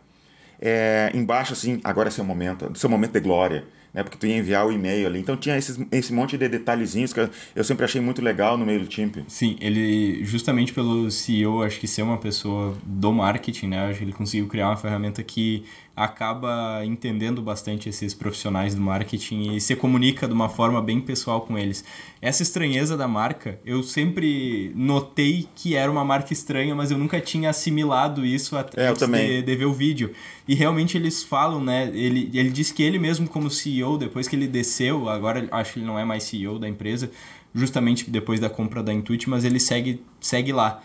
é, 0.62 1.12
embaixo 1.14 1.54
assim, 1.54 1.82
agora 1.84 2.08
é 2.10 2.12
seu 2.12 2.24
momento, 2.24 2.72
seu 2.78 2.90
momento 2.90 3.12
de 3.14 3.20
glória 3.20 3.66
né? 3.94 4.04
Porque 4.04 4.18
tu 4.18 4.26
ia 4.26 4.38
enviar 4.38 4.66
o 4.66 4.72
e-mail 4.72 5.08
ali. 5.08 5.20
Então 5.20 5.36
tinha 5.36 5.58
esses, 5.58 5.80
esse 5.92 6.14
monte 6.14 6.38
de 6.38 6.48
detalhezinhos 6.48 7.14
que 7.14 7.30
eu 7.56 7.64
sempre 7.64 7.86
achei 7.86 8.02
muito 8.02 8.22
legal 8.22 8.58
no 8.58 8.86
Timp. 8.86 9.18
Sim, 9.28 9.58
ele, 9.60 10.24
justamente 10.24 10.74
pelo 10.74 11.10
CEO, 11.12 11.64
acho 11.64 11.80
que 11.80 11.88
ser 11.88 12.02
uma 12.02 12.18
pessoa 12.18 12.76
do 12.84 13.12
marketing, 13.12 13.68
né? 13.68 13.88
Acho 13.88 14.00
que 14.00 14.06
ele 14.06 14.14
conseguiu 14.14 14.48
criar 14.48 14.70
uma 14.70 14.78
ferramenta 14.78 15.22
que 15.24 15.66
acaba 15.96 16.86
entendendo 16.86 17.42
bastante 17.42 17.90
esses 17.90 18.14
profissionais 18.14 18.74
do 18.74 18.82
marketing 18.82 19.56
e 19.56 19.62
se 19.62 19.76
comunica 19.76 20.28
de 20.28 20.34
uma 20.34 20.48
forma 20.48 20.82
bem 20.82 21.02
pessoal 21.02 21.42
com 21.42 21.58
eles. 21.58 21.84
Essa 22.22 22.44
estranheza 22.44 22.96
da 22.96 23.08
marca, 23.08 23.60
eu 23.66 23.84
sempre 23.84 24.72
notei 24.76 25.48
que 25.56 25.76
era 25.76 25.92
uma 25.92 26.06
marca 26.06 26.32
estranha, 26.32 26.74
mas 26.74 26.92
eu 26.92 26.98
nunca 26.98 27.20
tinha 27.20 27.50
assimilado 27.50 28.26
isso 28.26 28.58
até 28.58 28.88
é, 28.88 28.94
de, 28.94 29.42
de, 29.42 29.56
ver 29.56 29.66
o 29.66 29.74
vídeo. 29.74 30.12
E 30.48 30.56
realmente 30.56 30.98
eles 30.98 31.24
falam, 31.24 31.64
né? 31.64 31.92
Ele, 31.94 32.30
ele 32.34 32.50
diz 32.50 32.72
que 32.72 32.84
ele 32.84 32.98
mesmo, 32.98 33.28
como 33.28 33.50
CEO, 33.50 33.82
CEO, 33.82 33.98
depois 33.98 34.28
que 34.28 34.36
ele 34.36 34.48
desceu, 34.48 35.10
agora 35.10 35.48
acho 35.52 35.74
que 35.74 35.80
ele 35.80 35.86
não 35.86 35.98
é 35.98 36.06
mais 36.06 36.24
CEO 36.24 36.60
da 36.60 36.68
empresa, 36.68 37.12
justamente 37.54 38.10
depois 38.10 38.40
da 38.40 38.50
compra 38.50 38.84
da 38.84 38.94
Intuit, 38.94 39.30
mas 39.30 39.44
ele 39.44 39.60
segue, 39.60 40.04
segue 40.20 40.54
lá. 40.54 40.82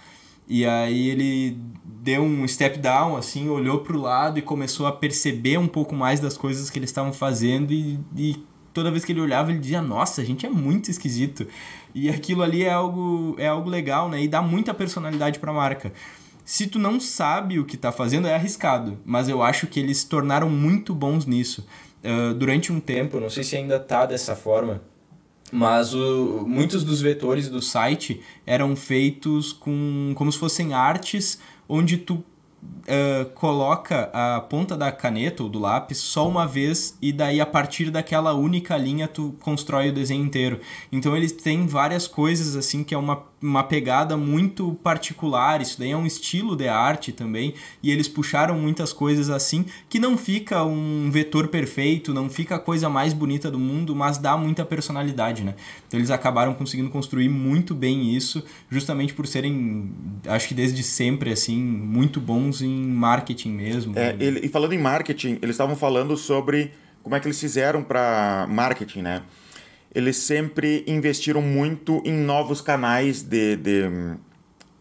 E 0.49 0.65
aí 0.65 1.09
ele 1.09 1.59
deu 1.85 2.23
um 2.23 2.47
step 2.47 2.79
down, 2.79 3.17
assim, 3.17 3.49
olhou 3.49 3.81
para 3.81 3.97
o 3.97 4.01
lado 4.01 4.39
e 4.39 4.43
começou 4.43 4.87
a 4.87 4.93
perceber 4.93 5.59
um 5.59 5.67
pouco 5.67 5.95
mais 5.95 6.21
das 6.21 6.37
coisas 6.37 6.71
que 6.71 6.79
eles 6.79 6.91
estavam 6.91 7.13
fazendo 7.13 7.73
e, 7.73 7.99
e 8.17 8.37
toda 8.73 8.91
vez 8.91 9.05
que 9.05 9.11
ele 9.11 9.21
olhava 9.21 9.51
ele 9.51 9.59
dizia, 9.59 9.83
nossa, 9.83 10.21
a 10.21 10.25
gente 10.25 10.47
é 10.47 10.51
muito 10.51 10.91
esquisito. 10.91 11.47
E 11.95 12.09
aquilo 12.09 12.43
ali 12.43 12.63
é 12.63 12.71
algo, 12.71 13.35
é 13.39 13.49
algo 13.49 13.69
legal, 13.69 14.09
né? 14.09 14.23
E 14.23 14.29
dá 14.29 14.41
muita 14.41 14.73
personalidade 14.73 15.39
para 15.39 15.51
a 15.51 15.55
marca. 15.55 15.93
Se 16.45 16.69
tu 16.69 16.79
não 16.79 17.01
sabe 17.01 17.59
o 17.59 17.65
que 17.65 17.75
está 17.75 17.91
fazendo, 17.91 18.29
é 18.29 18.35
arriscado. 18.35 18.99
Mas 19.05 19.29
eu 19.29 19.43
acho 19.43 19.67
que 19.67 19.81
eles 19.81 19.99
se 19.99 20.09
tornaram 20.09 20.49
muito 20.49 20.95
bons 20.95 21.27
nisso. 21.27 21.67
Uh, 22.05 22.35
durante 22.35 22.73
um 22.73 22.79
tempo, 22.79 23.19
não 23.19 23.29
sei 23.29 23.43
se 23.43 23.57
ainda 23.57 23.81
tá 23.81 24.07
dessa 24.07 24.37
forma, 24.37 24.81
mas 25.53 25.95
o, 25.95 26.45
muitos 26.47 26.83
dos 26.83 27.01
vetores 27.01 27.49
do 27.49 27.63
site 27.63 28.21
eram 28.45 28.75
feitos 28.75 29.53
com 29.53 30.13
como 30.15 30.31
se 30.31 30.39
fossem 30.39 30.75
artes 30.75 31.39
onde 31.69 31.97
tu 31.97 32.25
uh, 32.87 33.25
coloca 33.35 34.11
a 34.13 34.41
ponta 34.41 34.77
da 34.77 34.91
caneta 34.91 35.43
ou 35.43 35.49
do 35.49 35.59
lápis 35.59 35.99
só 35.99 36.29
uma 36.29 36.47
vez 36.47 36.97
e 37.01 37.13
daí 37.13 37.41
a 37.41 37.47
partir 37.47 37.91
daquela 37.91 38.35
única 38.35 38.77
linha 38.77 39.09
tu 39.09 39.35
constrói 39.41 39.91
o 39.91 39.93
desenho 39.93 40.25
inteiro. 40.25 40.61
Então 40.91 41.17
eles 41.17 41.33
têm 41.33 41.67
várias 41.67 42.07
coisas 42.07 42.57
assim 42.57 42.85
que 42.85 42.95
é 42.95 42.99
uma, 42.99 43.23
uma 43.43 43.63
pegada 43.63 44.17
muito 44.17 44.75
particular, 44.83 45.61
isso 45.61 45.79
daí 45.79 45.91
é 45.91 45.97
um 45.97 46.07
estilo 46.07 46.57
de 46.57 46.69
arte 46.69 47.13
também 47.13 47.55
e 47.83 47.91
eles 47.91 48.09
puxaram 48.09 48.59
muitas 48.59 48.93
coisas 48.93 49.31
assim 49.31 49.67
que 49.89 49.99
não 49.99 50.17
fica 50.17 50.65
um 50.65 51.11
vetor 51.11 51.49
perfeito, 51.49 52.15
não 52.15 52.29
fica 52.29 52.57
a 52.57 52.59
coisa 52.59 52.89
mais 52.89 53.13
bonita 53.13 53.51
do 53.51 53.59
mundo, 53.59 53.95
mas 53.95 54.19
dá 54.19 54.37
muita 54.37 54.65
personalidade, 54.65 55.43
né? 55.43 55.55
Então 55.87 55.99
eles 55.99 56.11
acabaram 56.11 56.55
conseguindo 56.55 56.91
construir 56.91 57.29
muito 57.29 57.75
bem 57.75 58.15
isso, 58.15 58.45
justamente 58.71 59.15
por 59.15 59.27
serem, 59.27 59.91
acho 60.27 60.49
que 60.49 60.55
desde 60.55 60.83
sempre 60.83 61.31
assim, 61.31 61.57
muito 61.57 62.21
bons 62.21 62.56
em 62.63 62.87
marketing 62.87 63.51
mesmo. 63.51 63.99
É, 63.99 64.17
ele, 64.19 64.41
e 64.45 64.49
falando 64.49 64.73
em 64.73 64.79
marketing, 64.79 65.39
eles 65.43 65.51
estavam 65.51 65.77
falando 65.77 66.17
sobre 66.17 66.73
como 67.03 67.15
é 67.15 67.21
que 67.21 67.27
eles 67.27 67.41
fizeram 67.41 67.83
para 67.83 68.47
marketing, 68.49 69.03
né? 69.03 69.23
Eles 69.95 70.17
sempre 70.17 70.85
investiram 70.87 71.41
muito 71.41 72.03
em 72.05 72.13
novos 72.13 72.61
canais 72.61 73.23
de, 73.23 73.57
de, 73.57 73.83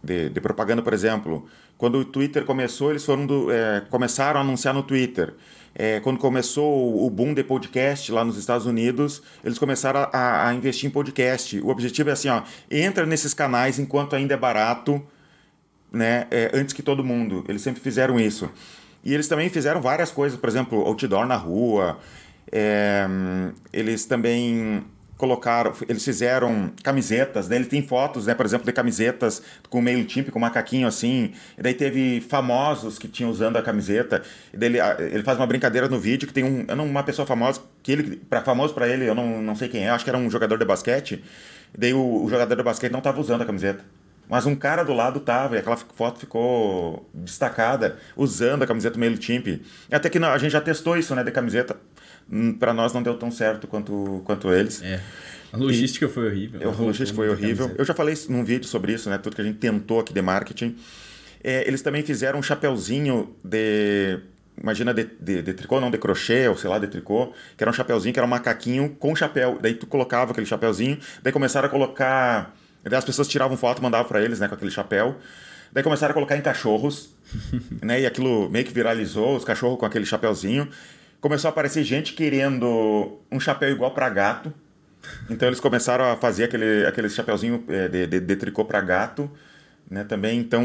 de, 0.03 0.29
de 0.29 0.41
propaganda, 0.41 0.81
por 0.81 0.93
exemplo. 0.93 1.45
Quando 1.77 1.99
o 1.99 2.05
Twitter 2.05 2.45
começou, 2.45 2.91
eles 2.91 3.05
foram 3.05 3.25
do, 3.25 3.51
é, 3.51 3.81
começaram 3.89 4.39
a 4.39 4.43
anunciar 4.43 4.73
no 4.73 4.83
Twitter. 4.83 5.35
É, 5.77 5.99
quando 5.99 6.17
começou 6.17 7.05
o 7.05 7.09
boom 7.09 7.33
de 7.33 7.43
podcast 7.43 8.09
lá 8.09 8.23
nos 8.23 8.37
Estados 8.37 8.65
Unidos, 8.65 9.21
eles 9.43 9.59
começaram 9.59 10.07
a, 10.11 10.47
a, 10.47 10.53
investir 10.53 10.89
em 10.89 10.91
podcast. 10.91 11.59
O 11.59 11.67
objetivo 11.67 12.09
é 12.09 12.13
assim, 12.13 12.29
ó, 12.29 12.43
entra 12.71 13.05
nesses 13.05 13.33
canais 13.33 13.77
enquanto 13.77 14.15
ainda 14.15 14.33
é 14.33 14.37
barato, 14.37 15.05
né, 15.95 16.27
é, 16.29 16.51
antes 16.53 16.73
que 16.73 16.83
todo 16.83 17.03
mundo. 17.03 17.43
Eles 17.47 17.61
sempre 17.61 17.81
fizeram 17.81 18.19
isso. 18.19 18.49
E 19.03 19.13
eles 19.13 19.27
também 19.27 19.49
fizeram 19.49 19.81
várias 19.81 20.11
coisas, 20.11 20.37
por 20.39 20.49
exemplo, 20.49 20.81
outdoor 20.81 21.25
na 21.25 21.35
rua. 21.35 21.97
É, 22.51 23.07
eles 23.71 24.05
também 24.05 24.83
colocaram, 25.17 25.73
eles 25.87 26.03
fizeram 26.03 26.71
camisetas, 26.83 27.47
né? 27.47 27.55
Ele 27.55 27.65
tem 27.65 27.81
fotos, 27.81 28.25
né, 28.25 28.33
por 28.33 28.45
exemplo, 28.45 28.65
de 28.65 28.73
camisetas 28.73 29.41
com 29.69 29.81
meio 29.81 30.03
tipo 30.05 30.31
com 30.31 30.39
macaquinho 30.39 30.87
assim. 30.87 31.33
E 31.57 31.61
daí 31.61 31.73
teve 31.73 32.21
famosos 32.21 32.99
que 32.99 33.07
tinham 33.07 33.29
usando 33.29 33.57
a 33.57 33.61
camiseta. 33.61 34.21
E 34.53 34.57
daí 34.57 34.69
ele, 34.69 34.79
ele 35.11 35.23
faz 35.23 35.37
uma 35.37 35.47
brincadeira 35.47 35.87
no 35.87 35.99
vídeo 35.99 36.27
que 36.27 36.33
tem 36.33 36.43
um, 36.43 36.65
uma 36.83 37.03
pessoa 37.03 37.25
famosa 37.25 37.61
que 37.81 37.91
ele 37.91 38.17
para 38.17 38.41
famoso 38.41 38.73
para 38.73 38.87
ele, 38.87 39.07
eu 39.07 39.15
não, 39.15 39.41
não 39.41 39.55
sei 39.55 39.69
quem 39.69 39.85
é, 39.85 39.89
acho 39.89 40.03
que 40.03 40.09
era 40.09 40.17
um 40.17 40.29
jogador 40.29 40.57
de 40.57 40.65
basquete. 40.65 41.23
E 41.73 41.77
daí 41.77 41.93
o, 41.93 42.23
o 42.23 42.29
jogador 42.29 42.55
de 42.55 42.63
basquete 42.63 42.91
não 42.91 42.99
estava 42.99 43.19
usando 43.19 43.41
a 43.41 43.45
camiseta. 43.45 43.83
Mas 44.29 44.45
um 44.45 44.55
cara 44.55 44.83
do 44.83 44.93
lado 44.93 45.19
tava, 45.19 45.55
e 45.55 45.59
aquela 45.59 45.77
foto 45.77 46.19
ficou 46.19 47.07
destacada, 47.13 47.97
usando 48.15 48.63
a 48.63 48.67
camiseta 48.67 48.97
Meio 48.97 49.17
Timp. 49.17 49.61
Até 49.91 50.09
que 50.09 50.19
não, 50.19 50.29
a 50.29 50.37
gente 50.37 50.51
já 50.51 50.61
testou 50.61 50.97
isso, 50.97 51.13
né, 51.15 51.23
de 51.23 51.31
camiseta. 51.31 51.77
Hum, 52.31 52.53
Para 52.53 52.73
nós 52.73 52.91
não 52.93 53.03
deu 53.03 53.15
tão 53.17 53.29
certo 53.29 53.67
quanto, 53.67 54.21
quanto 54.25 54.51
eles. 54.51 54.81
É. 54.81 54.99
A 55.53 55.57
logística 55.57 56.05
e, 56.05 56.09
foi 56.09 56.27
horrível. 56.27 56.69
A 56.69 56.73
logística 56.73 57.15
foi 57.15 57.29
horrível. 57.29 57.71
Eu 57.77 57.85
já 57.85 57.93
falei 57.93 58.15
num 58.29 58.43
vídeo 58.43 58.67
sobre 58.67 58.93
isso, 58.93 59.09
né? 59.09 59.17
Tudo 59.17 59.35
que 59.35 59.41
a 59.41 59.45
gente 59.45 59.57
tentou 59.57 59.99
aqui 59.99 60.13
de 60.13 60.21
marketing. 60.21 60.75
É, 61.43 61.65
eles 61.67 61.81
também 61.81 62.03
fizeram 62.03 62.39
um 62.39 62.43
chapeuzinho 62.43 63.35
de. 63.43 64.19
Imagina 64.61 64.93
de, 64.93 65.03
de, 65.19 65.41
de, 65.41 65.53
tricô, 65.53 65.79
não 65.79 65.91
de 65.91 65.97
crochê, 65.97 66.47
ou 66.47 66.57
sei 66.57 66.69
lá, 66.69 66.79
de 66.79 66.87
tricô, 66.87 67.33
que 67.57 67.63
era 67.63 67.69
um 67.69 67.73
chapeuzinho, 67.73 68.13
que 68.13 68.19
era 68.19 68.25
um 68.25 68.29
macaquinho 68.29 68.89
com 68.97 69.15
chapéu. 69.15 69.59
Daí 69.61 69.75
tu 69.75 69.85
colocava 69.85 70.31
aquele 70.31 70.47
chapeuzinho, 70.47 70.97
daí 71.21 71.31
começaram 71.31 71.67
a 71.67 71.69
colocar 71.69 72.55
Daí 72.85 72.97
as 72.97 73.05
pessoas 73.05 73.27
tiravam 73.27 73.57
foto, 73.57 73.81
mandavam 73.81 74.07
para 74.07 74.21
eles, 74.21 74.39
né, 74.39 74.47
com 74.47 74.55
aquele 74.55 74.71
chapéu. 74.71 75.17
Daí 75.71 75.83
começaram 75.83 76.11
a 76.11 76.13
colocar 76.13 76.37
em 76.37 76.41
cachorros, 76.41 77.09
né, 77.81 78.01
e 78.01 78.05
aquilo 78.05 78.49
meio 78.49 78.63
que 78.63 78.73
viralizou, 78.73 79.35
os 79.35 79.43
cachorros 79.43 79.79
com 79.79 79.85
aquele 79.85 80.05
chapéuzinho. 80.05 80.69
Começou 81.19 81.47
a 81.47 81.51
aparecer 81.51 81.83
gente 81.83 82.13
querendo 82.13 83.19
um 83.31 83.39
chapéu 83.39 83.69
igual 83.69 83.91
para 83.91 84.07
gato. 84.09 84.53
Então 85.29 85.47
eles 85.47 85.59
começaram 85.59 86.05
a 86.05 86.15
fazer 86.15 86.45
aquele, 86.45 86.85
aquele 86.85 87.09
chapéuzinho 87.09 87.63
é, 87.67 87.87
de, 87.87 88.07
de, 88.07 88.19
de, 88.19 88.35
tricô 88.35 88.65
para 88.65 88.81
gato, 88.81 89.29
né, 89.89 90.03
também. 90.03 90.39
Então 90.39 90.63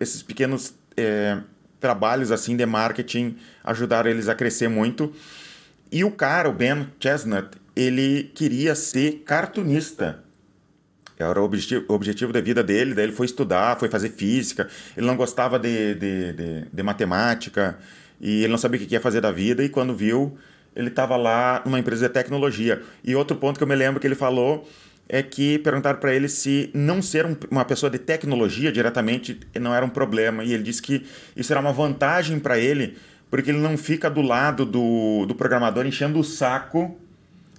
esses 0.00 0.22
pequenos 0.22 0.74
é, 0.96 1.38
trabalhos 1.78 2.32
assim 2.32 2.56
de 2.56 2.64
marketing 2.66 3.36
ajudaram 3.62 4.10
eles 4.10 4.28
a 4.28 4.34
crescer 4.34 4.68
muito. 4.68 5.12
E 5.90 6.04
o 6.04 6.10
cara, 6.10 6.48
o 6.48 6.52
Ben 6.52 6.86
Chestnut, 7.00 7.48
ele 7.74 8.24
queria 8.34 8.74
ser 8.74 9.22
cartunista. 9.24 10.24
Era 11.18 11.40
o 11.40 11.44
objetivo, 11.44 11.84
o 11.88 11.94
objetivo 11.94 12.32
da 12.32 12.40
vida 12.40 12.62
dele, 12.62 12.94
daí 12.94 13.06
ele 13.06 13.12
foi 13.12 13.26
estudar, 13.26 13.78
foi 13.78 13.88
fazer 13.88 14.10
física, 14.10 14.68
ele 14.96 15.06
não 15.06 15.16
gostava 15.16 15.58
de, 15.58 15.94
de, 15.94 16.32
de, 16.32 16.64
de 16.72 16.82
matemática 16.82 17.78
e 18.20 18.44
ele 18.44 18.48
não 18.48 18.58
sabia 18.58 18.80
o 18.80 18.86
que 18.86 18.94
ia 18.94 19.00
fazer 19.00 19.20
da 19.20 19.32
vida 19.32 19.64
e 19.64 19.68
quando 19.68 19.94
viu, 19.94 20.38
ele 20.74 20.88
estava 20.88 21.16
lá 21.16 21.62
numa 21.64 21.78
empresa 21.78 22.06
de 22.06 22.14
tecnologia. 22.14 22.82
E 23.02 23.14
outro 23.14 23.36
ponto 23.36 23.58
que 23.58 23.62
eu 23.62 23.68
me 23.68 23.74
lembro 23.74 24.00
que 24.00 24.06
ele 24.06 24.14
falou 24.14 24.68
é 25.08 25.22
que 25.22 25.58
perguntaram 25.58 25.98
para 25.98 26.14
ele 26.14 26.28
se 26.28 26.70
não 26.74 27.00
ser 27.00 27.24
um, 27.24 27.34
uma 27.50 27.64
pessoa 27.64 27.88
de 27.88 27.98
tecnologia 27.98 28.70
diretamente 28.70 29.40
não 29.58 29.74
era 29.74 29.84
um 29.84 29.88
problema. 29.88 30.44
E 30.44 30.52
ele 30.52 30.62
disse 30.62 30.82
que 30.82 31.06
isso 31.34 31.52
era 31.52 31.60
uma 31.60 31.72
vantagem 31.72 32.38
para 32.38 32.58
ele, 32.58 32.96
porque 33.30 33.50
ele 33.50 33.58
não 33.58 33.76
fica 33.76 34.10
do 34.10 34.20
lado 34.20 34.66
do, 34.66 35.24
do 35.26 35.34
programador 35.34 35.86
enchendo 35.86 36.18
o 36.18 36.24
saco, 36.24 36.96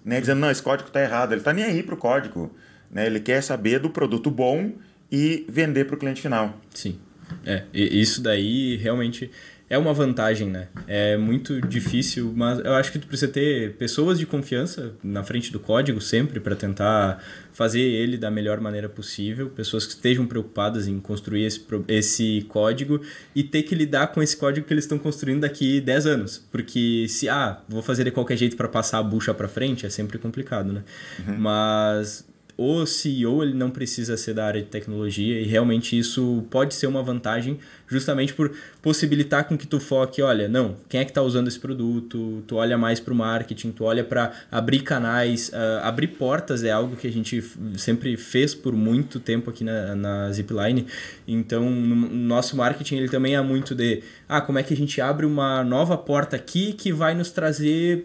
né, 0.06 0.22
dizendo, 0.22 0.40
não, 0.40 0.50
esse 0.50 0.62
código 0.62 0.88
está 0.88 1.02
errado. 1.02 1.32
Ele 1.34 1.42
está 1.42 1.52
nem 1.52 1.66
aí 1.66 1.82
para 1.82 1.96
o 1.96 1.98
código. 1.98 2.56
Né? 2.92 3.06
Ele 3.06 3.20
quer 3.20 3.42
saber 3.42 3.80
do 3.80 3.90
produto 3.90 4.30
bom 4.30 4.72
e 5.12 5.46
vender 5.50 5.86
para 5.86 5.96
o 5.96 6.00
cliente 6.00 6.22
final. 6.22 6.60
Sim. 6.74 7.00
É, 7.46 7.64
isso 7.74 8.22
daí 8.22 8.76
realmente 8.78 9.30
é 9.70 9.78
uma 9.78 9.94
vantagem, 9.94 10.50
né? 10.50 10.68
É 10.88 11.16
muito 11.16 11.62
difícil, 11.62 12.34
mas 12.36 12.58
eu 12.60 12.74
acho 12.74 12.92
que 12.92 12.98
tu 12.98 13.06
precisa 13.06 13.32
ter 13.32 13.76
pessoas 13.76 14.18
de 14.18 14.26
confiança 14.26 14.94
na 15.04 15.24
frente 15.24 15.52
do 15.52 15.60
código 15.60 16.02
sempre 16.02 16.40
para 16.40 16.56
tentar 16.56 17.24
fazer 17.54 17.82
ele 17.82 18.18
da 18.18 18.32
melhor 18.32 18.60
maneira 18.60 18.90
possível, 18.90 19.50
pessoas 19.50 19.86
que 19.86 19.94
estejam 19.94 20.26
preocupadas 20.26 20.88
em 20.88 21.00
construir 21.00 21.44
esse, 21.44 21.64
esse 21.88 22.46
código 22.50 23.00
e 23.36 23.44
ter 23.44 23.62
que 23.62 23.76
lidar 23.76 24.08
com 24.08 24.24
esse 24.24 24.36
código 24.36 24.66
que 24.66 24.74
eles 24.74 24.86
estão 24.86 24.98
construindo 24.98 25.42
daqui 25.42 25.80
10 25.80 26.06
anos, 26.08 26.48
porque 26.52 27.06
se 27.08 27.30
ah, 27.30 27.62
vou 27.70 27.84
fazer 27.84 28.06
de 28.06 28.12
qualquer 28.12 28.38
jeito 28.38 28.58
para 28.58 28.68
passar 28.68 28.98
a 28.98 29.04
bucha 29.04 29.36
para 29.36 29.48
frente, 29.48 29.86
é 29.86 29.90
sempre 29.90 30.18
complicado, 30.18 30.74
né? 30.74 30.84
Uhum. 31.28 31.38
Mas 31.38 32.28
o 32.60 32.86
CEO 32.86 33.42
ele 33.42 33.54
não 33.54 33.70
precisa 33.70 34.18
ser 34.18 34.34
da 34.34 34.46
área 34.46 34.62
de 34.62 34.68
tecnologia 34.68 35.40
e 35.40 35.46
realmente 35.46 35.98
isso 35.98 36.46
pode 36.50 36.74
ser 36.74 36.88
uma 36.88 37.02
vantagem 37.02 37.58
justamente 37.88 38.34
por 38.34 38.52
possibilitar 38.82 39.46
com 39.46 39.58
que 39.58 39.66
tu 39.66 39.80
foque, 39.80 40.22
olha, 40.22 40.50
não, 40.50 40.76
quem 40.90 41.00
é 41.00 41.06
que 41.06 41.12
está 41.12 41.22
usando 41.22 41.48
esse 41.48 41.58
produto, 41.58 42.44
tu 42.46 42.58
olha 42.58 42.78
mais 42.78 43.00
para 43.00 43.14
o 43.14 43.16
marketing, 43.16 43.72
tu 43.72 43.86
olha 43.86 44.04
para 44.04 44.34
abrir 44.52 44.82
canais, 44.82 45.48
uh, 45.50 45.84
abrir 45.84 46.08
portas 46.08 46.62
é 46.62 46.70
algo 46.70 46.98
que 46.98 47.08
a 47.08 47.12
gente 47.12 47.42
sempre 47.78 48.18
fez 48.18 48.54
por 48.54 48.74
muito 48.74 49.22
tempo 49.22 49.50
aqui 49.50 49.64
na, 49.64 49.96
na 49.96 50.32
Zipline, 50.34 50.86
então 51.26 51.70
no 51.70 51.96
nosso 52.10 52.58
marketing 52.58 52.98
ele 52.98 53.08
também 53.08 53.36
é 53.36 53.42
muito 53.42 53.74
de, 53.74 54.04
ah, 54.28 54.42
como 54.42 54.60
é 54.60 54.64
que 54.64 54.74
a 54.74 54.78
gente 54.78 55.00
abre 55.00 55.26
uma 55.26 55.64
nova 55.64 55.98
porta 55.98 56.36
aqui 56.36 56.74
que 56.74 56.92
vai 56.92 57.16
nos 57.16 57.32
trazer 57.32 58.04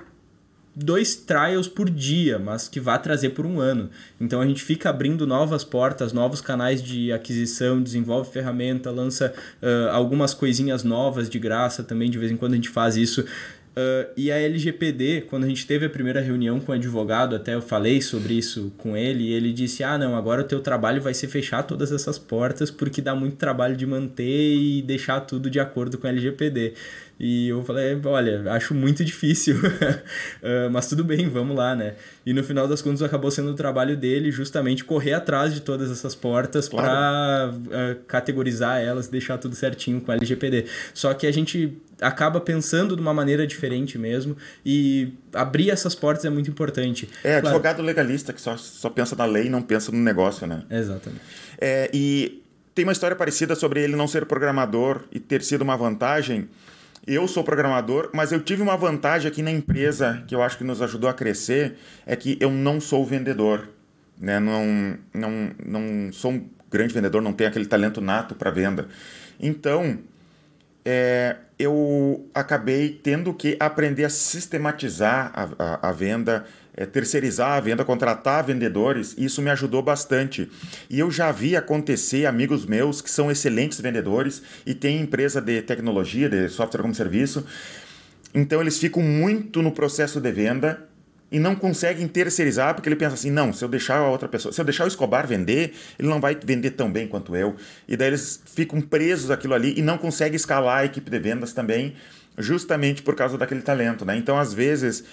dois 0.74 1.14
trials 1.14 1.68
por 1.68 1.88
dia, 1.88 2.38
mas 2.38 2.68
que 2.68 2.80
vai 2.80 3.00
trazer 3.00 3.30
por 3.30 3.46
um 3.46 3.60
ano. 3.60 3.90
Então 4.20 4.40
a 4.40 4.46
gente 4.46 4.62
fica 4.62 4.90
abrindo 4.90 5.26
novas 5.26 5.62
portas, 5.62 6.12
novos 6.12 6.40
canais 6.40 6.82
de 6.82 7.12
aquisição, 7.12 7.82
desenvolve 7.82 8.30
ferramenta, 8.30 8.90
lança 8.90 9.32
uh, 9.62 9.90
algumas 9.90 10.34
coisinhas 10.34 10.82
novas 10.82 11.28
de 11.28 11.38
graça 11.38 11.82
também, 11.82 12.10
de 12.10 12.18
vez 12.18 12.32
em 12.32 12.36
quando 12.36 12.52
a 12.52 12.56
gente 12.56 12.68
faz 12.68 12.96
isso. 12.96 13.24
Uh, 13.76 14.06
e 14.16 14.30
a 14.30 14.38
LGPD, 14.38 15.22
quando 15.22 15.42
a 15.42 15.48
gente 15.48 15.66
teve 15.66 15.84
a 15.84 15.90
primeira 15.90 16.20
reunião 16.20 16.60
com 16.60 16.70
o 16.70 16.74
advogado, 16.76 17.34
até 17.34 17.56
eu 17.56 17.60
falei 17.60 18.00
sobre 18.00 18.34
isso 18.34 18.72
com 18.78 18.96
ele, 18.96 19.24
e 19.24 19.32
ele 19.32 19.52
disse: 19.52 19.82
Ah, 19.82 19.98
não, 19.98 20.14
agora 20.14 20.42
o 20.42 20.44
teu 20.44 20.60
trabalho 20.60 21.02
vai 21.02 21.12
ser 21.12 21.26
fechar 21.26 21.64
todas 21.64 21.90
essas 21.90 22.16
portas 22.16 22.70
porque 22.70 23.02
dá 23.02 23.16
muito 23.16 23.34
trabalho 23.36 23.76
de 23.76 23.84
manter 23.84 24.54
e 24.54 24.80
deixar 24.80 25.20
tudo 25.22 25.50
de 25.50 25.58
acordo 25.58 25.98
com 25.98 26.06
a 26.06 26.10
LGPD. 26.10 26.74
E 27.18 27.48
eu 27.48 27.62
falei, 27.62 28.00
olha, 28.04 28.52
acho 28.52 28.74
muito 28.74 29.04
difícil, 29.04 29.56
uh, 29.56 30.68
mas 30.72 30.88
tudo 30.88 31.04
bem, 31.04 31.28
vamos 31.28 31.56
lá, 31.56 31.74
né? 31.76 31.94
E 32.26 32.32
no 32.32 32.42
final 32.42 32.66
das 32.66 32.82
contas 32.82 33.02
acabou 33.02 33.30
sendo 33.30 33.50
o 33.50 33.54
trabalho 33.54 33.96
dele 33.96 34.32
justamente 34.32 34.84
correr 34.84 35.12
atrás 35.12 35.54
de 35.54 35.60
todas 35.60 35.90
essas 35.90 36.14
portas 36.14 36.68
claro. 36.68 36.88
para 36.88 37.52
uh, 37.52 38.04
categorizar 38.06 38.80
elas, 38.80 39.06
deixar 39.06 39.38
tudo 39.38 39.54
certinho 39.54 40.00
com 40.00 40.10
a 40.10 40.14
LGPD. 40.16 40.66
Só 40.92 41.14
que 41.14 41.26
a 41.26 41.32
gente 41.32 41.78
acaba 42.00 42.40
pensando 42.40 42.96
de 42.96 43.02
uma 43.02 43.14
maneira 43.14 43.46
diferente 43.46 43.96
mesmo 43.96 44.36
e 44.66 45.12
abrir 45.32 45.70
essas 45.70 45.94
portas 45.94 46.24
é 46.24 46.30
muito 46.30 46.50
importante. 46.50 47.08
É, 47.22 47.40
claro. 47.40 47.46
advogado 47.46 47.82
legalista 47.82 48.32
que 48.32 48.40
só, 48.40 48.56
só 48.56 48.90
pensa 48.90 49.14
na 49.14 49.24
lei 49.24 49.46
e 49.46 49.50
não 49.50 49.62
pensa 49.62 49.92
no 49.92 49.98
negócio, 49.98 50.46
né? 50.46 50.62
Exatamente. 50.68 51.22
É, 51.60 51.88
e 51.94 52.42
tem 52.74 52.84
uma 52.84 52.92
história 52.92 53.16
parecida 53.16 53.54
sobre 53.54 53.82
ele 53.82 53.94
não 53.94 54.08
ser 54.08 54.26
programador 54.26 55.04
e 55.12 55.20
ter 55.20 55.42
sido 55.42 55.62
uma 55.62 55.76
vantagem 55.76 56.48
eu 57.06 57.28
sou 57.28 57.44
programador, 57.44 58.10
mas 58.14 58.32
eu 58.32 58.40
tive 58.40 58.62
uma 58.62 58.76
vantagem 58.76 59.28
aqui 59.28 59.42
na 59.42 59.50
empresa 59.50 60.22
que 60.26 60.34
eu 60.34 60.42
acho 60.42 60.56
que 60.58 60.64
nos 60.64 60.80
ajudou 60.80 61.08
a 61.08 61.14
crescer, 61.14 61.76
é 62.06 62.16
que 62.16 62.36
eu 62.40 62.50
não 62.50 62.80
sou 62.80 63.04
vendedor. 63.04 63.68
Né? 64.18 64.38
Não, 64.38 64.96
não, 65.12 65.50
não 65.64 66.12
sou 66.12 66.32
um 66.32 66.48
grande 66.70 66.94
vendedor, 66.94 67.20
não 67.20 67.32
tenho 67.32 67.50
aquele 67.50 67.66
talento 67.66 68.00
nato 68.00 68.34
para 68.34 68.50
venda. 68.50 68.88
Então, 69.38 69.98
é, 70.84 71.36
eu 71.58 72.28
acabei 72.34 73.00
tendo 73.02 73.32
que 73.34 73.56
aprender 73.60 74.04
a 74.04 74.10
sistematizar 74.10 75.32
a, 75.34 75.48
a, 75.58 75.88
a 75.88 75.92
venda, 75.92 76.44
é, 76.76 76.84
terceirizar 76.84 77.52
a 77.52 77.60
venda, 77.60 77.84
contratar 77.84 78.44
vendedores, 78.44 79.14
e 79.16 79.24
isso 79.24 79.40
me 79.40 79.50
ajudou 79.50 79.82
bastante. 79.82 80.50
E 80.90 80.98
eu 80.98 81.10
já 81.10 81.30
vi 81.30 81.56
acontecer 81.56 82.26
amigos 82.26 82.66
meus 82.66 83.00
que 83.00 83.10
são 83.10 83.30
excelentes 83.30 83.80
vendedores 83.80 84.42
e 84.66 84.74
têm 84.74 85.00
empresa 85.00 85.40
de 85.40 85.62
tecnologia, 85.62 86.28
de 86.28 86.48
software 86.48 86.82
como 86.82 86.94
serviço. 86.94 87.46
Então 88.34 88.60
eles 88.60 88.78
ficam 88.78 89.02
muito 89.02 89.62
no 89.62 89.70
processo 89.70 90.20
de 90.20 90.32
venda 90.32 90.88
e 91.30 91.38
não 91.38 91.54
conseguem 91.54 92.06
terceirizar 92.06 92.74
porque 92.74 92.88
ele 92.88 92.96
pensa 92.96 93.14
assim, 93.14 93.30
não, 93.30 93.52
se 93.52 93.64
eu 93.64 93.68
deixar 93.68 93.98
a 93.98 94.08
outra 94.08 94.28
pessoa, 94.28 94.52
se 94.52 94.60
eu 94.60 94.64
deixar 94.64 94.84
o 94.84 94.88
Escobar 94.88 95.26
vender, 95.26 95.74
ele 95.98 96.08
não 96.08 96.20
vai 96.20 96.34
vender 96.34 96.70
tão 96.70 96.90
bem 96.90 97.06
quanto 97.06 97.34
eu. 97.36 97.56
E 97.88 97.96
daí 97.96 98.08
eles 98.08 98.42
ficam 98.46 98.80
presos 98.80 99.30
aquilo 99.30 99.54
ali 99.54 99.74
e 99.76 99.82
não 99.82 99.96
conseguem 99.96 100.36
escalar 100.36 100.78
a 100.78 100.84
equipe 100.84 101.10
de 101.10 101.18
vendas 101.18 101.52
também, 101.52 101.94
justamente 102.36 103.02
por 103.02 103.14
causa 103.14 103.38
daquele 103.38 103.62
talento, 103.62 104.04
né? 104.04 104.16
Então, 104.16 104.38
às 104.38 104.52
vezes, 104.52 105.04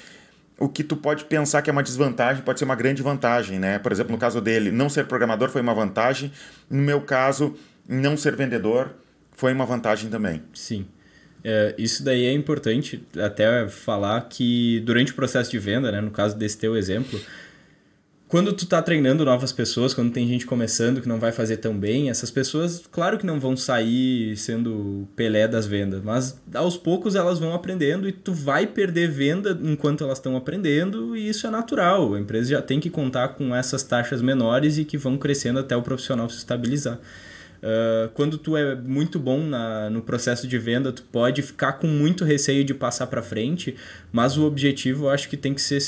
o 0.62 0.70
que 0.70 0.84
tu 0.84 0.96
pode 0.96 1.26
pensar 1.26 1.64
que 1.64 1.72
é 1.72 1.74
uma 1.74 1.82
desvantagem 1.82 2.44
pode 2.44 2.60
ser 2.60 2.66
uma 2.66 2.76
grande 2.76 3.02
vantagem, 3.02 3.58
né? 3.58 3.80
Por 3.80 3.92
exemplo, 3.92 4.12
no 4.12 4.18
caso 4.18 4.40
dele, 4.40 4.70
não 4.70 4.90
ser 4.90 5.08
programador 5.08 5.50
foi 5.50 5.60
uma 5.60 5.74
vantagem. 5.74 6.32
No 6.70 6.84
meu 6.84 7.02
caso, 7.02 7.56
não 7.90 8.16
ser 8.16 8.36
vendedor 8.36 8.94
foi 9.32 9.54
uma 9.54 9.66
vantagem 9.66 10.08
também. 10.10 10.44
Sim. 10.54 10.86
É, 11.44 11.74
isso 11.80 12.04
daí 12.04 12.26
é 12.26 12.32
importante 12.32 13.04
até 13.18 13.68
falar 13.68 14.22
que 14.30 14.80
durante 14.82 15.12
o 15.12 15.16
processo 15.16 15.50
de 15.50 15.58
venda, 15.58 15.92
né, 15.92 16.00
no 16.00 16.12
caso 16.12 16.38
desse 16.38 16.60
teu 16.60 16.76
exemplo, 16.78 17.20
quando 18.32 18.54
tu 18.54 18.66
tá 18.66 18.82
treinando 18.82 19.26
novas 19.26 19.52
pessoas, 19.52 19.94
quando 19.94 20.14
tem 20.14 20.26
gente 20.26 20.46
começando 20.46 21.02
que 21.02 21.08
não 21.08 21.20
vai 21.20 21.34
fazer 21.34 21.58
tão 21.58 21.78
bem, 21.78 22.10
essas 22.10 22.32
pessoas, 22.32 22.82
claro 22.90 23.18
que 23.18 23.26
não 23.26 23.42
vão 23.42 23.58
sair 23.58 24.38
sendo 24.38 25.06
Pelé 25.18 25.50
das 25.50 25.66
vendas, 25.66 26.02
mas 26.02 26.40
aos 26.54 26.78
poucos 26.78 27.14
elas 27.14 27.40
vão 27.40 27.54
aprendendo 27.54 28.08
e 28.08 28.14
tu 28.14 28.32
vai 28.32 28.66
perder 28.66 29.12
venda 29.12 29.60
enquanto 29.62 30.06
elas 30.06 30.18
estão 30.18 30.38
aprendendo, 30.38 31.14
e 31.14 31.28
isso 31.28 31.46
é 31.46 31.50
natural. 31.50 32.14
A 32.14 32.20
empresa 32.22 32.52
já 32.52 32.62
tem 32.62 32.80
que 32.80 32.90
contar 32.90 33.28
com 33.36 33.54
essas 33.54 33.84
taxas 33.84 34.22
menores 34.22 34.78
e 34.78 34.86
que 34.86 34.98
vão 34.98 35.18
crescendo 35.18 35.60
até 35.60 35.76
o 35.76 35.82
profissional 35.82 36.30
se 36.30 36.38
estabilizar. 36.38 37.00
Uh, 37.62 38.10
quando 38.16 38.40
tu 38.40 38.58
é 38.58 38.76
muito 38.76 39.20
bom 39.20 39.44
na, 39.44 39.90
no 39.90 40.02
processo 40.02 40.48
de 40.48 40.58
venda, 40.58 40.92
tu 40.92 41.04
pode 41.04 41.42
ficar 41.44 41.74
com 41.74 41.86
muito 41.86 42.26
receio 42.26 42.64
de 42.64 42.74
passar 42.74 43.06
para 43.08 43.22
frente, 43.22 43.76
mas 44.12 44.36
o 44.36 44.46
objetivo 44.46 45.06
eu 45.06 45.10
acho 45.12 45.30
que 45.30 45.38
tem 45.38 45.54
que 45.54 45.62
ser 45.62 45.80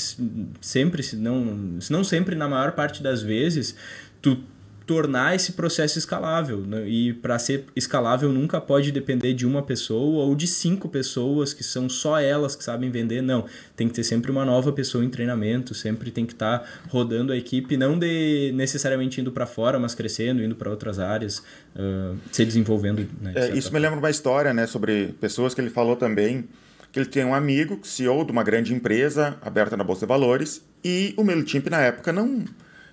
sempre, 0.60 1.02
se 1.02 1.16
não, 1.16 1.80
se 1.80 1.92
não 1.92 2.04
sempre, 2.04 2.36
na 2.36 2.48
maior 2.48 2.72
parte 2.72 3.02
das 3.02 3.22
vezes, 3.22 3.74
tu 4.22 4.38
tornar 4.86 5.34
esse 5.34 5.52
processo 5.52 5.98
escalável. 5.98 6.60
Né? 6.60 6.88
E 6.88 7.12
para 7.12 7.38
ser 7.38 7.64
escalável 7.74 8.30
nunca 8.30 8.60
pode 8.60 8.92
depender 8.92 9.32
de 9.32 9.46
uma 9.46 9.62
pessoa 9.62 10.24
ou 10.24 10.34
de 10.34 10.46
cinco 10.46 10.88
pessoas 10.88 11.52
que 11.52 11.64
são 11.64 11.88
só 11.88 12.20
elas 12.20 12.54
que 12.54 12.62
sabem 12.62 12.90
vender. 12.90 13.22
Não, 13.22 13.46
tem 13.76 13.88
que 13.88 13.94
ter 13.94 14.04
sempre 14.04 14.30
uma 14.30 14.44
nova 14.44 14.72
pessoa 14.72 15.04
em 15.04 15.10
treinamento, 15.10 15.74
sempre 15.74 16.10
tem 16.10 16.26
que 16.26 16.32
estar 16.32 16.60
tá 16.60 16.66
rodando 16.88 17.32
a 17.32 17.36
equipe, 17.36 17.76
não 17.76 17.98
de 17.98 18.52
necessariamente 18.54 19.20
indo 19.20 19.32
para 19.32 19.46
fora, 19.46 19.78
mas 19.78 19.94
crescendo, 19.94 20.42
indo 20.42 20.54
para 20.54 20.70
outras 20.70 20.98
áreas, 20.98 21.38
uh, 21.74 22.16
se 22.30 22.44
desenvolvendo. 22.44 23.08
Né, 23.20 23.32
é, 23.34 23.56
isso 23.56 23.72
me 23.72 23.78
lembra 23.78 23.98
uma 23.98 24.10
história 24.10 24.52
né, 24.52 24.66
sobre 24.66 25.14
pessoas 25.20 25.54
que 25.54 25.60
ele 25.60 25.70
falou 25.70 25.96
também 25.96 26.46
que 26.94 27.00
ele 27.00 27.06
tem 27.06 27.24
um 27.24 27.34
amigo, 27.34 27.80
CEO 27.82 28.24
de 28.24 28.30
uma 28.30 28.44
grande 28.44 28.72
empresa 28.72 29.36
aberta 29.42 29.76
na 29.76 29.82
Bolsa 29.82 30.06
de 30.06 30.08
Valores, 30.08 30.64
e 30.84 31.12
o 31.16 31.24
MailChimp 31.24 31.68
na 31.68 31.80
época 31.80 32.12
não, 32.12 32.44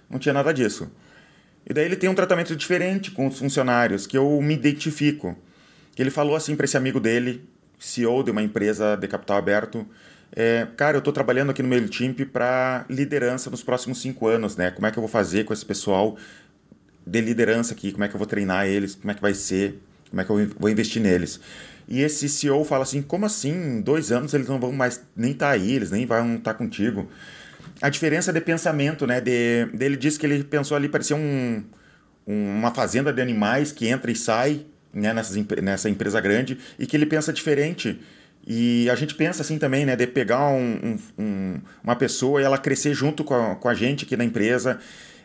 não 0.09 0.17
tinha 0.17 0.33
nada 0.33 0.51
disso. 0.51 0.89
E 1.65 1.73
daí 1.73 1.85
ele 1.85 1.95
tem 1.95 2.09
um 2.09 2.15
tratamento 2.15 2.55
diferente 2.55 3.11
com 3.11 3.27
os 3.27 3.37
funcionários, 3.37 4.07
que 4.07 4.17
eu 4.17 4.41
me 4.41 4.53
identifico. 4.53 5.37
Ele 5.97 6.09
falou 6.09 6.35
assim 6.35 6.55
para 6.55 6.65
esse 6.65 6.75
amigo 6.75 6.99
dele, 6.99 7.47
CEO 7.77 8.23
de 8.23 8.31
uma 8.31 8.41
empresa 8.41 8.95
de 8.95 9.07
capital 9.07 9.37
aberto, 9.37 9.85
é, 10.33 10.65
cara, 10.77 10.95
eu 10.95 10.99
estou 10.99 11.11
trabalhando 11.11 11.49
aqui 11.49 11.61
no 11.61 11.67
MailChimp 11.67 12.21
para 12.31 12.85
liderança 12.89 13.49
nos 13.49 13.61
próximos 13.61 14.01
cinco 14.01 14.27
anos, 14.27 14.55
né? 14.55 14.71
Como 14.71 14.87
é 14.87 14.91
que 14.91 14.97
eu 14.97 15.01
vou 15.01 15.09
fazer 15.09 15.43
com 15.43 15.53
esse 15.53 15.65
pessoal 15.65 16.17
de 17.05 17.21
liderança 17.21 17.73
aqui? 17.73 17.91
Como 17.91 18.03
é 18.03 18.07
que 18.07 18.15
eu 18.15 18.17
vou 18.17 18.27
treinar 18.27 18.65
eles? 18.65 18.95
Como 18.95 19.11
é 19.11 19.13
que 19.13 19.21
vai 19.21 19.33
ser? 19.33 19.81
Como 20.09 20.21
é 20.21 20.23
que 20.23 20.29
eu 20.29 20.49
vou 20.57 20.69
investir 20.69 21.01
neles? 21.01 21.39
E 21.87 22.01
esse 22.01 22.29
CEO 22.29 22.63
fala 22.63 22.83
assim, 22.83 23.01
como 23.01 23.25
assim? 23.25 23.51
Em 23.51 23.81
dois 23.81 24.11
anos 24.11 24.33
eles 24.33 24.47
não 24.47 24.59
vão 24.59 24.71
mais 24.71 25.01
nem 25.15 25.31
estar 25.31 25.47
tá 25.47 25.51
aí, 25.51 25.73
eles 25.73 25.91
nem 25.91 26.05
vão 26.05 26.35
estar 26.35 26.53
tá 26.53 26.57
contigo 26.57 27.09
a 27.81 27.89
diferença 27.89 28.31
de 28.31 28.39
pensamento, 28.39 29.07
né? 29.07 29.19
De, 29.19 29.67
ele 29.79 29.97
disse 29.97 30.19
que 30.19 30.25
ele 30.25 30.43
pensou 30.43 30.77
ali 30.77 30.87
parecia 30.87 31.15
um, 31.15 31.63
uma 32.27 32.71
fazenda 32.71 33.11
de 33.11 33.21
animais 33.21 33.71
que 33.71 33.87
entra 33.87 34.11
e 34.11 34.15
sai 34.15 34.65
né, 34.93 35.13
nessas, 35.13 35.35
nessa 35.61 35.89
empresa 35.89 36.21
grande 36.21 36.57
e 36.77 36.85
que 36.85 36.95
ele 36.95 37.05
pensa 37.05 37.33
diferente. 37.33 37.99
E 38.45 38.89
a 38.89 38.95
gente 38.95 39.15
pensa 39.15 39.41
assim 39.41 39.57
também, 39.57 39.85
né? 39.85 39.95
De 39.95 40.05
pegar 40.05 40.47
um, 40.49 40.97
um, 41.17 41.59
uma 41.83 41.95
pessoa 41.95 42.39
e 42.39 42.43
ela 42.43 42.57
crescer 42.57 42.93
junto 42.93 43.23
com 43.23 43.33
a, 43.33 43.55
com 43.55 43.67
a 43.67 43.73
gente 43.73 44.05
aqui 44.05 44.15
na 44.15 44.23
empresa. 44.23 44.79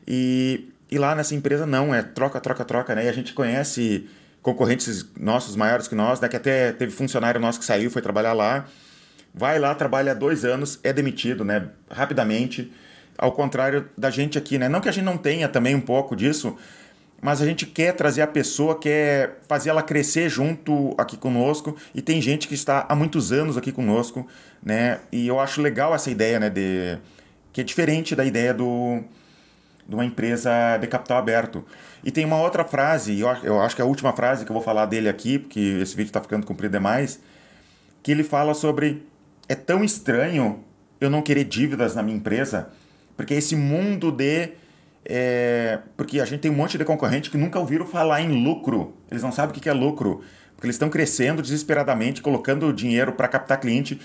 E, 0.07 0.69
e 0.91 0.99
lá 0.99 1.15
nessa 1.15 1.35
empresa 1.35 1.67
não, 1.67 1.95
é 1.95 2.03
troca, 2.03 2.41
troca, 2.41 2.65
troca, 2.65 2.95
né? 2.95 3.05
E 3.05 3.09
a 3.09 3.13
gente 3.13 3.35
conhece 3.35 4.07
concorrentes 4.41 5.05
nossos 5.19 5.57
maiores 5.57 5.89
que 5.89 5.95
nós, 5.95 6.21
né? 6.21 6.29
Que 6.29 6.37
até 6.37 6.73
teve 6.73 6.93
funcionário 6.93 7.41
nosso 7.41 7.59
que 7.59 7.65
saiu, 7.67 7.91
foi 7.91 8.01
trabalhar 8.01 8.33
lá 8.33 8.67
vai 9.37 9.59
lá, 9.59 9.75
trabalha 9.75 10.15
dois 10.15 10.47
anos, 10.47 10.81
é 10.83 10.93
demitido, 10.95 11.45
né? 11.45 11.69
Rapidamente. 11.91 12.73
Ao 13.19 13.33
contrário 13.33 13.89
da 13.97 14.11
gente 14.11 14.39
aqui, 14.39 14.59
né? 14.59 14.69
Não 14.69 14.81
que 14.81 14.89
a 14.89 14.93
gente 14.93 15.05
não 15.05 15.19
tenha 15.19 15.47
também 15.47 15.75
um 15.75 15.81
pouco 15.81 16.17
disso, 16.17 16.57
mas 17.21 17.43
a 17.43 17.47
gente 17.47 17.67
quer 17.67 17.93
trazer 17.93 18.23
a 18.23 18.27
pessoa, 18.27 18.79
quer 18.79 19.39
fazer 19.47 19.71
ela 19.71 19.83
crescer 19.83 20.31
junto 20.31 20.95
aqui 20.97 21.19
conosco. 21.19 21.77
E 21.95 22.01
tem 22.01 22.21
gente 22.21 22.49
que 22.49 22.55
está 22.55 22.87
há 22.89 22.95
muitos 22.95 23.31
anos 23.31 23.59
aqui 23.59 23.71
conosco, 23.73 24.27
né? 24.63 25.01
E 25.13 25.27
eu 25.27 25.39
acho 25.39 25.61
legal 25.61 25.95
essa 25.95 26.11
ideia, 26.11 26.41
né? 26.41 26.49
De, 26.49 26.99
que 27.53 27.61
é 27.61 27.65
diferente 27.65 28.17
da 28.17 28.25
ideia 28.25 28.55
do, 28.55 29.03
de 29.87 29.95
uma 29.95 30.05
empresa 30.05 30.79
de 30.79 30.87
capital 30.87 31.19
aberto. 31.19 31.65
E 32.03 32.11
tem 32.11 32.25
uma 32.25 32.41
outra 32.41 32.65
frase, 32.65 33.19
eu, 33.19 33.61
acho 33.61 33.75
que 33.75 33.83
é 33.83 33.85
a 33.85 33.89
última 33.89 34.13
frase 34.13 34.45
que 34.45 34.51
eu 34.51 34.55
vou 34.55 34.63
falar 34.63 34.87
dele 34.87 35.09
aqui, 35.09 35.39
porque 35.39 35.79
esse 35.81 35.97
vídeo 35.97 36.09
está 36.09 36.21
ficando 36.21 36.47
comprido 36.47 36.73
demais, 36.73 37.21
que 38.03 38.13
ele 38.13 38.23
fala 38.23 38.55
sobre 38.55 39.03
é 39.49 39.55
tão 39.55 39.85
estranho 39.85 40.65
eu 41.01 41.11
não 41.11 41.23
querer 41.23 41.45
dívidas 41.45 41.95
na 41.95 42.03
minha 42.03 42.17
empresa, 42.17 42.71
porque 43.17 43.35
esse 43.35 43.57
mundo 43.57 44.11
de. 44.11 44.51
É, 45.09 45.79
porque 45.97 46.21
a 46.21 46.25
gente 46.25 46.41
tem 46.41 46.51
um 46.51 46.55
monte 46.55 46.77
de 46.77 46.85
concorrente 46.85 47.31
que 47.31 47.39
nunca 47.39 47.59
ouviram 47.59 47.87
falar 47.87 48.21
em 48.23 48.45
lucro. 48.45 48.95
Eles 49.09 49.23
não 49.23 49.31
sabem 49.31 49.57
o 49.57 49.61
que 49.61 49.69
é 49.69 49.73
lucro. 49.73 50.23
Porque 50.55 50.67
eles 50.67 50.75
estão 50.75 50.89
crescendo 50.89 51.43
desesperadamente, 51.43 52.21
colocando 52.21 52.73
dinheiro 52.73 53.13
para 53.13 53.29
captar 53.29 53.61
cliente. 53.61 54.01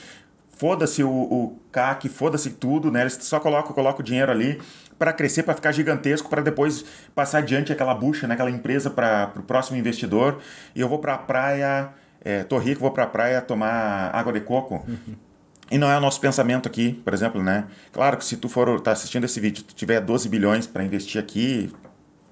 Foda-se 0.49 1.03
o, 1.03 1.09
o 1.09 1.59
CAC, 1.71 2.07
foda-se 2.07 2.51
tudo, 2.51 2.91
né? 2.91 3.01
Eles 3.01 3.17
só 3.21 3.39
colocam, 3.39 3.73
colocam 3.73 4.03
dinheiro 4.03 4.31
ali 4.31 4.61
para 4.99 5.11
crescer, 5.11 5.41
para 5.41 5.55
ficar 5.55 5.71
gigantesco, 5.71 6.29
para 6.29 6.43
depois 6.43 6.85
passar 7.15 7.39
adiante 7.39 7.73
aquela 7.73 7.95
bucha, 7.95 8.27
né? 8.27 8.35
aquela 8.35 8.51
empresa 8.51 8.87
para 8.87 9.31
o 9.35 9.41
próximo 9.41 9.75
investidor. 9.75 10.39
E 10.75 10.81
eu 10.81 10.87
vou 10.87 10.99
para 10.99 11.15
a 11.15 11.17
praia, 11.17 11.89
é, 12.23 12.43
tô 12.43 12.59
rico, 12.59 12.81
vou 12.81 12.91
para 12.91 13.05
a 13.05 13.07
praia 13.07 13.41
tomar 13.41 14.11
água 14.13 14.31
de 14.31 14.41
coco. 14.41 14.85
E 15.71 15.77
não 15.77 15.89
é 15.89 15.97
o 15.97 16.01
nosso 16.01 16.19
pensamento 16.19 16.67
aqui, 16.67 16.93
por 17.03 17.13
exemplo, 17.13 17.41
né? 17.41 17.65
Claro 17.93 18.17
que 18.17 18.25
se 18.25 18.35
tu 18.35 18.49
for 18.49 18.81
tá 18.81 18.91
assistindo 18.91 19.23
esse 19.23 19.39
vídeo, 19.39 19.63
tu 19.63 19.73
tiver 19.73 20.01
12 20.01 20.27
bilhões 20.27 20.67
para 20.67 20.83
investir 20.83 21.19
aqui, 21.19 21.71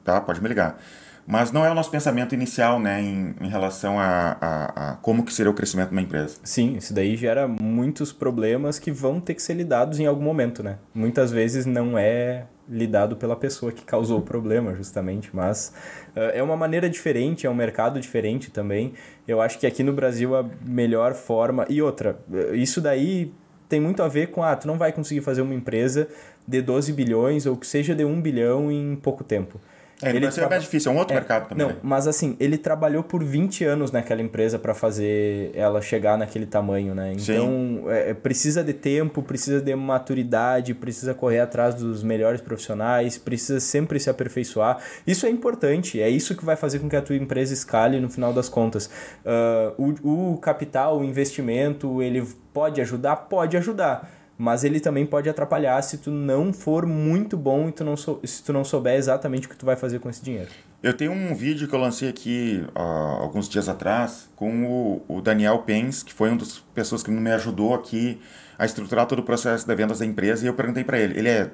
tá? 0.03 0.19
Pode 0.19 0.43
me 0.43 0.49
ligar. 0.49 0.77
Mas 1.25 1.51
não 1.51 1.63
é 1.63 1.71
o 1.71 1.75
nosso 1.75 1.89
pensamento 1.91 2.33
inicial, 2.33 2.79
né, 2.79 2.99
em, 2.99 3.35
em 3.39 3.47
relação 3.47 3.99
a, 3.99 4.35
a, 4.41 4.91
a, 4.91 4.95
como 4.95 5.23
que 5.23 5.31
seria 5.31 5.51
o 5.51 5.53
crescimento 5.53 5.89
de 5.89 5.95
uma 5.95 6.01
empresa. 6.01 6.37
Sim, 6.43 6.75
isso 6.77 6.91
daí 6.91 7.15
gera 7.15 7.47
muitos 7.47 8.11
problemas 8.11 8.79
que 8.79 8.91
vão 8.91 9.21
ter 9.21 9.35
que 9.35 9.43
ser 9.43 9.53
lidados 9.53 9.99
em 9.99 10.07
algum 10.07 10.23
momento, 10.23 10.63
né? 10.63 10.79
Muitas 10.91 11.31
vezes 11.31 11.67
não 11.67 11.97
é 11.97 12.45
lidado 12.69 13.15
pela 13.15 13.35
pessoa 13.35 13.71
que 13.71 13.83
causou 13.83 14.19
o 14.19 14.21
problema, 14.21 14.75
justamente, 14.75 15.29
mas 15.33 15.73
uh, 16.15 16.19
é 16.33 16.43
uma 16.43 16.55
maneira 16.55 16.89
diferente, 16.89 17.47
é 17.47 17.49
um 17.49 17.55
mercado 17.55 17.99
diferente 17.99 18.51
também. 18.51 18.93
Eu 19.27 19.41
acho 19.41 19.57
que 19.57 19.65
aqui 19.65 19.83
no 19.83 19.93
Brasil 19.93 20.35
a 20.35 20.45
melhor 20.61 21.13
forma... 21.13 21.65
E 21.67 21.81
outra, 21.81 22.19
isso 22.53 22.79
daí 22.79 23.33
tem 23.67 23.79
muito 23.79 24.01
a 24.01 24.07
ver 24.07 24.27
com, 24.27 24.43
ah, 24.43 24.55
tu 24.55 24.67
não 24.67 24.77
vai 24.77 24.91
conseguir 24.91 25.21
fazer 25.21 25.41
uma 25.41 25.53
empresa 25.53 26.07
de 26.47 26.61
12 26.61 26.91
bilhões 26.93 27.45
ou 27.45 27.55
que 27.55 27.67
seja 27.67 27.93
de 27.93 28.03
1 28.03 28.21
bilhão 28.21 28.71
em 28.71 28.95
pouco 28.95 29.23
tempo. 29.23 29.59
É, 30.01 30.09
ele 30.09 30.21
Brasil 30.21 30.43
é 30.43 30.49
mais 30.49 30.63
difícil, 30.63 30.91
é 30.91 30.95
um 30.95 30.97
outro 30.97 31.13
é, 31.13 31.19
mercado 31.19 31.49
também. 31.49 31.67
Não, 31.67 31.75
mas 31.83 32.07
assim, 32.07 32.37
ele 32.39 32.57
trabalhou 32.57 33.03
por 33.03 33.21
20 33.21 33.65
anos 33.65 33.91
naquela 33.91 34.21
empresa 34.21 34.57
para 34.57 34.73
fazer 34.73 35.51
ela 35.53 35.81
chegar 35.81 36.17
naquele 36.17 36.45
tamanho, 36.45 36.95
né? 36.95 37.13
Então, 37.13 37.83
é, 37.87 38.11
é, 38.11 38.13
precisa 38.13 38.63
de 38.63 38.73
tempo, 38.73 39.21
precisa 39.21 39.61
de 39.61 39.75
maturidade, 39.75 40.73
precisa 40.73 41.13
correr 41.13 41.39
atrás 41.39 41.75
dos 41.75 42.01
melhores 42.01 42.39
profissionais, 42.39 43.17
precisa 43.17 43.59
sempre 43.59 43.99
se 43.99 44.09
aperfeiçoar. 44.09 44.77
Isso 45.05 45.25
é 45.25 45.29
importante, 45.29 46.01
é 46.01 46.09
isso 46.09 46.35
que 46.35 46.45
vai 46.45 46.55
fazer 46.55 46.79
com 46.79 46.87
que 46.87 46.95
a 46.95 47.01
tua 47.01 47.17
empresa 47.17 47.53
escale 47.53 47.99
no 47.99 48.09
final 48.09 48.31
das 48.31 48.47
contas. 48.47 48.89
Uh, 49.25 49.95
o, 50.03 50.33
o 50.33 50.37
capital, 50.37 50.99
o 50.99 51.03
investimento, 51.03 52.01
ele 52.01 52.25
pode 52.53 52.79
ajudar? 52.79 53.15
Pode 53.15 53.57
ajudar 53.57 54.18
mas 54.39 54.63
ele 54.63 54.79
também 54.79 55.05
pode 55.05 55.27
atrapalhar 55.27 55.81
se 55.81 55.97
tu 55.97 56.09
não 56.09 56.53
for 56.53 56.85
muito 56.85 57.35
bom 57.35 57.67
e 57.67 57.73
tu 57.73 57.83
não 57.83 57.97
sou, 57.97 58.21
se 58.23 58.41
tu 58.41 58.53
não 58.53 58.63
souber 58.63 58.95
exatamente 58.95 59.47
o 59.47 59.49
que 59.49 59.57
tu 59.57 59.65
vai 59.65 59.75
fazer 59.75 59.99
com 59.99 60.09
esse 60.09 60.23
dinheiro. 60.23 60.47
Eu 60.81 60.93
tenho 60.93 61.11
um 61.11 61.35
vídeo 61.35 61.67
que 61.67 61.75
eu 61.75 61.79
lancei 61.79 62.07
aqui 62.07 62.63
uh, 62.73 62.79
alguns 63.21 63.49
dias 63.49 63.67
atrás 63.67 64.29
com 64.37 64.63
o, 64.65 65.17
o 65.17 65.21
Daniel 65.21 65.59
Pens, 65.59 66.01
que 66.03 66.13
foi 66.13 66.29
uma 66.29 66.37
das 66.37 66.59
pessoas 66.73 67.03
que 67.03 67.11
me 67.11 67.31
ajudou 67.31 67.73
aqui 67.73 68.17
a 68.57 68.65
estruturar 68.65 69.05
todo 69.07 69.19
o 69.19 69.23
processo 69.23 69.67
de 69.67 69.75
vendas 69.75 69.99
da 69.99 70.05
empresa, 70.05 70.45
e 70.45 70.47
eu 70.47 70.53
perguntei 70.53 70.85
para 70.85 70.97
ele, 70.97 71.19
ele 71.19 71.27
é, 71.27 71.51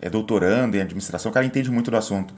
é 0.00 0.10
doutorando 0.10 0.76
em 0.76 0.80
administração, 0.80 1.30
o 1.30 1.32
cara 1.32 1.46
entende 1.46 1.70
muito 1.70 1.88
do 1.88 1.96
assunto. 1.96 2.34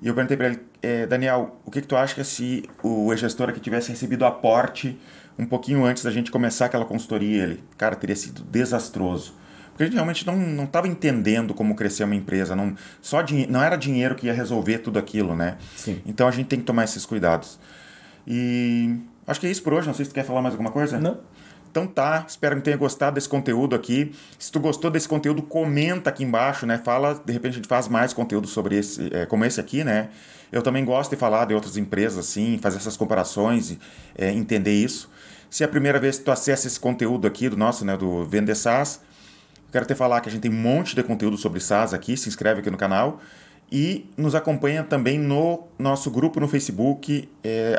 E 0.00 0.06
eu 0.06 0.14
perguntei 0.14 0.36
para 0.36 0.46
ele, 0.46 0.60
é, 0.80 1.06
Daniel, 1.06 1.60
o 1.64 1.72
que, 1.72 1.80
que 1.80 1.88
tu 1.88 1.96
acha 1.96 2.22
se 2.22 2.70
o 2.84 3.12
gestor 3.16 3.48
aqui 3.48 3.58
tivesse 3.58 3.90
recebido 3.90 4.24
aporte 4.24 4.96
um 5.38 5.46
pouquinho 5.46 5.84
antes 5.84 6.04
da 6.04 6.10
gente 6.10 6.30
começar 6.30 6.66
aquela 6.66 6.84
consultoria, 6.84 7.42
ele, 7.44 7.64
cara, 7.76 7.96
teria 7.96 8.16
sido 8.16 8.42
desastroso. 8.44 9.34
Porque 9.70 9.82
a 9.82 9.86
gente 9.86 9.94
realmente 9.94 10.24
não 10.24 10.64
estava 10.64 10.86
entendendo 10.86 11.52
como 11.52 11.74
crescer 11.74 12.04
uma 12.04 12.14
empresa. 12.14 12.54
Não, 12.54 12.76
só 13.02 13.18
não 13.48 13.60
era 13.60 13.76
dinheiro 13.76 14.14
que 14.14 14.26
ia 14.26 14.32
resolver 14.32 14.78
tudo 14.78 15.00
aquilo, 15.00 15.34
né? 15.34 15.56
Sim. 15.76 16.00
Então 16.06 16.28
a 16.28 16.30
gente 16.30 16.46
tem 16.46 16.60
que 16.60 16.64
tomar 16.64 16.84
esses 16.84 17.04
cuidados. 17.04 17.58
E 18.24 18.96
acho 19.26 19.40
que 19.40 19.48
é 19.48 19.50
isso 19.50 19.64
por 19.64 19.72
hoje. 19.72 19.88
Não 19.88 19.94
sei 19.94 20.04
se 20.04 20.12
tu 20.12 20.14
quer 20.14 20.24
falar 20.24 20.40
mais 20.40 20.54
alguma 20.54 20.70
coisa. 20.70 21.00
Não. 21.00 21.18
Então 21.74 21.88
tá, 21.88 22.24
espero 22.28 22.54
que 22.54 22.62
tenha 22.62 22.76
gostado 22.76 23.16
desse 23.16 23.28
conteúdo 23.28 23.74
aqui. 23.74 24.14
Se 24.38 24.52
tu 24.52 24.60
gostou 24.60 24.92
desse 24.92 25.08
conteúdo, 25.08 25.42
comenta 25.42 26.08
aqui 26.08 26.22
embaixo, 26.22 26.64
né? 26.66 26.78
Fala, 26.78 27.14
de 27.14 27.32
repente 27.32 27.54
a 27.54 27.56
gente 27.56 27.66
faz 27.66 27.88
mais 27.88 28.12
conteúdo 28.12 28.46
sobre 28.46 28.76
esse, 28.76 29.12
é, 29.12 29.26
como 29.26 29.44
esse 29.44 29.58
aqui, 29.58 29.82
né? 29.82 30.10
Eu 30.52 30.62
também 30.62 30.84
gosto 30.84 31.10
de 31.10 31.16
falar 31.16 31.46
de 31.46 31.54
outras 31.54 31.76
empresas 31.76 32.16
assim, 32.16 32.60
fazer 32.62 32.76
essas 32.76 32.96
comparações, 32.96 33.76
é, 34.16 34.30
entender 34.30 34.72
isso. 34.72 35.10
Se 35.54 35.62
é 35.62 35.66
a 35.66 35.68
primeira 35.68 36.00
vez 36.00 36.18
que 36.18 36.24
tu 36.24 36.32
acessa 36.32 36.66
esse 36.66 36.80
conteúdo 36.80 37.28
aqui 37.28 37.48
do 37.48 37.56
nosso, 37.56 37.84
né, 37.84 37.96
do 37.96 38.24
Vender 38.24 38.56
SaaS, 38.56 39.00
quero 39.70 39.86
te 39.86 39.94
falar 39.94 40.20
que 40.20 40.28
a 40.28 40.32
gente 40.32 40.42
tem 40.42 40.50
um 40.50 40.60
monte 40.60 40.96
de 40.96 41.02
conteúdo 41.04 41.36
sobre 41.36 41.60
SaaS 41.60 41.94
aqui, 41.94 42.16
se 42.16 42.28
inscreve 42.28 42.58
aqui 42.58 42.68
no 42.72 42.76
canal 42.76 43.20
e 43.70 44.10
nos 44.16 44.34
acompanha 44.34 44.82
também 44.82 45.16
no 45.16 45.62
nosso 45.78 46.10
grupo 46.10 46.40
no 46.40 46.48
Facebook, 46.48 47.28
é, 47.44 47.78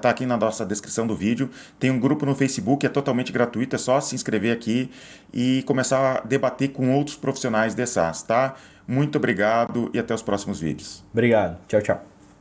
tá 0.00 0.10
aqui 0.10 0.26
na 0.26 0.36
nossa 0.36 0.66
descrição 0.66 1.06
do 1.06 1.14
vídeo. 1.14 1.48
Tem 1.78 1.92
um 1.92 2.00
grupo 2.00 2.26
no 2.26 2.34
Facebook, 2.34 2.84
é 2.84 2.88
totalmente 2.88 3.30
gratuito, 3.30 3.76
é 3.76 3.78
só 3.78 4.00
se 4.00 4.16
inscrever 4.16 4.52
aqui 4.52 4.90
e 5.32 5.62
começar 5.62 6.16
a 6.16 6.20
debater 6.26 6.72
com 6.72 6.92
outros 6.92 7.14
profissionais 7.14 7.72
de 7.72 7.86
SaaS, 7.86 8.24
tá? 8.24 8.56
Muito 8.84 9.14
obrigado 9.14 9.92
e 9.94 9.98
até 10.00 10.12
os 10.12 10.22
próximos 10.22 10.58
vídeos. 10.58 11.04
Obrigado. 11.12 11.56
Tchau, 11.68 11.80
tchau. 11.82 12.11